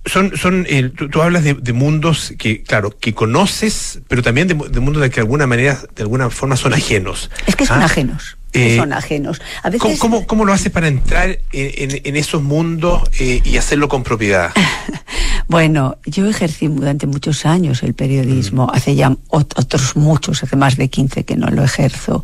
son, 0.06 0.36
son 0.36 0.66
eh, 0.68 0.90
tú, 0.90 1.20
hablas 1.20 1.44
de, 1.44 1.72
mundos 1.72 2.32
que, 2.38 2.62
claro, 2.62 2.96
que 2.96 3.12
conoces, 3.12 4.00
pero 4.08 4.22
también 4.22 4.48
de, 4.48 4.54
mundos 4.54 5.02
de 5.02 5.10
que 5.10 5.16
de 5.16 5.22
alguna 5.22 5.46
manera, 5.46 5.78
de 5.94 6.02
alguna 6.02 6.30
forma 6.30 6.56
son 6.56 6.74
ajenos. 6.74 7.30
Es 7.46 7.56
que 7.56 7.66
son 7.66 7.82
¿Ah? 7.82 7.86
ajenos. 7.86 8.38
Eh, 8.54 8.76
son 8.76 8.92
ajenos. 8.92 9.42
A 9.64 9.70
veces... 9.70 9.98
¿cómo, 9.98 10.26
cómo, 10.26 10.44
lo 10.44 10.52
haces 10.52 10.70
para 10.70 10.86
entrar 10.86 11.40
en, 11.52 12.16
esos 12.16 12.40
mundos 12.40 13.02
eh, 13.18 13.42
y 13.44 13.56
hacerlo 13.56 13.88
con 13.88 14.04
propiedad? 14.04 14.52
bueno, 15.48 15.98
yo 16.06 16.28
ejercí 16.28 16.68
durante 16.68 17.08
muchos 17.08 17.46
años 17.46 17.82
el 17.82 17.94
periodismo, 17.94 18.66
mm. 18.66 18.70
hace 18.72 18.94
ya 18.94 19.16
otros 19.28 19.96
muchos, 19.96 20.44
hace 20.44 20.54
más 20.54 20.76
de 20.76 20.88
15 20.88 21.24
que 21.24 21.36
no 21.36 21.48
lo 21.48 21.64
ejerzo. 21.64 22.22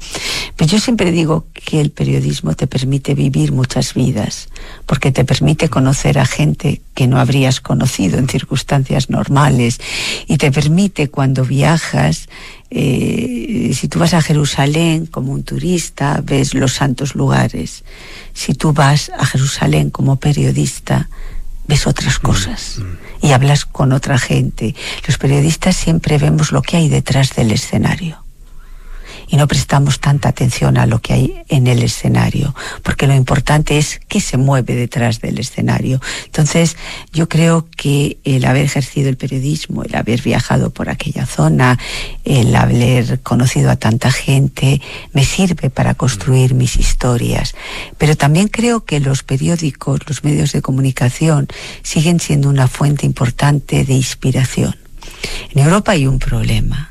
Pero 0.55 0.70
yo 0.70 0.78
siempre 0.78 1.11
digo 1.11 1.47
que 1.53 1.81
el 1.81 1.91
periodismo 1.91 2.55
te 2.55 2.68
permite 2.68 3.14
vivir 3.14 3.51
muchas 3.51 3.95
vidas, 3.95 4.49
porque 4.87 5.11
te 5.11 5.24
permite 5.24 5.68
conocer 5.68 6.20
a 6.20 6.26
gente 6.26 6.81
que 6.95 7.09
no 7.09 7.18
habrías 7.18 7.61
conocido 7.61 8.18
en 8.18 8.28
circunstancias 8.28 9.11
normales 9.11 9.81
y 10.28 10.37
te 10.37 10.53
permite 10.53 11.09
cuando 11.09 11.45
viajas 11.45 12.28
eh, 12.71 13.73
si 13.75 13.89
tú 13.89 13.99
vas 13.99 14.14
a 14.14 14.23
Jerusalén 14.23 15.07
como 15.07 15.33
un 15.33 15.43
turista, 15.43 16.21
ves 16.23 16.55
los 16.55 16.75
santos 16.75 17.14
lugares. 17.14 17.85
Si 18.33 18.55
tú 18.55 18.73
vas 18.73 19.11
a 19.18 19.27
Jerusalén 19.27 19.91
como 19.91 20.16
periodista, 20.16 21.09
ves 21.66 21.87
otras 21.87 22.18
mm, 22.18 22.23
cosas 22.23 22.79
mm. 22.79 23.27
y 23.27 23.33
hablas 23.33 23.64
con 23.64 23.93
otra 23.93 24.18
gente. 24.18 24.75
Los 25.07 25.18
periodistas 25.18 25.77
siempre 25.77 26.18
vemos 26.18 26.53
lo 26.53 26.62
que 26.62 26.77
hay 26.77 26.89
detrás 26.89 27.35
del 27.35 27.51
escenario 27.51 28.20
y 29.31 29.37
no 29.37 29.47
prestamos 29.47 30.01
tanta 30.01 30.28
atención 30.28 30.76
a 30.76 30.87
lo 30.87 31.01
que 31.01 31.12
hay 31.12 31.43
en 31.49 31.68
el 31.68 31.83
escenario, 31.83 32.55
porque 32.83 33.07
lo 33.07 33.14
importante 33.14 33.78
es 33.78 34.01
qué 34.09 34.20
se 34.20 34.37
mueve 34.37 34.74
detrás 34.74 35.20
del 35.20 35.39
escenario. 35.39 36.01
Entonces, 36.26 36.76
yo 37.12 37.28
creo 37.28 37.68
que 37.76 38.18
el 38.24 38.45
haber 38.45 38.64
ejercido 38.64 39.09
el 39.09 39.16
periodismo, 39.16 39.85
el 39.85 39.95
haber 39.95 40.20
viajado 40.20 40.70
por 40.70 40.91
aquella 40.91 41.26
zona, 41.26 41.78
el 42.24 42.55
haber 42.57 43.20
conocido 43.20 43.70
a 43.70 43.76
tanta 43.76 44.11
gente, 44.11 44.83
me 45.12 45.24
sirve 45.24 45.70
para 45.70 45.95
construir 45.95 46.55
mis 46.55 46.76
historias. 46.76 47.55
Pero 47.99 48.16
también 48.16 48.49
creo 48.49 48.85
que 48.85 48.99
los 48.99 49.22
periódicos, 49.22 50.01
los 50.09 50.24
medios 50.24 50.53
de 50.53 50.62
comunicación, 50.62 51.47
siguen 51.83 52.18
siendo 52.18 52.49
una 52.49 52.66
fuente 52.66 53.07
importante 53.07 53.85
de 53.85 53.95
inspiración. 53.95 54.74
En 55.55 55.62
Europa 55.62 55.93
hay 55.93 56.07
un 56.07 56.18
problema 56.18 56.91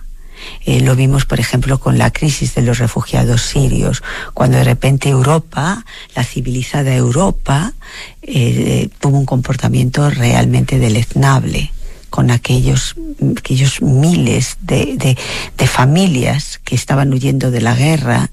eh, 0.66 0.82
lo 0.82 0.96
vimos, 0.96 1.26
por 1.26 1.40
ejemplo, 1.40 1.80
con 1.80 1.98
la 1.98 2.12
crisis 2.12 2.56
de 2.56 2.62
los 2.62 2.78
refugiados 2.78 3.42
sirios, 3.42 4.04
cuando 4.34 4.58
de 4.58 4.64
repente 4.64 5.10
Europa, 5.10 5.86
la 6.16 6.24
civilizada 6.24 6.96
Europa, 6.96 7.74
eh, 8.22 8.90
tuvo 9.00 9.18
un 9.18 9.26
comportamiento 9.26 10.10
realmente 10.10 10.80
deleznable 10.80 11.72
con 12.10 12.32
aquellos, 12.32 12.96
aquellos 13.38 13.82
miles 13.82 14.58
de, 14.62 15.16
de, 15.58 15.68
familias 15.68 16.60
que 16.64 16.76
estaban 16.76 17.14
huyendo 17.14 17.52
de 17.52 17.62
la 17.62 17.76
guerra, 17.76 18.32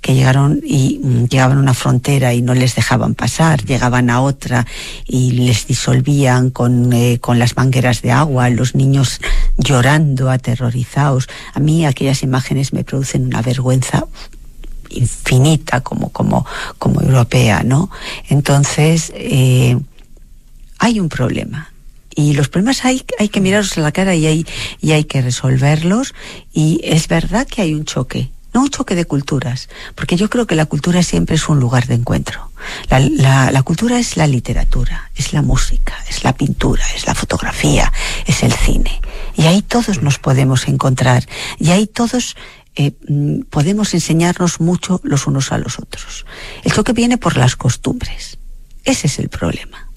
que 0.00 0.14
llegaron 0.14 0.60
y 0.64 1.00
mm, 1.02 1.24
llegaban 1.28 1.58
a 1.58 1.60
una 1.60 1.74
frontera 1.74 2.34
y 2.34 2.42
no 2.42 2.54
les 2.54 2.74
dejaban 2.74 3.14
pasar, 3.14 3.64
llegaban 3.64 4.10
a 4.10 4.20
otra 4.20 4.66
y 5.06 5.32
les 5.32 5.66
disolvían 5.66 6.50
con, 6.50 6.92
eh, 6.92 7.18
con 7.20 7.38
las 7.38 7.56
mangueras 7.56 8.02
de 8.02 8.12
agua, 8.12 8.48
los 8.50 8.74
niños 8.74 9.20
llorando, 9.56 10.30
aterrorizados. 10.30 11.28
A 11.54 11.60
mí 11.60 11.84
aquellas 11.84 12.22
imágenes 12.22 12.72
me 12.72 12.84
producen 12.84 13.26
una 13.26 13.42
vergüenza 13.42 14.06
infinita 14.90 15.80
como, 15.82 16.10
como, 16.10 16.46
como 16.78 17.02
europea, 17.02 17.62
¿no? 17.62 17.90
Entonces, 18.28 19.12
eh, 19.14 19.78
hay 20.78 21.00
un 21.00 21.08
problema 21.08 21.70
y 22.18 22.32
los 22.32 22.48
problemas 22.48 22.84
hay, 22.84 23.04
hay 23.20 23.28
que 23.28 23.40
mirarlos 23.40 23.78
a 23.78 23.80
la 23.80 23.92
cara 23.92 24.12
y 24.16 24.26
hay, 24.26 24.46
y 24.80 24.90
hay 24.90 25.04
que 25.04 25.22
resolverlos. 25.22 26.14
Y 26.52 26.80
es 26.82 27.06
verdad 27.06 27.46
que 27.46 27.62
hay 27.62 27.74
un 27.74 27.84
choque, 27.84 28.32
no 28.52 28.62
un 28.62 28.70
choque 28.70 28.94
de 28.94 29.04
culturas, 29.04 29.68
porque 29.94 30.16
yo 30.16 30.30
creo 30.30 30.46
que 30.46 30.54
la 30.54 30.66
cultura 30.66 31.02
siempre 31.02 31.36
es 31.36 31.48
un 31.48 31.60
lugar 31.60 31.86
de 31.86 31.94
encuentro. 31.94 32.50
La, 32.88 33.50
la, 33.50 33.62
cultura 33.62 33.98
es 33.98 34.16
la 34.16 34.26
literatura, 34.26 35.10
es 35.14 35.32
la 35.32 35.42
música, 35.42 35.94
es 36.08 36.24
la 36.24 36.32
pintura, 36.32 36.84
es 36.94 37.06
la 37.06 37.14
fotografía, 37.14 37.92
es 38.26 38.42
el 38.42 38.52
cine. 38.52 39.00
Y 39.36 39.46
ahí 39.46 39.62
todos 39.62 40.02
nos 40.02 40.18
podemos 40.18 40.68
encontrar, 40.68 41.26
y 41.58 41.70
ahí 41.70 41.86
todos 41.86 42.36
eh, 42.74 42.92
mm, 43.08 43.42
podemos 43.50 43.94
enseñarnos 43.94 44.60
mucho 44.60 45.00
los 45.04 45.26
unos 45.26 45.52
a 45.52 45.58
los 45.58 45.78
otros. 45.78 46.26
El 46.64 46.72
choque 46.72 46.92
viene 46.92 47.18
por 47.18 47.36
las 47.36 47.56
costumbres. 47.56 48.38
Ese 48.84 49.06
es 49.06 49.18
el 49.18 49.28
problema 49.28 49.87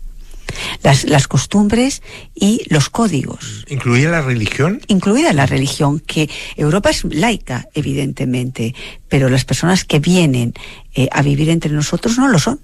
las, 0.84 1.04
las 1.06 1.28
costumbres 1.28 2.02
y 2.36 2.62
los 2.70 2.90
códigos. 2.90 3.66
¿Incluida 3.68 4.10
la 4.12 4.22
religión? 4.22 4.82
Incluida 4.88 5.34
la 5.34 5.46
religión, 5.46 6.00
que 6.00 6.30
Europa 6.56 6.90
es 6.90 7.04
laica, 7.04 7.68
evidentemente, 7.74 8.76
pero 9.10 9.30
las 9.30 9.46
personas 9.46 9.86
que 9.86 10.00
vienen 10.00 10.54
eh, 10.94 11.08
a 11.12 11.22
vivir 11.22 11.50
entre 11.50 11.72
nosotros 11.72 12.18
no 12.18 12.28
lo 12.28 12.40
son. 12.40 12.60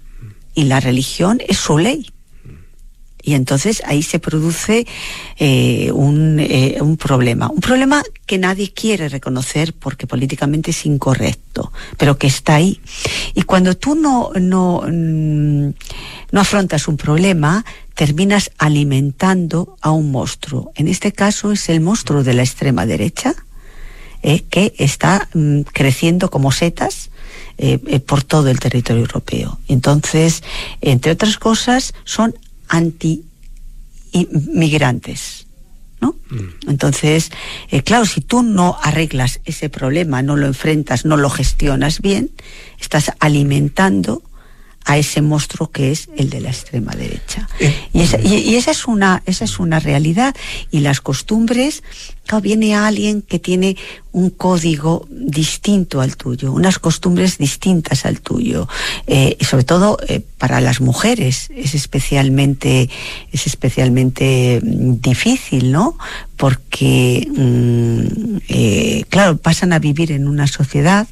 Y 0.53 0.63
la 0.63 0.79
religión 0.79 1.39
es 1.47 1.57
su 1.57 1.77
ley. 1.77 2.09
Y 3.27 3.33
entonces 3.33 3.83
ahí 3.85 4.03
se 4.03 4.19
produce 4.19 4.87
eh, 5.37 5.91
un, 5.91 6.39
eh, 6.39 6.77
un, 6.79 6.95
problema. 6.95 7.49
Un 7.49 7.59
problema 7.59 8.01
que 8.25 8.37
nadie 8.37 8.71
quiere 8.71 9.09
reconocer 9.09 9.73
porque 9.73 10.07
políticamente 10.07 10.71
es 10.71 10.85
incorrecto, 10.85 11.73
pero 11.97 12.17
que 12.17 12.27
está 12.27 12.55
ahí. 12.55 12.79
Y 13.33 13.41
cuando 13.41 13.75
tú 13.75 13.95
no, 13.95 14.31
no, 14.39 14.81
mm, 14.87 15.73
no 16.31 16.39
afrontas 16.39 16.87
un 16.87 16.95
problema, 16.95 17.65
terminas 17.95 18.49
alimentando 18.59 19.75
a 19.81 19.91
un 19.91 20.09
monstruo. 20.09 20.71
En 20.75 20.87
este 20.87 21.11
caso 21.11 21.51
es 21.51 21.67
el 21.67 21.81
monstruo 21.81 22.23
de 22.23 22.33
la 22.33 22.43
extrema 22.43 22.85
derecha, 22.85 23.35
eh, 24.23 24.43
que 24.49 24.73
está 24.77 25.27
mm, 25.33 25.63
creciendo 25.73 26.29
como 26.29 26.53
setas. 26.53 27.09
por 28.05 28.21
todo 28.21 28.49
el 28.49 28.59
territorio 28.59 29.01
europeo. 29.01 29.57
Entonces, 29.67 30.43
entre 30.79 31.11
otras 31.11 31.37
cosas, 31.37 31.95
son 32.03 32.35
anti-migrantes. 32.67 35.47
¿no? 35.99 36.15
Entonces, 36.67 37.31
eh, 37.69 37.81
claro, 37.81 38.05
si 38.05 38.21
tú 38.21 38.43
no 38.43 38.77
arreglas 38.83 39.39
ese 39.45 39.69
problema, 39.69 40.21
no 40.21 40.35
lo 40.35 40.45
enfrentas, 40.45 41.05
no 41.05 41.17
lo 41.17 41.31
gestionas 41.31 42.01
bien, 42.01 42.29
estás 42.79 43.13
alimentando 43.19 44.21
a 44.89 44.97
ese 44.97 45.21
monstruo 45.21 45.69
que 45.69 45.91
es 45.91 46.07
el 46.17 46.29
de 46.29 46.39
la 46.39 46.49
extrema 46.49 46.93
derecha. 46.95 47.47
Y, 47.93 47.99
esa, 48.01 48.19
y- 48.21 48.35
y 48.49 48.55
esa 48.55 48.71
es 48.71 48.87
una 48.87 49.21
esa 49.25 49.43
es 49.43 49.59
una 49.59 49.79
realidad 49.81 50.33
y 50.71 50.79
las 50.79 51.01
costumbres, 51.01 51.83
claro, 52.25 52.41
viene 52.41 52.73
alguien 52.73 53.21
que 53.21 53.37
tiene 53.37 53.75
un 54.13 54.29
código 54.29 55.05
distinto 55.11 55.99
al 55.99 56.15
tuyo, 56.15 56.53
unas 56.53 56.79
costumbres 56.79 57.37
distintas 57.37 58.05
al 58.05 58.21
tuyo, 58.21 58.69
eh, 59.07 59.35
y 59.37 59.43
sobre 59.43 59.65
todo 59.65 59.97
eh, 60.07 60.21
para 60.37 60.61
las 60.61 60.79
mujeres 60.79 61.49
es 61.53 61.75
especialmente 61.75 62.89
es 63.33 63.45
especialmente 63.45 64.61
mm, 64.63 65.01
difícil, 65.01 65.71
¿no? 65.73 65.97
Porque 66.37 67.27
mm, 67.29 68.37
eh, 68.47 69.03
claro 69.09 69.35
pasan 69.37 69.73
a 69.73 69.79
vivir 69.79 70.13
en 70.13 70.29
una 70.29 70.47
sociedad 70.47 71.07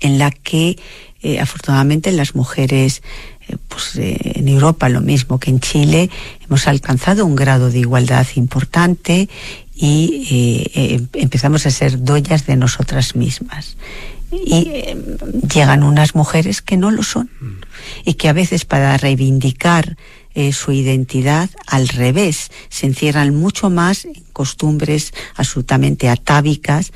en 0.00 0.18
la 0.18 0.30
que 0.30 0.78
eh, 1.24 1.40
afortunadamente 1.40 2.12
las 2.12 2.34
mujeres 2.34 3.02
eh, 3.48 3.56
pues 3.68 3.96
eh, 3.96 4.16
en 4.36 4.48
Europa 4.48 4.88
lo 4.88 5.00
mismo 5.00 5.38
que 5.38 5.50
en 5.50 5.60
Chile 5.60 6.10
hemos 6.44 6.66
alcanzado 6.66 7.26
un 7.26 7.36
grado 7.36 7.70
de 7.70 7.80
igualdad 7.80 8.26
importante 8.36 9.28
y 9.74 10.68
eh, 10.74 11.00
empezamos 11.14 11.66
a 11.66 11.70
ser 11.70 12.02
dueñas 12.02 12.46
de 12.46 12.56
nosotras 12.56 13.16
mismas. 13.16 13.76
Y 14.30 14.68
eh, 14.72 14.96
llegan 15.52 15.82
unas 15.82 16.14
mujeres 16.14 16.62
que 16.62 16.76
no 16.76 16.90
lo 16.90 17.02
son 17.02 17.30
y 18.04 18.14
que 18.14 18.28
a 18.28 18.32
veces 18.32 18.64
para 18.64 18.96
reivindicar 18.96 19.96
su 20.52 20.72
identidad 20.72 21.48
al 21.64 21.86
revés 21.86 22.50
se 22.68 22.86
encierran 22.86 23.36
mucho 23.36 23.70
más 23.70 24.04
en 24.04 24.24
costumbres 24.32 25.14
absolutamente 25.36 26.08
atávicas 26.08 26.92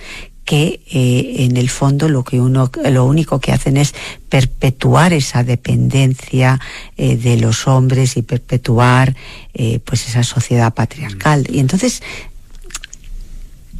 que 0.48 0.80
eh, 0.90 1.44
en 1.44 1.58
el 1.58 1.68
fondo 1.68 2.08
lo 2.08 2.24
que 2.24 2.40
uno 2.40 2.70
lo 2.90 3.04
único 3.04 3.38
que 3.38 3.52
hacen 3.52 3.76
es 3.76 3.94
perpetuar 4.30 5.12
esa 5.12 5.44
dependencia 5.44 6.58
eh, 6.96 7.18
de 7.18 7.36
los 7.36 7.68
hombres 7.68 8.16
y 8.16 8.22
perpetuar 8.22 9.14
eh, 9.52 9.78
pues 9.84 10.08
esa 10.08 10.22
sociedad 10.22 10.72
patriarcal 10.72 11.46
y 11.50 11.58
entonces 11.58 12.02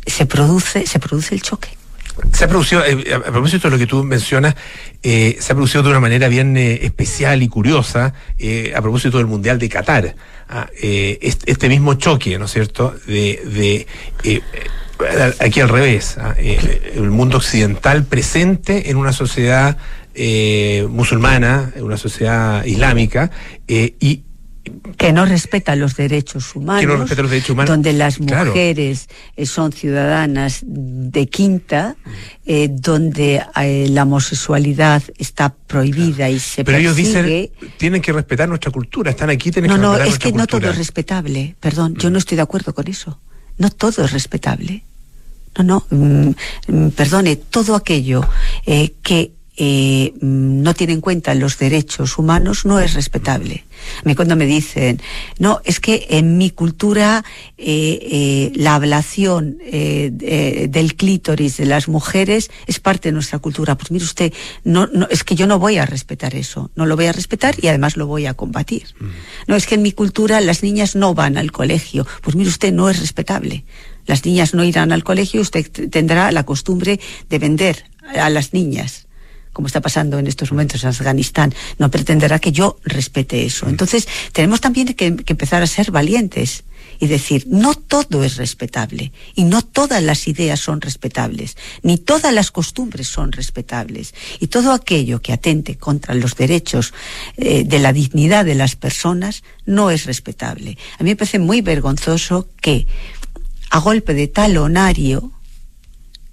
se 0.07 0.27
produce 0.27 0.87
se 0.87 0.99
produce 0.99 1.35
el 1.37 1.41
choque 1.41 1.71
Se 2.35 2.45
ha 2.45 2.49
producido, 2.49 2.85
eh, 2.85 3.15
a 3.15 3.33
propósito 3.33 3.69
de 3.69 3.73
lo 3.73 3.79
que 3.79 3.87
tú 3.87 4.05
mencionas, 4.05 4.55
eh, 5.03 5.39
se 5.41 5.53
ha 5.53 5.55
producido 5.55 5.83
de 5.85 5.89
una 5.89 6.01
manera 6.01 6.29
bien 6.29 6.55
eh, 6.59 6.81
especial 6.83 7.43
y 7.43 7.49
curiosa 7.49 8.13
a 8.77 8.83
propósito 8.83 9.17
del 9.17 9.27
Mundial 9.27 9.59
de 9.59 9.71
Qatar. 9.71 10.15
Ah, 10.51 10.69
este, 10.81 11.69
mismo 11.69 11.95
choque, 11.95 12.39
¿no 12.39 12.45
es 12.45 12.53
cierto?, 12.53 12.95
de, 13.07 13.87
de 14.23 14.43
aquí 15.41 15.61
al 15.61 15.69
revés, 15.69 16.17
ah, 16.19 16.35
eh, 16.39 16.93
el 16.95 17.11
mundo 17.11 17.39
occidental 17.39 18.05
presente 18.05 18.91
en 18.91 18.97
una 18.97 19.13
sociedad 19.13 19.77
eh, 20.15 20.87
musulmana, 20.91 21.73
en 21.77 21.85
una 21.85 21.97
sociedad 21.97 22.65
islámica, 22.65 23.31
eh, 23.69 23.95
y 24.01 24.23
que 24.97 25.13
no 25.13 25.25
respeta 25.25 25.77
los 25.77 25.97
derechos 25.97 26.55
humanos, 26.55 26.81
Que 26.81 26.87
no 26.87 26.97
respeta 26.97 27.23
los 27.23 27.31
derechos 27.31 27.51
humanos, 27.51 27.71
donde 27.71 27.93
las 27.93 28.21
mujeres 28.21 29.09
eh, 29.37 29.47
son 29.47 29.73
ciudadanas 29.73 30.61
de 30.65 31.27
quinta, 31.29 31.97
eh, 32.45 32.69
donde 32.71 33.43
eh, 33.57 33.87
la 33.91 34.03
homosexualidad 34.03 35.03
está 35.19 35.55
prohibida 35.55 36.29
y 36.31 36.39
se 36.39 36.65
pero 36.65 36.79
ellos 36.79 36.97
dicen, 36.97 37.51
tienen 37.77 38.03
que 38.03 38.13
respetar 38.13 38.49
nuestra 38.49 38.71
cultura, 38.71 39.11
están 39.11 39.31
aquí, 39.31 39.51
tienen 39.51 39.71
No, 39.71 39.77
que 39.77 39.83
no, 39.83 39.93
respetar 39.93 40.13
es 40.13 40.19
que 40.19 40.33
no 40.33 40.47
todo 40.47 40.71
es 40.71 40.77
respetable. 40.77 41.57
Perdón, 41.61 41.95
yo 41.97 42.11
no 42.11 42.19
estoy 42.19 42.37
de 42.37 42.43
acuerdo 42.43 42.75
con 42.75 42.89
eso. 42.89 43.21
No 43.57 43.71
todo 43.71 44.05
es 44.05 44.13
respetable. 44.13 44.85
No, 45.59 45.65
no, 45.65 45.87
mm, 45.91 46.31
mm, 46.69 46.89
perdone, 46.91 47.37
todo 47.37 47.75
aquello 47.75 48.23
eh, 48.67 48.93
que 49.03 49.33
eh, 49.61 50.13
mm, 50.21 50.63
no 50.63 50.73
tiene 50.75 50.93
en 50.93 51.01
cuenta 51.01 51.35
los 51.35 51.59
derechos 51.59 52.17
humanos 52.17 52.65
no 52.65 52.79
es 52.79 52.95
respetable. 52.95 53.65
Cuando 54.17 54.35
me 54.37 54.45
dicen, 54.47 55.01
no, 55.39 55.61
es 55.65 55.79
que 55.81 56.07
en 56.11 56.37
mi 56.37 56.51
cultura 56.51 57.25
eh, 57.57 57.99
eh, 58.03 58.53
la 58.57 58.75
ablación 58.77 59.59
eh, 59.65 60.11
de- 60.13 60.67
del 60.69 60.95
clítoris 60.97 61.57
de 61.57 61.67
las 61.67 61.87
mujeres 61.89 62.51
es 62.67 62.79
parte 62.81 63.09
de 63.09 63.13
nuestra 63.13 63.39
cultura. 63.39 63.77
Pues 63.77 63.91
mire 63.93 64.05
usted, 64.05 64.33
no, 64.65 64.89
no, 64.89 65.07
es 65.11 65.23
que 65.25 65.35
yo 65.37 65.47
no 65.47 65.59
voy 65.61 65.79
a 65.79 65.87
respetar 65.87 66.35
eso, 66.37 66.71
no 66.77 66.87
lo 66.87 66.97
voy 66.97 67.07
a 67.07 67.13
respetar 67.13 67.55
y 67.61 67.69
además 67.69 67.97
lo 67.97 68.07
voy 68.09 68.27
a 68.27 68.35
combatir. 68.35 68.85
No, 69.47 69.55
es 69.57 69.67
que 69.67 69.77
en 69.77 69.83
mi 69.83 69.93
cultura 69.93 70.41
las 70.41 70.63
niñas 70.63 70.95
no 70.97 71.15
van 71.15 71.37
al 71.37 71.51
colegio. 71.53 72.05
Pues 72.23 72.35
mire 72.37 72.49
usted, 72.51 72.73
no 72.73 72.91
es 72.91 72.99
respetable. 73.01 73.65
Las 74.09 74.25
niñas 74.25 74.55
no 74.55 74.65
irán 74.65 74.91
al 74.91 75.05
colegio, 75.05 75.41
usted 75.41 75.71
tendrá 75.91 76.33
la 76.33 76.43
costumbre 76.43 76.99
de 77.29 77.39
vender 77.39 77.85
a 78.17 78.29
las 78.29 78.53
niñas 78.53 79.05
como 79.59 79.67
está 79.67 79.81
pasando 79.81 80.21
en 80.21 80.29
estos 80.29 80.53
momentos 80.53 80.85
en 80.85 80.91
Afganistán, 80.91 81.53
no 81.79 81.91
pretenderá 81.91 82.39
que 82.39 82.53
yo 82.53 82.79
respete 82.85 83.45
eso. 83.45 83.69
Entonces, 83.69 84.07
tenemos 84.31 84.61
también 84.61 84.95
que, 84.95 85.17
que 85.17 85.33
empezar 85.33 85.65
a 85.65 85.67
ser 85.67 85.91
valientes 85.91 86.63
y 87.01 87.07
decir, 87.07 87.45
no 87.49 87.75
todo 87.75 88.25
es 88.25 88.37
respetable 88.37 89.13
y 89.35 89.45
no 89.45 89.63
todas 89.63 90.03
las 90.03 90.29
ideas 90.29 90.61
son 90.61 90.81
respetables, 90.81 91.57
ni 91.83 91.97
todas 91.99 92.33
las 92.33 92.51
costumbres 92.51 93.09
son 93.09 93.33
respetables. 93.33 94.15
Y 94.41 94.49
todo 94.49 94.73
aquello 94.73 95.21
que 95.23 95.33
atente 95.33 95.77
contra 95.77 96.15
los 96.15 96.37
derechos 96.37 96.93
eh, 97.37 97.65
de 97.65 97.79
la 97.79 97.93
dignidad 97.93 98.45
de 98.45 98.55
las 98.55 98.77
personas 98.77 99.43
no 99.67 99.91
es 99.91 100.07
respetable. 100.07 100.79
A 100.99 101.03
mí 101.03 101.11
me 101.11 101.17
parece 101.17 101.39
muy 101.39 101.61
vergonzoso 101.61 102.49
que 102.61 102.87
a 103.71 103.79
golpe 103.81 104.15
de 104.15 104.29
talonario 104.29 105.33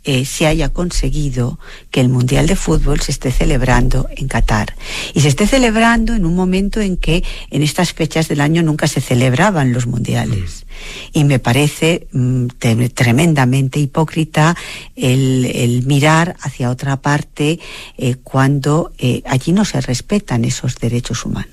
eh, 0.07 0.23
se 0.25 0.45
haya 0.45 0.69
conseguido 0.69 1.57
que 1.89 1.99
el 1.99 2.09
Mundial 2.09 2.45
de 2.45 2.55
Fútbol 2.55 3.01
se 3.01 3.11
esté 3.11 3.31
celebrando 3.31 4.07
en 4.15 4.27
Qatar. 4.27 4.75
Y 5.15 5.21
se 5.21 5.29
esté 5.29 5.47
celebrando 5.47 6.13
en 6.13 6.25
un 6.25 6.35
momento 6.35 6.79
en 6.79 6.95
que 6.97 7.23
en 7.49 7.63
estas 7.63 7.93
fechas 7.93 8.27
del 8.27 8.39
año 8.41 8.61
nunca 8.61 8.85
se 8.87 9.01
celebraban 9.01 9.73
los 9.73 9.87
mundiales. 9.87 10.67
Y 11.11 11.23
me 11.23 11.39
parece 11.39 12.07
mm, 12.11 12.47
te- 12.59 12.89
tremendamente 12.89 13.79
hipócrita 13.79 14.55
el, 14.95 15.45
el 15.45 15.87
mirar 15.87 16.35
hacia 16.39 16.69
otra 16.69 16.97
parte 17.01 17.59
eh, 17.97 18.15
cuando 18.21 18.91
eh, 18.99 19.23
allí 19.25 19.53
no 19.53 19.65
se 19.65 19.81
respetan 19.81 20.45
esos 20.45 20.75
derechos 20.75 21.25
humanos 21.25 21.49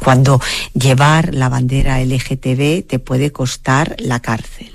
cuando 0.00 0.40
llevar 0.72 1.34
la 1.34 1.50
bandera 1.50 2.02
LGTB 2.02 2.86
te 2.86 2.98
puede 3.04 3.32
costar 3.32 3.96
la 3.98 4.20
cárcel. 4.20 4.69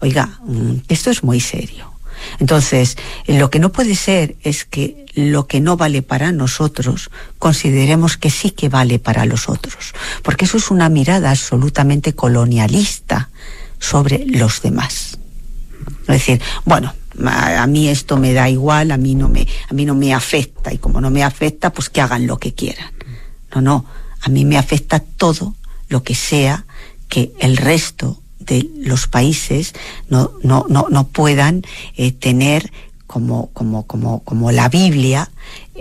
Oiga, 0.00 0.38
mm, 0.44 0.82
esto 0.88 1.10
es 1.10 1.22
muy 1.22 1.40
serio. 1.40 1.92
Entonces, 2.38 2.96
lo 3.26 3.50
que 3.50 3.58
no 3.58 3.72
puede 3.72 3.94
ser 3.94 4.36
es 4.42 4.64
que 4.64 5.06
lo 5.14 5.46
que 5.46 5.60
no 5.60 5.76
vale 5.76 6.02
para 6.02 6.32
nosotros 6.32 7.10
consideremos 7.38 8.16
que 8.16 8.30
sí 8.30 8.50
que 8.50 8.68
vale 8.68 8.98
para 8.98 9.24
los 9.24 9.48
otros, 9.48 9.94
porque 10.22 10.44
eso 10.44 10.56
es 10.56 10.70
una 10.70 10.88
mirada 10.88 11.30
absolutamente 11.30 12.14
colonialista 12.14 13.30
sobre 13.78 14.26
los 14.26 14.62
demás. 14.62 15.18
Es 16.02 16.06
decir, 16.06 16.40
bueno, 16.64 16.94
a, 17.24 17.62
a 17.62 17.66
mí 17.66 17.88
esto 17.88 18.16
me 18.16 18.32
da 18.32 18.48
igual, 18.48 18.90
a 18.90 18.96
mí 18.96 19.14
no 19.14 19.28
me 19.28 19.46
a 19.68 19.74
mí 19.74 19.84
no 19.84 19.94
me 19.94 20.12
afecta 20.12 20.72
y 20.72 20.78
como 20.78 21.00
no 21.00 21.10
me 21.10 21.22
afecta, 21.22 21.72
pues 21.72 21.88
que 21.88 22.00
hagan 22.00 22.26
lo 22.26 22.38
que 22.38 22.52
quieran. 22.52 22.92
No, 23.54 23.60
no, 23.62 23.86
a 24.20 24.28
mí 24.28 24.44
me 24.44 24.58
afecta 24.58 25.00
todo 25.00 25.54
lo 25.88 26.02
que 26.02 26.14
sea 26.14 26.66
que 27.08 27.32
el 27.38 27.56
resto 27.56 28.20
de 28.46 28.68
los 28.78 29.06
países 29.06 29.74
no, 30.08 30.32
no, 30.42 30.66
no, 30.68 30.86
no 30.90 31.06
puedan 31.08 31.62
eh, 31.96 32.12
tener 32.12 32.72
como, 33.06 33.50
como, 33.52 33.86
como, 33.86 34.20
como 34.24 34.50
la 34.52 34.68
Biblia 34.68 35.30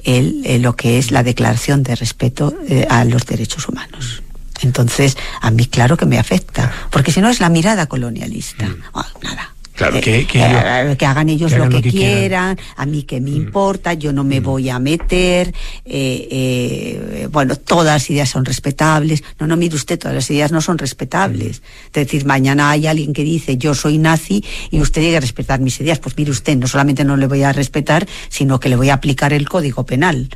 el, 0.03 0.41
eh, 0.45 0.59
lo 0.59 0.76
que 0.76 0.97
es 0.97 1.11
la 1.11 1.24
declaración 1.24 1.84
de 1.84 1.95
respeto 1.95 2.53
eh, 2.68 2.86
a 2.89 3.05
los 3.05 3.26
derechos 3.26 3.68
humanos. 3.68 4.22
Entonces, 4.61 5.18
a 5.41 5.51
mí 5.51 5.66
claro 5.66 5.97
que 5.97 6.05
me 6.05 6.18
afecta, 6.18 6.72
porque 6.91 7.11
si 7.11 7.22
no 7.22 7.30
es 7.30 7.39
la 7.39 7.49
mirada 7.49 7.88
colonialista. 7.88 8.74
Ah, 8.93 9.07
nada. 9.22 9.55
Claro, 9.76 9.97
Eh, 9.97 10.01
que, 10.01 10.26
que 10.26 10.39
eh, 10.41 10.95
que 10.97 11.05
hagan 11.05 11.28
ellos 11.28 11.49
que 11.51 11.55
hagan 11.57 11.69
lo 11.69 11.76
lo 11.78 11.82
que, 11.84 11.89
quieran. 11.89 12.55
quieran, 12.55 12.59
a 12.78 12.86
mí 12.86 13.03
que 13.03 13.19
me 13.19 13.32
importa, 13.32 13.93
yo 13.93 14.13
no 14.13 14.23
me 14.23 14.39
voy 14.39 14.69
a 14.69 14.80
meter, 14.80 15.53
eh, 15.84 16.28
eh, 16.32 17.28
bueno, 17.30 17.57
todas 17.57 17.86
las 17.95 18.09
ideas 18.09 18.30
son 18.30 18.45
respetables. 18.45 19.21
No, 19.38 19.47
no, 19.47 19.57
mire 19.57 19.76
usted, 19.76 19.99
todas 19.99 20.15
las 20.15 20.30
ideas 20.32 20.53
no 20.53 20.61
son 20.61 20.78
respetables. 20.78 21.61
Es 21.88 21.91
decir, 21.93 22.26
mañana 22.26 22.69
hay 22.69 22.88
alguien 22.88 23.11
que 23.11 23.23
dice 23.23 23.57
yo 23.57 23.76
soy 23.76 23.97
nazi 23.97 24.43
y 24.71 24.80
usted 24.80 25.01
llega 25.01 25.17
a 25.17 25.21
respetar 25.21 25.59
mis 25.59 25.80
ideas. 25.82 25.99
Pues 25.99 26.15
mire 26.17 26.32
usted, 26.32 26.55
no 26.57 26.67
solamente 26.67 27.03
no 27.03 27.17
le 27.17 27.28
voy 27.28 27.43
a 27.43 27.51
respetar, 27.51 28.07
sino 28.30 28.59
que 28.61 28.69
le 28.69 28.78
voy 28.78 28.89
a 28.89 28.93
aplicar 28.93 29.34
el 29.34 29.49
código 29.49 29.86
penal. 29.86 30.30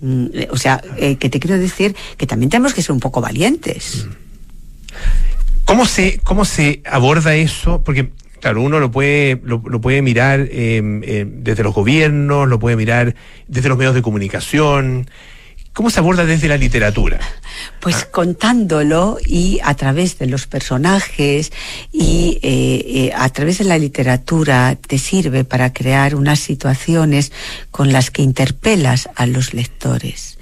Mm, 0.00 0.26
O 0.50 0.56
sea, 0.56 0.82
que 0.98 1.28
te 1.28 1.38
quiero 1.38 1.58
decir 1.58 1.94
que 2.16 2.26
también 2.26 2.48
tenemos 2.50 2.72
que 2.72 2.80
ser 2.82 2.92
un 2.92 3.00
poco 3.00 3.20
valientes. 3.20 4.06
¿Cómo 5.64 5.86
se, 5.86 6.18
cómo 6.24 6.44
se 6.44 6.82
aborda 6.84 7.34
eso? 7.34 7.82
Porque, 7.82 8.10
claro, 8.44 8.60
uno 8.60 8.78
lo 8.78 8.90
puede, 8.90 9.40
lo, 9.42 9.62
lo 9.66 9.80
puede 9.80 10.02
mirar 10.02 10.40
eh, 10.40 10.82
eh, 11.02 11.26
desde 11.26 11.62
los 11.62 11.72
gobiernos, 11.72 12.46
lo 12.46 12.58
puede 12.58 12.76
mirar 12.76 13.14
desde 13.48 13.70
los 13.70 13.78
medios 13.78 13.94
de 13.94 14.02
comunicación. 14.02 15.08
¿Cómo 15.72 15.88
se 15.88 16.00
aborda 16.00 16.26
desde 16.26 16.46
la 16.48 16.58
literatura? 16.58 17.20
Pues 17.80 18.02
Ah. 18.02 18.08
contándolo 18.10 19.16
y 19.24 19.60
a 19.62 19.74
través 19.74 20.18
de 20.18 20.26
los 20.26 20.46
personajes 20.46 21.52
y 21.92 22.38
eh, 22.42 23.08
eh, 23.08 23.12
a 23.16 23.28
través 23.30 23.58
de 23.58 23.64
la 23.64 23.78
literatura 23.78 24.76
te 24.76 24.98
sirve 24.98 25.44
para 25.44 25.72
crear 25.72 26.14
unas 26.14 26.40
situaciones 26.40 27.32
con 27.70 27.92
las 27.92 28.10
que 28.10 28.22
interpelas 28.22 29.08
a 29.16 29.26
los 29.26 29.54
lectores. 29.54 30.33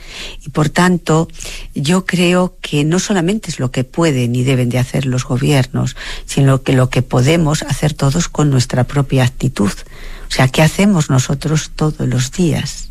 Y 0.44 0.50
por 0.50 0.68
tanto, 0.68 1.28
yo 1.74 2.04
creo 2.06 2.56
que 2.60 2.84
no 2.84 2.98
solamente 2.98 3.50
es 3.50 3.58
lo 3.58 3.70
que 3.70 3.84
pueden 3.84 4.34
y 4.34 4.42
deben 4.42 4.68
de 4.68 4.78
hacer 4.78 5.06
los 5.06 5.24
gobiernos, 5.24 5.96
sino 6.26 6.62
que 6.62 6.72
lo 6.72 6.90
que 6.90 7.02
podemos 7.02 7.62
hacer 7.62 7.94
todos 7.94 8.28
con 8.28 8.50
nuestra 8.50 8.84
propia 8.84 9.24
actitud. 9.24 9.70
O 9.70 10.30
sea, 10.30 10.48
¿qué 10.48 10.62
hacemos 10.62 11.10
nosotros 11.10 11.70
todos 11.74 12.08
los 12.08 12.32
días? 12.32 12.88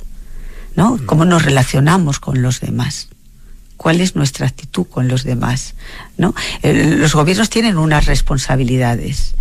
¿No? 0.75 0.99
¿Cómo 1.05 1.25
nos 1.25 1.43
relacionamos 1.43 2.19
con 2.19 2.41
los 2.41 2.61
demás? 2.61 3.09
cuál 3.81 3.99
es 3.99 4.15
nuestra 4.15 4.45
actitud 4.45 4.85
con 4.85 5.07
los 5.07 5.23
demás. 5.23 5.73
¿no? 6.15 6.35
Eh, 6.61 6.97
Los 6.99 7.15
gobiernos 7.15 7.49
tienen 7.49 7.79
unas 7.79 8.05
responsabilidades, 8.05 9.33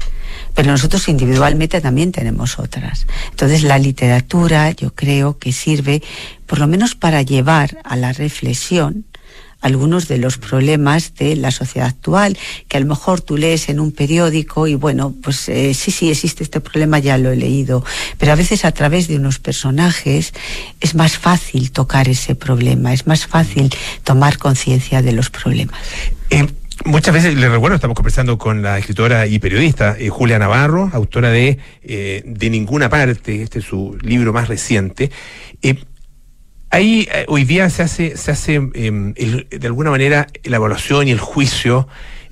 pero 0.54 0.70
nosotros 0.70 1.08
individualmente 1.08 1.80
también 1.80 2.12
tenemos 2.12 2.58
otras. 2.58 3.06
Entonces 3.30 3.62
la 3.62 3.78
literatura 3.78 4.70
yo 4.72 4.94
creo 4.94 5.38
que 5.38 5.52
sirve 5.52 6.02
por 6.46 6.58
lo 6.58 6.66
menos 6.66 6.94
para 6.94 7.22
llevar 7.22 7.78
a 7.84 7.96
la 7.96 8.12
reflexión 8.12 9.04
algunos 9.60 10.08
de 10.08 10.18
los 10.18 10.38
problemas 10.38 11.14
de 11.14 11.36
la 11.36 11.50
sociedad 11.50 11.88
actual, 11.88 12.38
que 12.68 12.76
a 12.76 12.80
lo 12.80 12.86
mejor 12.86 13.20
tú 13.20 13.36
lees 13.36 13.68
en 13.68 13.78
un 13.78 13.92
periódico 13.92 14.66
y 14.66 14.74
bueno, 14.74 15.14
pues 15.22 15.48
eh, 15.48 15.74
sí, 15.74 15.90
sí, 15.90 16.10
existe 16.10 16.42
este 16.42 16.60
problema, 16.60 16.98
ya 16.98 17.18
lo 17.18 17.30
he 17.30 17.36
leído, 17.36 17.84
pero 18.18 18.32
a 18.32 18.36
veces 18.36 18.64
a 18.64 18.72
través 18.72 19.08
de 19.08 19.16
unos 19.16 19.38
personajes 19.38 20.32
es 20.80 20.94
más 20.94 21.18
fácil 21.18 21.72
tocar 21.72 22.08
ese 22.08 22.34
problema, 22.34 22.92
es 22.92 23.06
más 23.06 23.26
fácil 23.26 23.70
tomar 24.04 24.38
conciencia 24.38 25.02
de 25.02 25.12
los 25.12 25.30
problemas. 25.30 25.78
Eh, 26.30 26.46
muchas 26.84 27.14
veces, 27.14 27.34
les 27.36 27.50
recuerdo, 27.50 27.74
estamos 27.76 27.94
conversando 27.94 28.38
con 28.38 28.62
la 28.62 28.78
escritora 28.78 29.26
y 29.26 29.38
periodista 29.38 29.96
eh, 29.98 30.08
Julia 30.08 30.38
Navarro, 30.38 30.90
autora 30.92 31.30
de 31.30 31.58
eh, 31.82 32.22
De 32.24 32.50
Ninguna 32.50 32.88
Parte, 32.88 33.42
este 33.42 33.58
es 33.60 33.64
su 33.64 33.96
libro 34.02 34.32
más 34.32 34.48
reciente. 34.48 35.10
Eh, 35.62 35.76
Ahí 36.72 37.08
hoy 37.26 37.42
día 37.42 37.68
se 37.68 37.82
hace, 37.82 38.16
se 38.16 38.30
hace 38.30 38.54
el- 38.54 39.48
de 39.50 39.66
alguna 39.66 39.90
manera 39.90 40.28
la 40.44 40.54
evaluación 40.54 41.08
y 41.08 41.10
el 41.10 41.18
juicio 41.18 41.88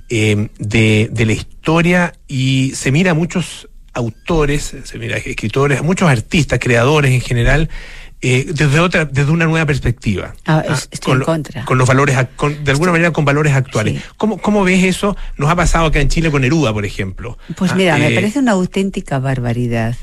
eh, 0.09 0.47
de, 0.57 1.09
de 1.11 1.25
la 1.25 1.33
historia 1.33 2.13
y 2.25 2.71
se 2.73 2.93
mira 2.93 3.11
a 3.11 3.13
muchos 3.15 3.67
autores, 3.91 4.77
se 4.81 4.97
mira 4.97 5.17
a 5.17 5.19
escritores, 5.19 5.79
a 5.79 5.83
muchos 5.83 6.09
artistas, 6.09 6.57
creadores 6.59 7.11
en 7.11 7.19
general, 7.19 7.69
eh, 8.21 8.45
desde 8.53 8.79
otra, 8.81 9.05
desde 9.05 9.31
una 9.31 9.45
nueva 9.45 9.65
perspectiva. 9.65 10.33
Ah, 10.45 10.63
es- 10.67 10.89
estoy 10.91 11.11
con, 11.13 11.19
en 11.21 11.25
contra. 11.25 11.65
con 11.65 11.77
los 11.77 11.87
valores, 11.87 12.17
con- 12.35 12.63
de 12.63 12.71
alguna 12.71 12.91
manera 12.91 13.11
con 13.11 13.23
valores 13.25 13.53
actuales. 13.53 14.01
¿Cómo, 14.17 14.37
¿Cómo 14.39 14.63
ves 14.63 14.83
eso? 14.83 15.15
Nos 15.37 15.49
ha 15.49 15.55
pasado 15.55 15.85
acá 15.85 15.99
en 16.01 16.09
Chile 16.09 16.29
con 16.29 16.41
Neruda, 16.41 16.73
por 16.73 16.85
ejemplo. 16.85 17.37
Pues 17.55 17.71
Ah, 17.71 17.75
mira, 17.75 17.97
me 17.97 18.09
eh, 18.11 18.15
parece 18.15 18.39
una 18.39 18.51
auténtica 18.51 19.19
barbaridad. 19.19 19.95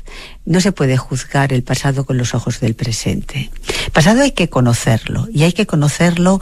No 0.45 0.61
se 0.61 0.71
puede 0.71 0.97
juzgar 0.97 1.53
el 1.53 1.61
pasado 1.63 2.05
con 2.05 2.17
los 2.17 2.33
ojos 2.33 2.59
del 2.59 2.73
presente. 2.73 3.51
El 3.85 3.91
pasado 3.91 4.21
hay 4.23 4.31
que 4.31 4.49
conocerlo 4.49 5.27
y 5.31 5.43
hay 5.43 5.53
que 5.53 5.65
conocerlo 5.67 6.39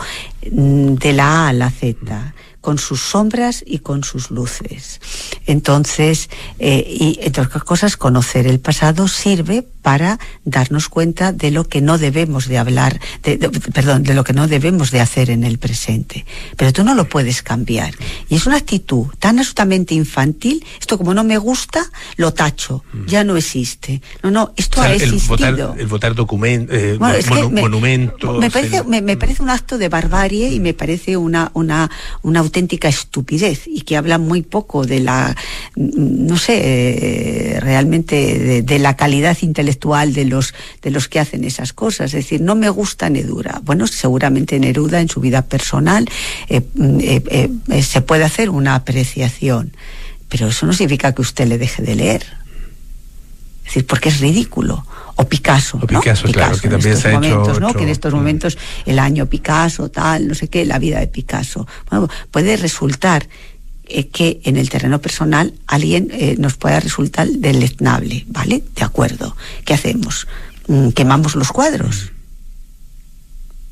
mm, 0.51 0.93
de 0.95 1.13
la 1.13 1.45
A 1.45 1.47
a 1.49 1.53
la 1.53 1.71
Z 1.71 2.33
con 2.65 2.79
sus 2.79 2.99
sombras 2.99 3.63
y 3.63 3.77
con 3.77 4.03
sus 4.03 4.31
luces. 4.31 4.99
Entonces, 5.45 6.31
eh, 6.57 6.83
y 6.89 7.19
entre 7.21 7.43
otras 7.43 7.63
cosas, 7.63 7.95
conocer 7.95 8.47
el 8.47 8.59
pasado 8.59 9.07
sirve 9.07 9.61
para 9.83 10.17
darnos 10.45 10.89
cuenta 10.89 11.31
de 11.31 11.51
lo 11.51 11.65
que 11.69 11.79
no 11.79 11.99
debemos 11.99 12.47
de 12.47 12.57
hablar, 12.57 12.99
de- 13.21 13.37
de- 13.37 13.49
perdón, 13.51 14.01
de 14.01 14.15
lo 14.15 14.23
que 14.23 14.33
no 14.33 14.47
debemos 14.47 14.89
de 14.89 14.99
hacer 14.99 15.29
en 15.29 15.43
el 15.43 15.59
presente. 15.59 16.25
Pero 16.57 16.73
tú 16.73 16.83
no 16.83 16.95
lo 16.95 17.07
puedes 17.07 17.43
cambiar. 17.43 17.93
Y 18.27 18.35
es 18.35 18.47
una 18.47 18.57
actitud 18.57 19.05
tan 19.19 19.37
absolutamente 19.37 19.93
infantil, 19.93 20.65
esto 20.79 20.97
como 20.97 21.13
no 21.13 21.23
me 21.23 21.37
gusta, 21.37 21.85
lo 22.17 22.33
tacho, 22.33 22.83
ya 23.05 23.23
no 23.23 23.37
existe. 23.37 24.01
No, 24.23 24.31
no, 24.31 24.53
esto 24.57 24.79
o 24.79 24.83
sea, 24.83 24.91
ha 24.91 24.95
el 24.95 25.03
existido. 25.03 25.27
votar, 25.67 25.79
el 25.79 25.85
votar 25.85 26.15
documentos, 26.15 26.97
Bueno, 26.97 27.17
que 27.19 27.49
me- 27.53 27.61
monumentos. 27.61 28.39
Me 28.39 28.49
parece, 28.49 28.77
el- 28.77 28.85
me, 28.87 29.03
me 29.03 29.17
parece 29.17 29.43
un 29.43 29.51
acto 29.51 29.77
de 29.77 29.87
barbarie 29.87 30.51
y 30.51 30.59
me 30.59 30.73
parece 30.73 31.15
una, 31.15 31.51
una, 31.53 31.91
una 32.23 32.41
auténtica 32.55 32.87
estupidez 32.87 33.63
y 33.67 33.81
que 33.81 33.97
habla 33.97 34.17
muy 34.17 34.41
poco 34.41 34.85
de 34.85 35.01
la, 35.01 35.35
mm, 35.75 36.25
no 36.25 36.37
sé, 36.37 36.61
eh, 36.63 37.59
realmente 37.59 38.63
de, 38.63 38.79
la 38.79 38.95
calidad 38.95 39.37
intelectual 39.41 40.13
de 40.13 40.23
los, 40.23 40.53
de 40.81 40.91
los 40.91 41.09
que 41.09 41.19
hacen 41.19 41.43
esas 41.43 41.73
cosas. 41.73 42.13
Es 42.13 42.23
decir, 42.23 42.39
no 42.39 42.55
me 42.55 42.69
gusta 42.69 43.09
Neruda. 43.09 43.61
Bueno, 43.65 43.87
seguramente 43.87 44.57
Neruda 44.57 45.01
en 45.01 45.09
su 45.09 45.19
vida 45.19 45.41
personal 45.41 46.07
eh, 46.47 46.61
mm, 46.75 46.97
eh, 47.01 47.83
se 47.83 48.01
puede 48.01 48.23
hacer 48.23 48.49
una 48.49 48.75
apreciación, 48.75 49.73
pero 50.29 50.47
eso 50.47 50.65
no 50.65 50.71
significa 50.71 51.13
que 51.13 51.21
usted 51.21 51.47
le 51.47 51.57
deje 51.57 51.83
de 51.83 51.95
leer. 51.95 52.44
Es 53.65 53.73
decir, 53.73 53.87
porque 53.87 54.09
es 54.09 54.19
ridículo. 54.19 54.85
O 55.17 55.25
Picasso, 55.27 55.77
O 55.77 55.79
¿no? 55.79 55.87
Picasso, 55.87 56.27
claro, 56.27 56.57
que 56.57 56.67
también 56.67 56.97
se 56.97 57.07
ha 57.07 57.17
hecho 57.17 57.59
¿no? 57.59 57.73
Que 57.73 57.83
en 57.83 57.89
estos 57.89 58.13
momentos 58.13 58.57
el 58.85 58.99
año 58.99 59.27
Picasso, 59.27 59.89
tal, 59.89 60.27
no 60.27 60.35
sé 60.35 60.49
qué, 60.49 60.65
la 60.65 60.77
vida 60.77 60.99
de 60.99 61.07
Picasso. 61.07 61.65
Bueno, 61.89 62.09
puede 62.31 62.57
resultar 62.57 63.27
eh, 63.85 64.07
que 64.07 64.41
en 64.43 64.57
el 64.57 64.69
terreno 64.69 64.99
personal 64.99 65.53
alguien 65.67 66.09
eh, 66.11 66.35
nos 66.37 66.57
pueda 66.57 66.79
resultar 66.79 67.27
deleznable, 67.27 68.25
¿vale? 68.27 68.63
De 68.75 68.83
acuerdo. 68.83 69.37
¿Qué 69.63 69.73
hacemos? 69.73 70.27
Mm, 70.67 70.89
¿Quemamos 70.89 71.35
los 71.35 71.51
cuadros? 71.51 72.11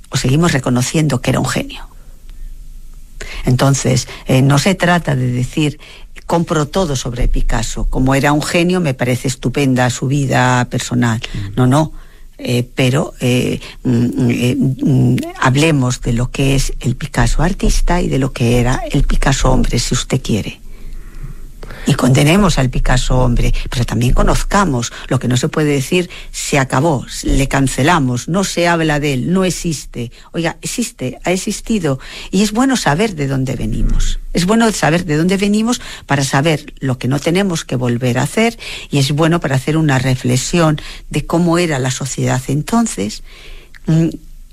¿O 0.10 0.18
seguimos 0.18 0.54
reconociendo 0.54 1.20
que 1.20 1.32
era 1.32 1.40
un 1.40 1.48
genio? 1.48 1.88
Entonces, 3.46 4.08
eh, 4.28 4.42
no 4.42 4.60
se 4.60 4.76
trata 4.76 5.16
de 5.16 5.32
decir 5.32 5.80
compro 6.34 6.68
todo 6.68 6.96
sobre 6.96 7.28
Picasso. 7.28 7.86
Como 7.92 8.16
era 8.16 8.34
un 8.34 8.42
genio, 8.42 8.82
me 8.82 8.96
parece 8.96 9.28
estupenda 9.28 9.88
su 9.92 10.08
vida 10.08 10.66
personal. 10.66 11.22
No, 11.56 11.68
no. 11.68 11.92
Eh, 12.40 12.68
pero 12.74 13.14
eh, 13.20 13.60
mm, 13.84 14.30
eh, 14.32 14.56
mm, 14.58 15.16
hablemos 15.40 16.02
de 16.02 16.14
lo 16.14 16.32
que 16.32 16.56
es 16.56 16.74
el 16.80 16.96
Picasso 16.96 17.44
artista 17.44 18.02
y 18.02 18.10
de 18.10 18.18
lo 18.18 18.34
que 18.34 18.60
era 18.60 18.82
el 18.92 19.04
Picasso 19.04 19.52
hombre, 19.52 19.78
si 19.78 19.94
usted 19.94 20.20
quiere. 20.24 20.60
Y 21.86 21.96
condenemos 21.96 22.58
al 22.58 22.70
Picasso 22.70 23.18
hombre, 23.20 23.54
pero 23.70 23.86
también 23.86 24.14
conozcamos 24.14 24.92
lo 25.08 25.20
que 25.20 25.28
no 25.28 25.38
se 25.38 25.50
puede 25.50 25.72
decir, 25.72 26.10
se 26.32 26.58
acabó, 26.58 27.06
le 27.24 27.48
cancelamos, 27.48 28.30
no 28.30 28.44
se 28.44 28.68
habla 28.68 29.00
de 29.00 29.14
él, 29.14 29.34
no 29.34 29.44
existe. 29.44 30.12
Oiga, 30.32 30.58
existe, 30.62 31.20
ha 31.24 31.32
existido. 31.32 32.00
Y 32.32 32.44
es 32.44 32.52
bueno 32.52 32.78
saber 32.78 33.16
de 33.16 33.28
dónde 33.28 33.56
venimos. 33.56 34.20
Es 34.34 34.46
bueno 34.46 34.72
saber 34.72 35.06
de 35.06 35.18
dónde 35.18 35.38
venimos 35.38 35.82
para 36.06 36.24
saber 36.24 36.74
lo 36.80 36.98
que 36.98 37.08
no 37.08 37.20
tenemos 37.20 37.66
que 37.66 37.76
volver 37.76 38.18
a 38.18 38.24
hacer 38.24 38.58
y 38.90 39.00
es 39.00 39.12
bueno 39.12 39.40
para 39.40 39.56
hacer 39.56 39.78
una 39.78 40.00
reflexión 40.00 40.82
de 41.10 41.26
cómo 41.26 41.58
era 41.58 41.80
la 41.80 41.92
sociedad 41.92 42.42
entonces. 42.48 43.24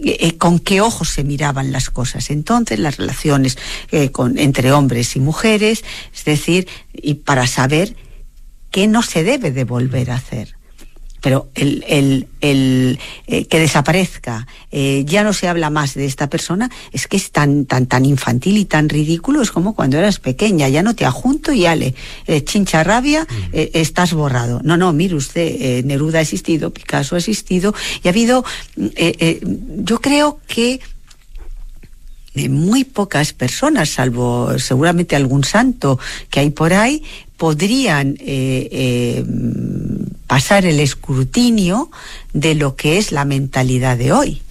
Mm, 0.01 0.09
eh, 0.09 0.37
con 0.39 0.59
qué 0.59 0.81
ojos 0.81 1.09
se 1.11 1.25
miraban 1.25 1.73
las 1.73 1.91
cosas 1.91 2.31
entonces, 2.31 2.79
las 2.79 2.97
relaciones 2.97 3.59
eh, 3.91 4.11
con, 4.11 4.39
entre 4.39 4.73
hombres 4.73 5.17
y 5.17 5.21
mujeres, 5.21 5.85
es 6.15 6.25
decir, 6.25 6.69
y 6.93 7.15
para 7.15 7.47
saber 7.47 7.97
qué 8.71 8.87
no 8.87 9.03
se 9.03 9.25
debe 9.25 9.51
de 9.51 9.65
volver 9.65 10.11
a 10.11 10.17
hacer. 10.17 10.60
Pero 11.21 11.49
el, 11.55 11.85
el, 11.87 12.29
el 12.41 12.99
eh, 13.27 13.45
que 13.47 13.59
desaparezca, 13.59 14.47
eh, 14.71 15.05
ya 15.07 15.23
no 15.23 15.33
se 15.33 15.49
habla 15.49 15.71
más 15.71 15.95
de 15.95 16.07
esta 16.07 16.29
persona, 16.29 16.71
es 16.93 17.07
que 17.07 17.17
es 17.17 17.31
tan, 17.31 17.67
tan, 17.67 17.87
tan 17.87 18.05
infantil 18.05 18.57
y 18.59 18.65
tan 18.65 18.89
ridículo, 18.89 19.43
es 19.43 19.51
como 19.51 19.75
cuando 19.75 19.99
eras 19.99 20.19
pequeña, 20.19 20.69
ya 20.69 20.83
no 20.83 20.95
te 20.95 21.05
ajunto 21.05 21.53
y 21.53 21.67
ale, 21.67 21.95
eh, 22.27 22.45
chincha 22.45 22.85
rabia, 22.85 23.27
estás 23.53 24.13
borrado. 24.13 24.61
No, 24.65 24.77
no, 24.77 24.93
mire 24.93 25.15
usted, 25.15 25.85
Neruda 25.85 26.19
ha 26.19 26.23
existido, 26.23 26.71
Picasso 26.71 27.17
ha 27.17 27.19
existido, 27.19 27.75
y 28.03 28.09
ha 28.09 28.11
habido, 28.11 28.45
eh, 28.97 29.41
yo 29.43 30.01
creo 30.01 30.41
que 30.47 30.81
muy 32.35 32.85
pocas 32.85 33.33
personas, 33.33 33.91
salvo 33.91 34.59
seguramente 34.59 35.17
algún 35.17 35.45
santo 35.45 35.99
que 36.31 36.41
hay 36.41 36.51
por 36.51 36.73
ahí, 36.73 37.03
podrían 37.37 38.17
eh, 38.21 38.69
eh, 38.71 39.25
pasar 40.27 40.65
el 40.65 40.79
escrutinio 40.79 41.91
de 42.33 42.55
lo 42.55 42.77
que 42.77 42.99
es 42.99 43.13
la 43.13 43.25
mentalidad 43.25 43.97
de 43.97 44.13
hoy. 44.13 44.43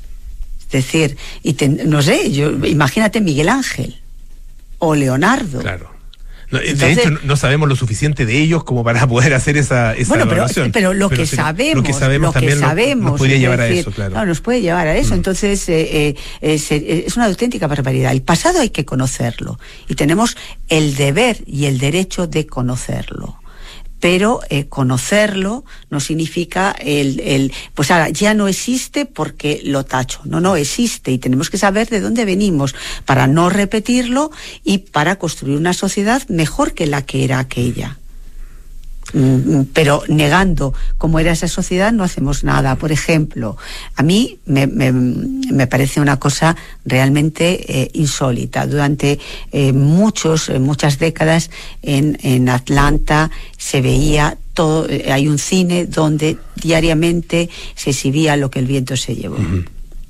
Es 0.61 0.71
decir, 0.71 1.17
y 1.41 1.55
no 1.85 2.01
sé, 2.01 2.31
yo, 2.31 2.51
imagínate 2.65 3.21
Miguel 3.21 3.49
Ángel 3.49 3.95
o 4.79 4.93
Leonardo. 4.95 5.59
Claro. 5.59 5.98
No, 6.51 6.57
de 6.59 6.71
Entonces- 6.71 6.97
hecho, 6.97 7.11
no- 7.23 7.35
sabemos 7.37 7.69
lo 7.69 7.75
suficiente 7.75 8.25
de 8.25 8.37
ellos 8.39 8.63
como 8.63 8.83
para 8.83 9.05
poder 9.07 9.33
hacer 9.35 9.55
esa, 9.57 9.93
esa 9.93 10.09
Bueno, 10.09 10.23
pero, 10.25 10.37
evaluación. 10.37 10.71
pero 10.71 10.93
lo 10.93 11.09
que 11.09 11.25
sabemos, 11.27 11.75
lo 11.75 11.83
que 11.83 11.93
sabemos 11.93 12.27
lo 12.29 12.33
también 12.33 12.59
nos- 12.59 12.67
sabemos, 12.69 13.11
nos 13.11 13.17
podría 13.19 13.35
es 13.35 13.41
llevar 13.41 13.61
a 13.61 13.67
eso, 13.67 13.91
claro. 13.91 14.15
no, 14.15 14.25
nos 14.25 14.41
puede 14.41 14.61
llevar 14.61 14.87
a 14.87 14.97
eso. 14.97 15.13
Entonces, 15.13 15.69
eh, 15.69 15.87
eh, 16.09 16.15
es, 16.41 16.71
eh, 16.71 17.03
es 17.05 17.15
una 17.17 17.25
auténtica 17.25 17.67
barbaridad. 17.67 18.11
El 18.11 18.23
pasado 18.23 18.61
hay 18.61 18.71
que 18.71 18.83
conocerlo 18.83 19.59
y 19.87 19.95
tenemos 19.95 20.35
el 20.69 20.95
deber 20.95 21.37
y 21.45 21.65
el 21.65 21.77
derecho 21.77 22.25
de 22.27 22.47
conocerlo. 22.47 23.35
Pero 23.99 24.39
eh, 24.49 24.65
conocerlo 24.67 25.65
no 25.89 25.99
significa 25.99 26.71
el, 26.79 27.19
el, 27.19 27.53
pues 27.73 27.91
ahora 27.91 28.09
ya 28.09 28.33
no 28.33 28.47
existe 28.47 29.05
porque 29.05 29.61
lo 29.63 29.85
tacho. 29.85 30.21
No, 30.25 30.39
no 30.39 30.55
existe 30.55 31.11
y 31.11 31.17
tenemos 31.17 31.49
que 31.49 31.57
saber 31.57 31.89
de 31.89 31.99
dónde 31.99 32.25
venimos 32.25 32.75
para 33.05 33.27
no 33.27 33.49
repetirlo 33.49 34.31
y 34.63 34.79
para 34.79 35.17
construir 35.17 35.57
una 35.57 35.73
sociedad 35.73 36.27
mejor 36.29 36.73
que 36.73 36.87
la 36.87 37.01
que 37.03 37.23
era 37.23 37.39
aquella. 37.39 37.97
Mm, 39.13 39.61
pero 39.73 40.03
negando 40.07 40.73
cómo 40.97 41.19
era 41.19 41.31
esa 41.31 41.47
sociedad 41.47 41.91
no 41.91 42.03
hacemos 42.03 42.43
nada. 42.43 42.75
Por 42.75 42.91
ejemplo, 42.91 43.57
a 43.95 44.03
mí 44.03 44.39
me, 44.45 44.67
me, 44.67 45.67
parece 45.67 45.99
una 45.99 46.17
cosa 46.17 46.55
realmente 46.85 47.81
eh, 47.81 47.91
insólita. 47.93 48.67
Durante 48.67 49.19
eh, 49.51 49.73
muchos, 49.73 50.49
eh, 50.49 50.59
muchas 50.59 50.99
décadas 50.99 51.49
en, 51.81 52.17
en 52.21 52.49
Atlanta 52.49 53.31
se 53.57 53.81
veía 53.81 54.37
todo, 54.53 54.87
hay 55.11 55.27
un 55.27 55.37
cine 55.37 55.85
donde 55.85 56.37
diariamente 56.55 57.49
se 57.75 57.91
exhibía 57.91 58.35
lo 58.35 58.51
que 58.51 58.59
el 58.59 58.65
viento 58.65 58.97
se 58.97 59.15
llevó. 59.15 59.37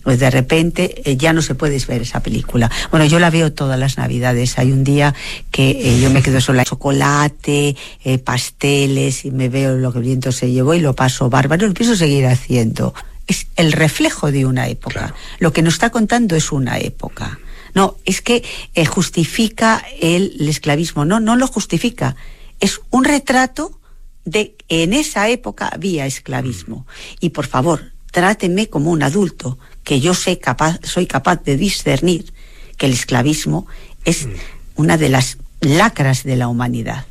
Pues 0.04 0.20
de 0.20 0.30
repente 0.30 1.02
eh, 1.10 1.18
ya 1.18 1.34
no 1.34 1.42
se 1.42 1.56
puede 1.56 1.78
ver 1.86 2.02
esa 2.02 2.22
película. 2.22 2.72
Bueno, 2.90 3.06
yo 3.06 3.20
la 3.20 3.30
veo 3.30 3.52
todas 3.52 3.78
las 3.78 3.98
navidades. 3.98 4.58
Hay 4.58 4.72
un 4.72 4.84
día 4.84 5.14
que 5.52 5.72
eh, 5.72 6.00
yo 6.00 6.10
me 6.10 6.22
quedo 6.22 6.40
sola. 6.40 6.64
Chocolate, 6.64 7.76
eh, 8.04 8.18
pasteles, 8.18 9.26
y 9.26 9.32
me 9.32 9.50
veo 9.50 9.76
lo 9.76 9.92
que 9.92 10.00
el 10.00 10.06
viento 10.06 10.32
se 10.32 10.52
llevó 10.52 10.74
y 10.74 10.80
lo 10.80 10.96
paso 10.96 11.30
bárbaro. 11.30 11.68
Lo 11.68 11.74
pienso 11.74 11.96
seguir 11.96 12.26
haciendo. 12.28 12.94
Es 13.28 13.48
el 13.58 13.74
reflejo 13.74 14.32
de 14.32 14.46
una 14.46 14.68
época. 14.68 15.14
Lo 15.40 15.54
que 15.54 15.62
nos 15.62 15.74
está 15.74 15.90
contando 15.90 16.36
es 16.36 16.52
una 16.52 16.80
época. 16.80 17.40
No, 17.76 17.98
es 18.06 18.22
que 18.22 18.44
justifica 18.88 19.84
el, 20.02 20.38
el 20.40 20.50
esclavismo. 20.50 21.06
No, 21.06 21.20
no 21.20 21.36
lo 21.36 21.46
justifica. 21.46 22.16
Es 22.60 22.82
un 22.90 23.04
retrato 23.04 23.80
de 24.26 24.56
en 24.70 24.94
esa 24.94 25.30
época 25.30 25.68
había 25.68 26.06
esclavismo. 26.06 26.88
Y 27.20 27.30
por 27.30 27.48
favor, 27.48 27.92
tráteme 28.12 28.68
como 28.68 28.92
un 28.92 29.04
adulto, 29.04 29.58
que 29.90 30.00
yo 30.00 30.14
sé 30.14 30.38
capaz, 30.38 30.78
soy 30.84 31.08
capaz 31.08 31.44
de 31.44 31.58
discernir 31.58 32.32
que 32.78 32.86
el 32.86 32.94
esclavismo 32.94 33.66
es 34.06 34.28
una 34.76 34.98
de 34.98 35.10
las 35.10 35.40
lacras 35.62 36.24
de 36.24 36.36
la 36.36 36.48
humanidad. 36.48 37.08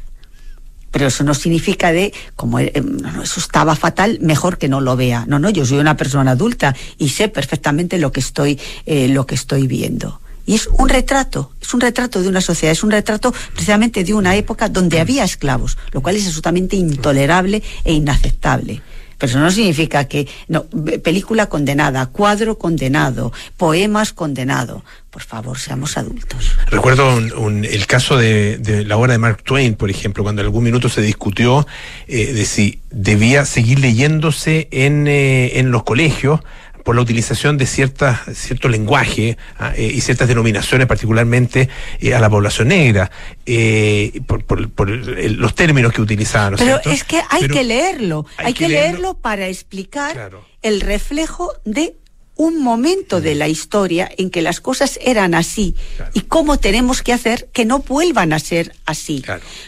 Pero 0.93 1.09
eso 1.09 1.25
no 1.25 1.35
significa 1.35 1.91
de, 1.91 2.15
como 2.37 2.61
eh, 2.61 2.73
no, 2.81 3.25
eso 3.25 3.41
estaba 3.41 3.75
fatal, 3.75 4.21
mejor 4.23 4.59
que 4.59 4.69
no 4.69 4.81
lo 4.81 4.95
vea. 4.95 5.25
No, 5.27 5.41
no, 5.41 5.51
yo 5.51 5.67
soy 5.67 5.79
una 5.79 5.97
persona 5.97 6.31
adulta 6.31 6.77
y 6.99 7.09
sé 7.09 7.27
perfectamente 7.27 7.99
lo 7.99 8.13
que 8.13 8.21
estoy, 8.21 8.61
eh, 8.87 9.09
lo 9.09 9.27
que 9.27 9.35
estoy 9.35 9.67
viendo. 9.67 10.21
Y 10.47 10.55
es 10.55 10.69
un 10.69 10.89
retrato, 10.89 11.51
es 11.61 11.75
un 11.75 11.81
retrato 11.81 12.23
de 12.23 12.29
una 12.29 12.41
sociedad, 12.41 12.71
es 12.71 12.85
un 12.85 12.93
retrato 12.93 13.35
precisamente 13.55 14.05
de 14.05 14.15
una 14.15 14.37
época 14.37 14.69
donde 14.69 15.01
había 15.01 15.25
esclavos, 15.25 15.77
lo 15.91 16.01
cual 16.01 16.15
es 16.15 16.27
absolutamente 16.27 16.77
intolerable 16.77 17.61
e 17.83 17.93
inaceptable. 17.93 18.83
Pero 19.19 19.31
eso 19.31 19.41
no 19.41 19.51
significa 19.51 20.05
que 20.05 20.29
no, 20.47 20.65
película 21.03 21.47
condenada, 21.47 22.07
cuadro 22.07 22.57
condenado, 22.57 23.33
poemas 23.57 24.13
condenado. 24.13 24.85
Por 25.11 25.23
favor, 25.23 25.59
seamos 25.59 25.97
adultos. 25.97 26.57
Recuerdo 26.67 27.17
un, 27.17 27.65
el 27.65 27.87
caso 27.87 28.17
de, 28.17 28.59
de, 28.59 28.85
la 28.85 28.97
obra 28.97 29.13
de 29.13 29.19
Mark 29.19 29.43
Twain, 29.43 29.75
por 29.75 29.91
ejemplo, 29.91 30.23
cuando 30.23 30.43
en 30.43 30.47
algún 30.47 30.63
minuto 30.63 30.89
se 30.89 31.01
discutió 31.01 31.67
eh, 32.07 32.33
de 32.33 32.45
si 32.45 32.81
debía 32.91 33.45
seguir 33.45 33.81
leyéndose 33.81 34.69
en, 34.71 35.09
eh, 35.09 35.59
en 35.59 35.71
los 35.71 35.83
colegios 35.83 36.41
por 36.89 36.97
la 36.97 37.03
utilización 37.03 37.59
de 37.59 37.67
ciertas, 37.67 38.21
cierto 38.33 38.67
lenguaje 38.67 39.37
eh, 39.77 39.93
y 39.95 40.01
ciertas 40.01 40.27
denominaciones, 40.27 40.87
particularmente 40.87 41.69
eh, 42.01 42.15
a 42.15 42.19
la 42.19 42.31
población 42.31 42.69
negra, 42.69 43.11
eh, 43.45 44.23
por, 44.27 44.43
por, 44.45 44.71
por 44.71 44.89
el, 44.89 45.35
los 45.35 45.55
términos 45.55 45.93
que 45.93 46.01
utilizaban. 46.01 46.53
¿no 46.53 46.57
Pero 46.57 46.79
cierto? 46.79 46.91
es 46.91 47.05
que 47.05 47.19
hay 47.29 47.43
Pero 47.43 47.53
que 47.53 47.65
leerlo, 47.65 48.25
hay, 48.39 48.47
hay 48.47 48.53
que, 48.55 48.65
que 48.65 48.69
leerlo, 48.71 48.91
leerlo 48.93 49.15
para 49.19 49.49
explicar 49.49 50.15
Claro. 50.15 50.47
el 50.63 50.81
reflejo 50.81 51.53
de 51.67 51.95
un 52.37 52.63
momento 52.63 53.21
de 53.21 53.35
la 53.35 53.49
historia 53.49 54.11
en 54.17 54.31
que 54.31 54.41
las 54.41 54.63
cosas 54.63 54.99
eran 55.03 55.35
así 55.35 55.75
y 56.15 56.23
cómo 56.23 56.57
tenemos 56.57 57.03
que 57.03 57.13
hacer 57.13 57.51
que 57.53 57.67
no 57.67 57.81
vuelvan 57.81 58.33
a 58.33 58.39
ser 58.39 58.75
así. 58.87 59.23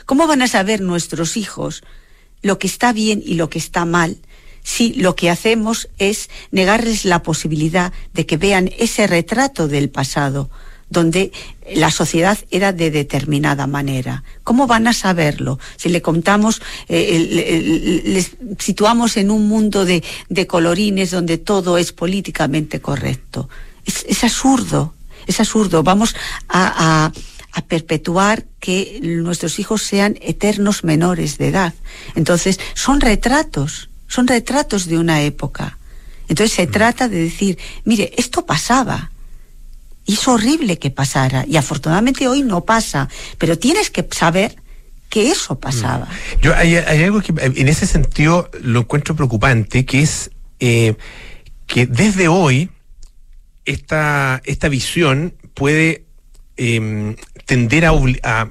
¿Cómo 0.07 0.27
van 0.27 0.41
a 0.41 0.49
saber 0.49 0.81
nuestros 0.81 1.37
hijos 1.37 1.83
lo 2.41 2.59
que 2.59 2.67
está 2.67 2.95
bien 2.95 3.23
y 3.23 3.35
lo 3.35 3.51
que 3.51 3.59
está 3.59 3.85
mal 3.85 4.17
si 4.63 4.95
lo 4.95 5.17
que 5.17 5.31
hacemos 5.31 5.89
es 5.99 6.31
negarles 6.51 7.05
la 7.05 7.23
posibilidad 7.23 7.93
de 8.13 8.27
que 8.27 8.37
vean 8.37 8.71
ese 8.79 9.07
retrato 9.07 9.69
del 9.69 9.91
pasado? 9.91 10.51
donde 10.93 11.31
la 11.77 11.93
sociedad 11.93 12.37
era 12.51 12.73
de 12.73 12.91
determinada 12.91 13.69
manera. 13.69 14.25
¿Cómo 14.43 14.67
van 14.67 14.89
a 14.89 14.93
saberlo? 14.93 15.61
Si 15.77 15.89
le 15.89 16.03
contamos, 16.03 16.61
eh, 16.89 18.03
les 18.05 18.33
situamos 18.59 19.17
en 19.17 19.31
un 19.31 19.47
mundo 19.47 19.85
de, 19.85 20.03
colorines 20.49 21.13
donde 21.13 21.39
todo 21.39 21.79
es 21.79 21.93
políticamente 21.93 22.81
correcto. 22.81 23.49
Es, 23.87 24.25
absurdo, 24.25 24.95
es 25.29 25.39
absurdo. 25.39 25.85
Vamos 25.85 26.17
a- 26.49 27.13
a 27.53 27.63
perpetuar 27.63 28.47
que 28.59 28.99
nuestros 29.03 29.59
hijos 29.59 29.83
sean 29.83 30.19
eternos 30.21 30.85
menores 30.85 31.39
de 31.39 31.49
edad. 31.49 31.75
Entonces, 32.15 32.59
son 32.75 33.01
retratos, 33.01 33.90
son 34.11 34.27
retratos 34.27 34.87
de 34.87 34.99
una 34.99 35.23
época. 35.23 35.79
Entonces 36.29 36.55
se 36.55 36.67
trata 36.67 37.09
de 37.09 37.23
decir, 37.23 37.59
mire, 37.85 38.13
esto 38.19 38.45
pasaba. 38.45 39.11
Y 40.05 40.15
es 40.15 40.29
horrible 40.29 40.79
que 40.79 40.91
pasara. 40.91 41.45
Y 41.47 41.57
afortunadamente 41.57 42.27
hoy 42.27 42.43
no 42.43 42.65
pasa. 42.65 43.09
Pero 43.39 43.57
tienes 43.57 43.91
que 43.91 44.07
saber 44.11 44.57
que 45.09 45.31
eso 45.31 45.59
pasaba. 45.59 46.09
Yo 46.43 46.55
hay, 46.55 46.75
hay 46.75 47.05
algo 47.05 47.21
que 47.21 47.33
en 47.39 47.69
ese 47.69 47.87
sentido 47.87 48.51
lo 48.63 48.81
encuentro 48.81 49.15
preocupante, 49.15 49.85
que 49.85 50.03
es 50.03 50.31
eh, 50.59 50.95
que 51.67 51.87
desde 51.87 52.27
hoy 52.27 52.71
esta, 53.65 54.43
esta 54.45 54.69
visión 54.69 55.35
puede 55.55 56.05
eh, 56.57 57.17
tender 57.47 57.87
a, 57.87 57.93
a, 58.25 58.49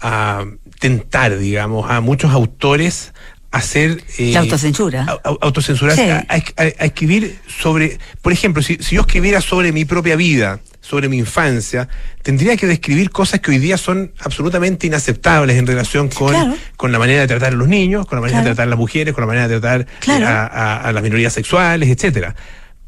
a 0.00 0.44
tentar, 0.80 1.38
digamos, 1.38 1.88
a 1.88 2.00
muchos 2.00 2.32
autores 2.32 3.12
hacer... 3.50 4.02
eh, 4.18 4.32
La 4.32 4.40
autocensura. 4.40 5.02
a- 5.08 5.12
a- 5.28 5.36
autocensurarse, 5.40 6.04
Sí. 6.04 6.52
a, 6.58 6.84
escribir 6.84 7.38
sobre, 7.62 7.98
por 8.22 8.32
ejemplo, 8.32 8.62
si, 8.62 8.76
si 8.80 8.96
yo 8.96 9.02
escribiera 9.02 9.40
sobre 9.40 9.72
mi 9.72 9.84
propia 9.84 10.16
vida, 10.16 10.60
sobre 10.80 11.08
mi 11.08 11.18
infancia, 11.18 11.88
tendría 12.22 12.56
que 12.56 12.66
describir 12.66 13.10
cosas 13.10 13.40
que 13.40 13.50
hoy 13.50 13.58
día 13.58 13.76
son 13.76 14.12
absolutamente 14.20 14.86
inaceptables 14.86 15.56
en 15.56 15.66
relación 15.66 16.08
con, 16.08 16.28
claro. 16.30 16.56
con 16.76 16.92
la 16.92 16.98
manera 16.98 17.20
de 17.22 17.26
tratar 17.26 17.52
a 17.52 17.56
los 17.56 17.68
niños, 17.68 18.06
con 18.06 18.16
la 18.16 18.20
manera 18.22 18.38
de 18.40 18.44
tratar 18.46 18.66
a 18.66 18.70
las 18.70 18.78
mujeres, 18.78 19.12
con 19.14 19.22
la 19.22 19.26
manera 19.28 19.48
de 19.48 19.60
tratar 19.60 19.80
eh, 19.82 19.86
Claro. 20.00 20.26
a, 20.28 20.46
a- 20.46 20.76
a 20.88 20.92
las 20.92 21.02
minorías 21.02 21.32
sexuales, 21.32 21.88
etcétera. 21.90 22.34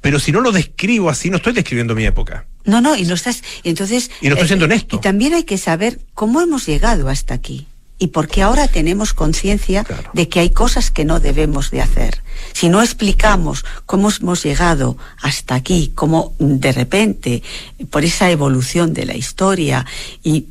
Pero 0.00 0.18
si 0.18 0.32
no 0.32 0.40
lo 0.40 0.50
describo 0.52 1.10
así, 1.10 1.28
no 1.30 1.36
estoy 1.36 1.52
describiendo 1.52 1.94
mi 1.94 2.04
época. 2.06 2.46
No, 2.64 2.80
no, 2.80 2.96
y 2.96 3.04
no 3.04 3.14
estás. 3.14 3.42
y 3.62 3.68
Entonces. 3.70 4.10
Y 4.22 4.28
no 4.28 4.34
estoy 4.34 4.48
siendo 4.48 4.64
honesto. 4.66 4.96
Y 4.96 5.00
también 5.00 5.34
hay 5.34 5.44
que 5.44 5.58
saber 5.58 5.98
cómo 6.14 6.40
hemos 6.40 6.66
llegado 6.66 7.08
hasta 7.10 7.34
aquí. 7.34 7.66
Y 8.00 8.08
por 8.08 8.28
qué 8.28 8.40
ahora 8.40 8.66
tenemos 8.66 9.12
conciencia 9.12 9.86
de 10.14 10.28
que 10.30 10.40
hay 10.40 10.50
cosas 10.50 10.90
que 10.90 11.04
no 11.04 11.20
debemos 11.20 11.70
de 11.70 11.82
hacer. 11.82 12.22
Si 12.54 12.70
no 12.70 12.80
explicamos 12.80 13.64
cómo 13.84 14.08
hemos 14.10 14.42
llegado 14.42 14.96
hasta 15.20 15.54
aquí, 15.54 15.92
cómo 15.94 16.32
de 16.38 16.72
repente, 16.72 17.42
por 17.90 18.02
esa 18.02 18.30
evolución 18.30 18.94
de 18.94 19.04
la 19.04 19.14
historia 19.14 19.84
y 20.24 20.46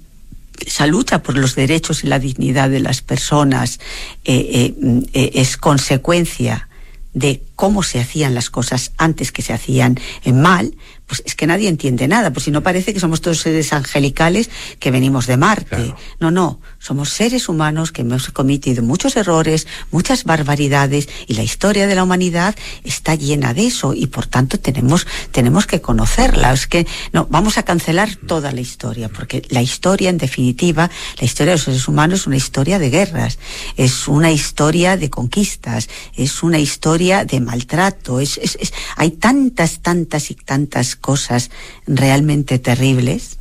esa 0.59 0.85
lucha 0.85 1.23
por 1.23 1.37
los 1.37 1.55
derechos 1.55 2.03
y 2.03 2.07
la 2.07 2.19
dignidad 2.19 2.69
de 2.69 2.81
las 2.81 3.01
personas 3.01 3.79
eh, 4.25 4.49
eh, 4.53 4.75
mm, 4.79 4.99
eh, 5.13 5.31
es 5.33 5.57
consecuencia 5.57 6.69
de 7.13 7.41
cómo 7.55 7.81
se 7.81 7.99
hacían 7.99 8.35
las 8.35 8.51
cosas 8.51 8.91
antes 8.97 9.31
que 9.31 9.41
se 9.41 9.53
hacían 9.53 9.99
mal, 10.31 10.75
pues 11.09 11.21
es 11.25 11.35
que 11.35 11.45
nadie 11.47 11.67
entiende 11.67 12.07
nada, 12.07 12.31
pues 12.31 12.45
si 12.45 12.51
no 12.51 12.63
parece 12.63 12.93
que 12.93 12.99
somos 13.01 13.19
todos 13.19 13.39
seres 13.41 13.73
angelicales 13.73 14.49
que 14.79 14.91
venimos 14.91 15.25
de 15.27 15.35
Marte. 15.37 15.93
No, 16.21 16.29
no, 16.31 16.61
somos 16.77 17.09
seres 17.09 17.49
humanos 17.49 17.91
que 17.91 18.03
hemos 18.03 18.29
cometido 18.29 18.83
muchos 18.83 19.17
errores, 19.17 19.67
muchas 19.91 20.23
barbaridades 20.23 21.09
y 21.27 21.33
la 21.33 21.43
historia 21.43 21.87
de 21.87 21.95
la 21.95 22.03
humanidad 22.03 22.55
está 22.83 23.15
llena 23.15 23.53
de 23.55 23.65
eso 23.67 23.93
y 23.93 24.05
por 24.07 24.27
tanto 24.27 24.59
tenemos 24.59 25.07
tenemos 25.31 25.65
que 25.65 25.81
conocerla, 25.81 26.53
es 26.53 26.67
que 26.67 26.85
no 27.11 27.25
vamos 27.29 27.57
a 27.57 27.63
cancelar 27.63 28.15
toda 28.15 28.51
la 28.51 28.61
historia, 28.61 29.09
porque 29.09 29.41
la 29.49 29.61
historia 29.63 30.09
en 30.11 30.19
definitiva, 30.19 30.89
la 31.19 31.25
historia 31.25 31.53
de 31.53 31.57
los 31.57 31.65
seres 31.65 31.87
humanos 31.87 32.21
es 32.21 32.27
una 32.27 32.37
historia 32.37 32.77
de 32.77 32.89
guerras, 32.91 33.39
es 33.77 34.07
una 34.07 34.31
historia 34.31 34.95
de 34.95 35.09
conquistas, 35.09 35.89
es 36.15 36.43
una 36.43 36.59
historia 36.59 37.25
de 37.25 37.39
maltrato, 37.39 38.19
es, 38.19 38.37
es- 38.37 38.57
es- 38.61 38.73
hay 38.95 39.09
tantas, 39.11 39.79
tantas 39.81 40.29
y 40.29 40.35
tantas 40.35 40.95
cosas 41.01 41.49
realmente 41.87 42.59
terribles, 42.59 43.37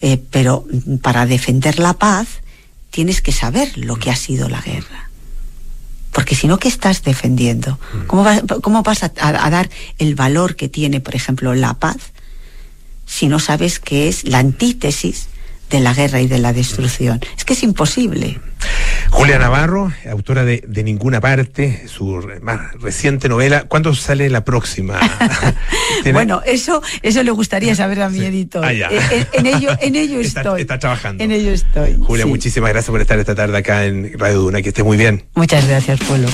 eh, 0.00 0.20
pero 0.30 0.64
mm, 0.70 0.96
para 0.96 1.26
defender 1.26 1.78
la 1.78 1.92
paz 1.94 2.28
tienes 2.90 3.22
que 3.22 3.32
saber 3.32 3.76
lo 3.78 3.96
que 3.96 4.10
ha 4.10 4.16
sido 4.16 4.48
la 4.48 4.60
guerra. 4.60 5.08
Porque 6.12 6.34
si 6.34 6.46
no, 6.46 6.58
¿qué 6.58 6.68
estás 6.68 7.02
defendiendo? 7.04 7.78
¿Cómo, 8.06 8.22
vas- 8.22 8.42
cómo 8.62 8.82
vas 8.82 9.02
a, 9.02 9.12
a- 9.18 9.46
a 9.46 9.50
dar 9.50 9.70
el 9.98 10.14
valor 10.14 10.56
que 10.56 10.68
tiene, 10.68 11.00
por 11.00 11.14
ejemplo, 11.14 11.54
la 11.54 11.74
paz 11.74 11.96
si 13.06 13.28
no 13.28 13.38
sabes 13.38 13.78
que 13.78 14.08
es 14.08 14.24
la 14.24 14.38
antítesis 14.38 15.26
de 15.72 15.80
la 15.80 15.92
guerra 15.94 16.20
y 16.20 16.28
de 16.28 16.38
la 16.38 16.52
destrucción? 16.52 17.20
Es 17.36 17.44
que 17.44 17.54
es 17.54 17.62
imposible. 17.62 18.38
Julia 19.10 19.38
Navarro, 19.38 19.92
autora 20.10 20.44
de 20.44 20.62
De 20.66 20.84
Ninguna 20.84 21.20
Parte, 21.20 21.82
su 21.88 22.24
más 22.42 22.72
reciente 22.80 23.28
novela. 23.28 23.64
¿Cuándo 23.64 23.94
sale 23.94 24.30
la 24.30 24.44
próxima? 24.44 24.98
¿Tiene- 26.02 26.12
Bueno, 26.12 26.40
eso, 26.46 26.82
eso 27.02 27.22
le 27.22 27.30
gustaría 27.32 27.74
saber 27.74 28.02
a 28.02 28.08
mi 28.08 28.20
editor. 28.24 28.64
Ah, 28.64 28.72
ya. 28.72 28.88
Eh, 28.88 29.00
eh, 29.10 29.26
En, 29.32 29.46
ello, 29.46 29.70
en 29.80 29.96
ello 29.96 30.20
Está- 30.20 30.40
estoy. 30.42 30.60
está 30.62 30.78
trabajando. 30.78 31.22
En 31.24 31.30
ello 31.32 31.50
estoy. 31.50 31.96
Julia, 32.00 32.24
sí. 32.24 32.30
muchísimas 32.30 32.70
gracias 32.70 32.90
por 32.90 33.00
estar 33.00 33.18
esta 33.18 33.34
tarde 33.34 33.58
acá 33.58 33.84
en 33.84 34.16
Radio 34.18 34.38
Duna. 34.40 34.62
Que 34.62 34.68
esté 34.68 34.82
muy 34.82 34.96
bien. 34.96 35.24
Muchas 35.34 35.66
gracias, 35.66 35.98
Polo. 36.00 36.28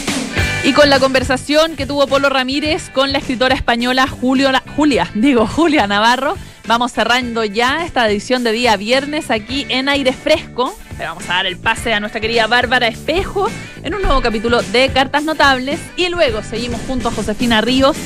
Y 0.64 0.72
con 0.72 0.90
la 0.90 0.98
conversación 1.00 1.76
que 1.76 1.86
tuvo 1.86 2.06
Polo 2.06 2.28
Ramírez 2.28 2.90
con 2.92 3.12
la 3.12 3.18
escritora 3.18 3.54
española 3.54 4.06
Julio, 4.06 4.50
Julia, 4.76 5.08
digo 5.14 5.46
Julia 5.46 5.86
Navarro, 5.86 6.36
vamos 6.68 6.92
cerrando 6.92 7.44
ya 7.46 7.82
esta 7.86 8.06
edición 8.08 8.44
de 8.44 8.52
día 8.52 8.76
viernes 8.76 9.30
aquí 9.30 9.64
en 9.70 9.88
Aire 9.88 10.12
Fresco. 10.12 10.78
Le 10.98 11.04
vamos 11.06 11.24
a 11.24 11.34
dar 11.34 11.46
el 11.46 11.56
pase 11.56 11.94
a 11.94 11.98
nuestra 12.00 12.20
querida 12.20 12.46
Bárbara 12.46 12.88
Espejo 12.88 13.48
en 13.82 13.94
un 13.94 14.02
nuevo 14.02 14.20
capítulo 14.20 14.60
de 14.60 14.90
Cartas 14.90 15.24
Notables 15.24 15.80
y 15.96 16.10
luego 16.10 16.42
seguimos 16.42 16.78
junto 16.86 17.08
a 17.08 17.10
Josefina 17.10 17.62
Ríos 17.62 17.96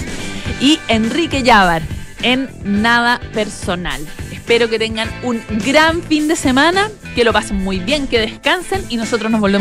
y 0.60 0.78
Enrique 0.86 1.42
Llávar 1.42 1.82
en 2.22 2.48
Nada 2.62 3.20
Personal. 3.34 4.00
Espero 4.30 4.70
que 4.70 4.78
tengan 4.78 5.10
un 5.24 5.42
gran 5.64 6.00
fin 6.00 6.28
de 6.28 6.36
semana, 6.36 6.88
que 7.16 7.24
lo 7.24 7.32
pasen 7.32 7.56
muy 7.56 7.80
bien, 7.80 8.06
que 8.06 8.20
descansen 8.20 8.84
y 8.88 8.96
nosotros 8.96 9.32
nos 9.32 9.40
volvemos 9.40 9.50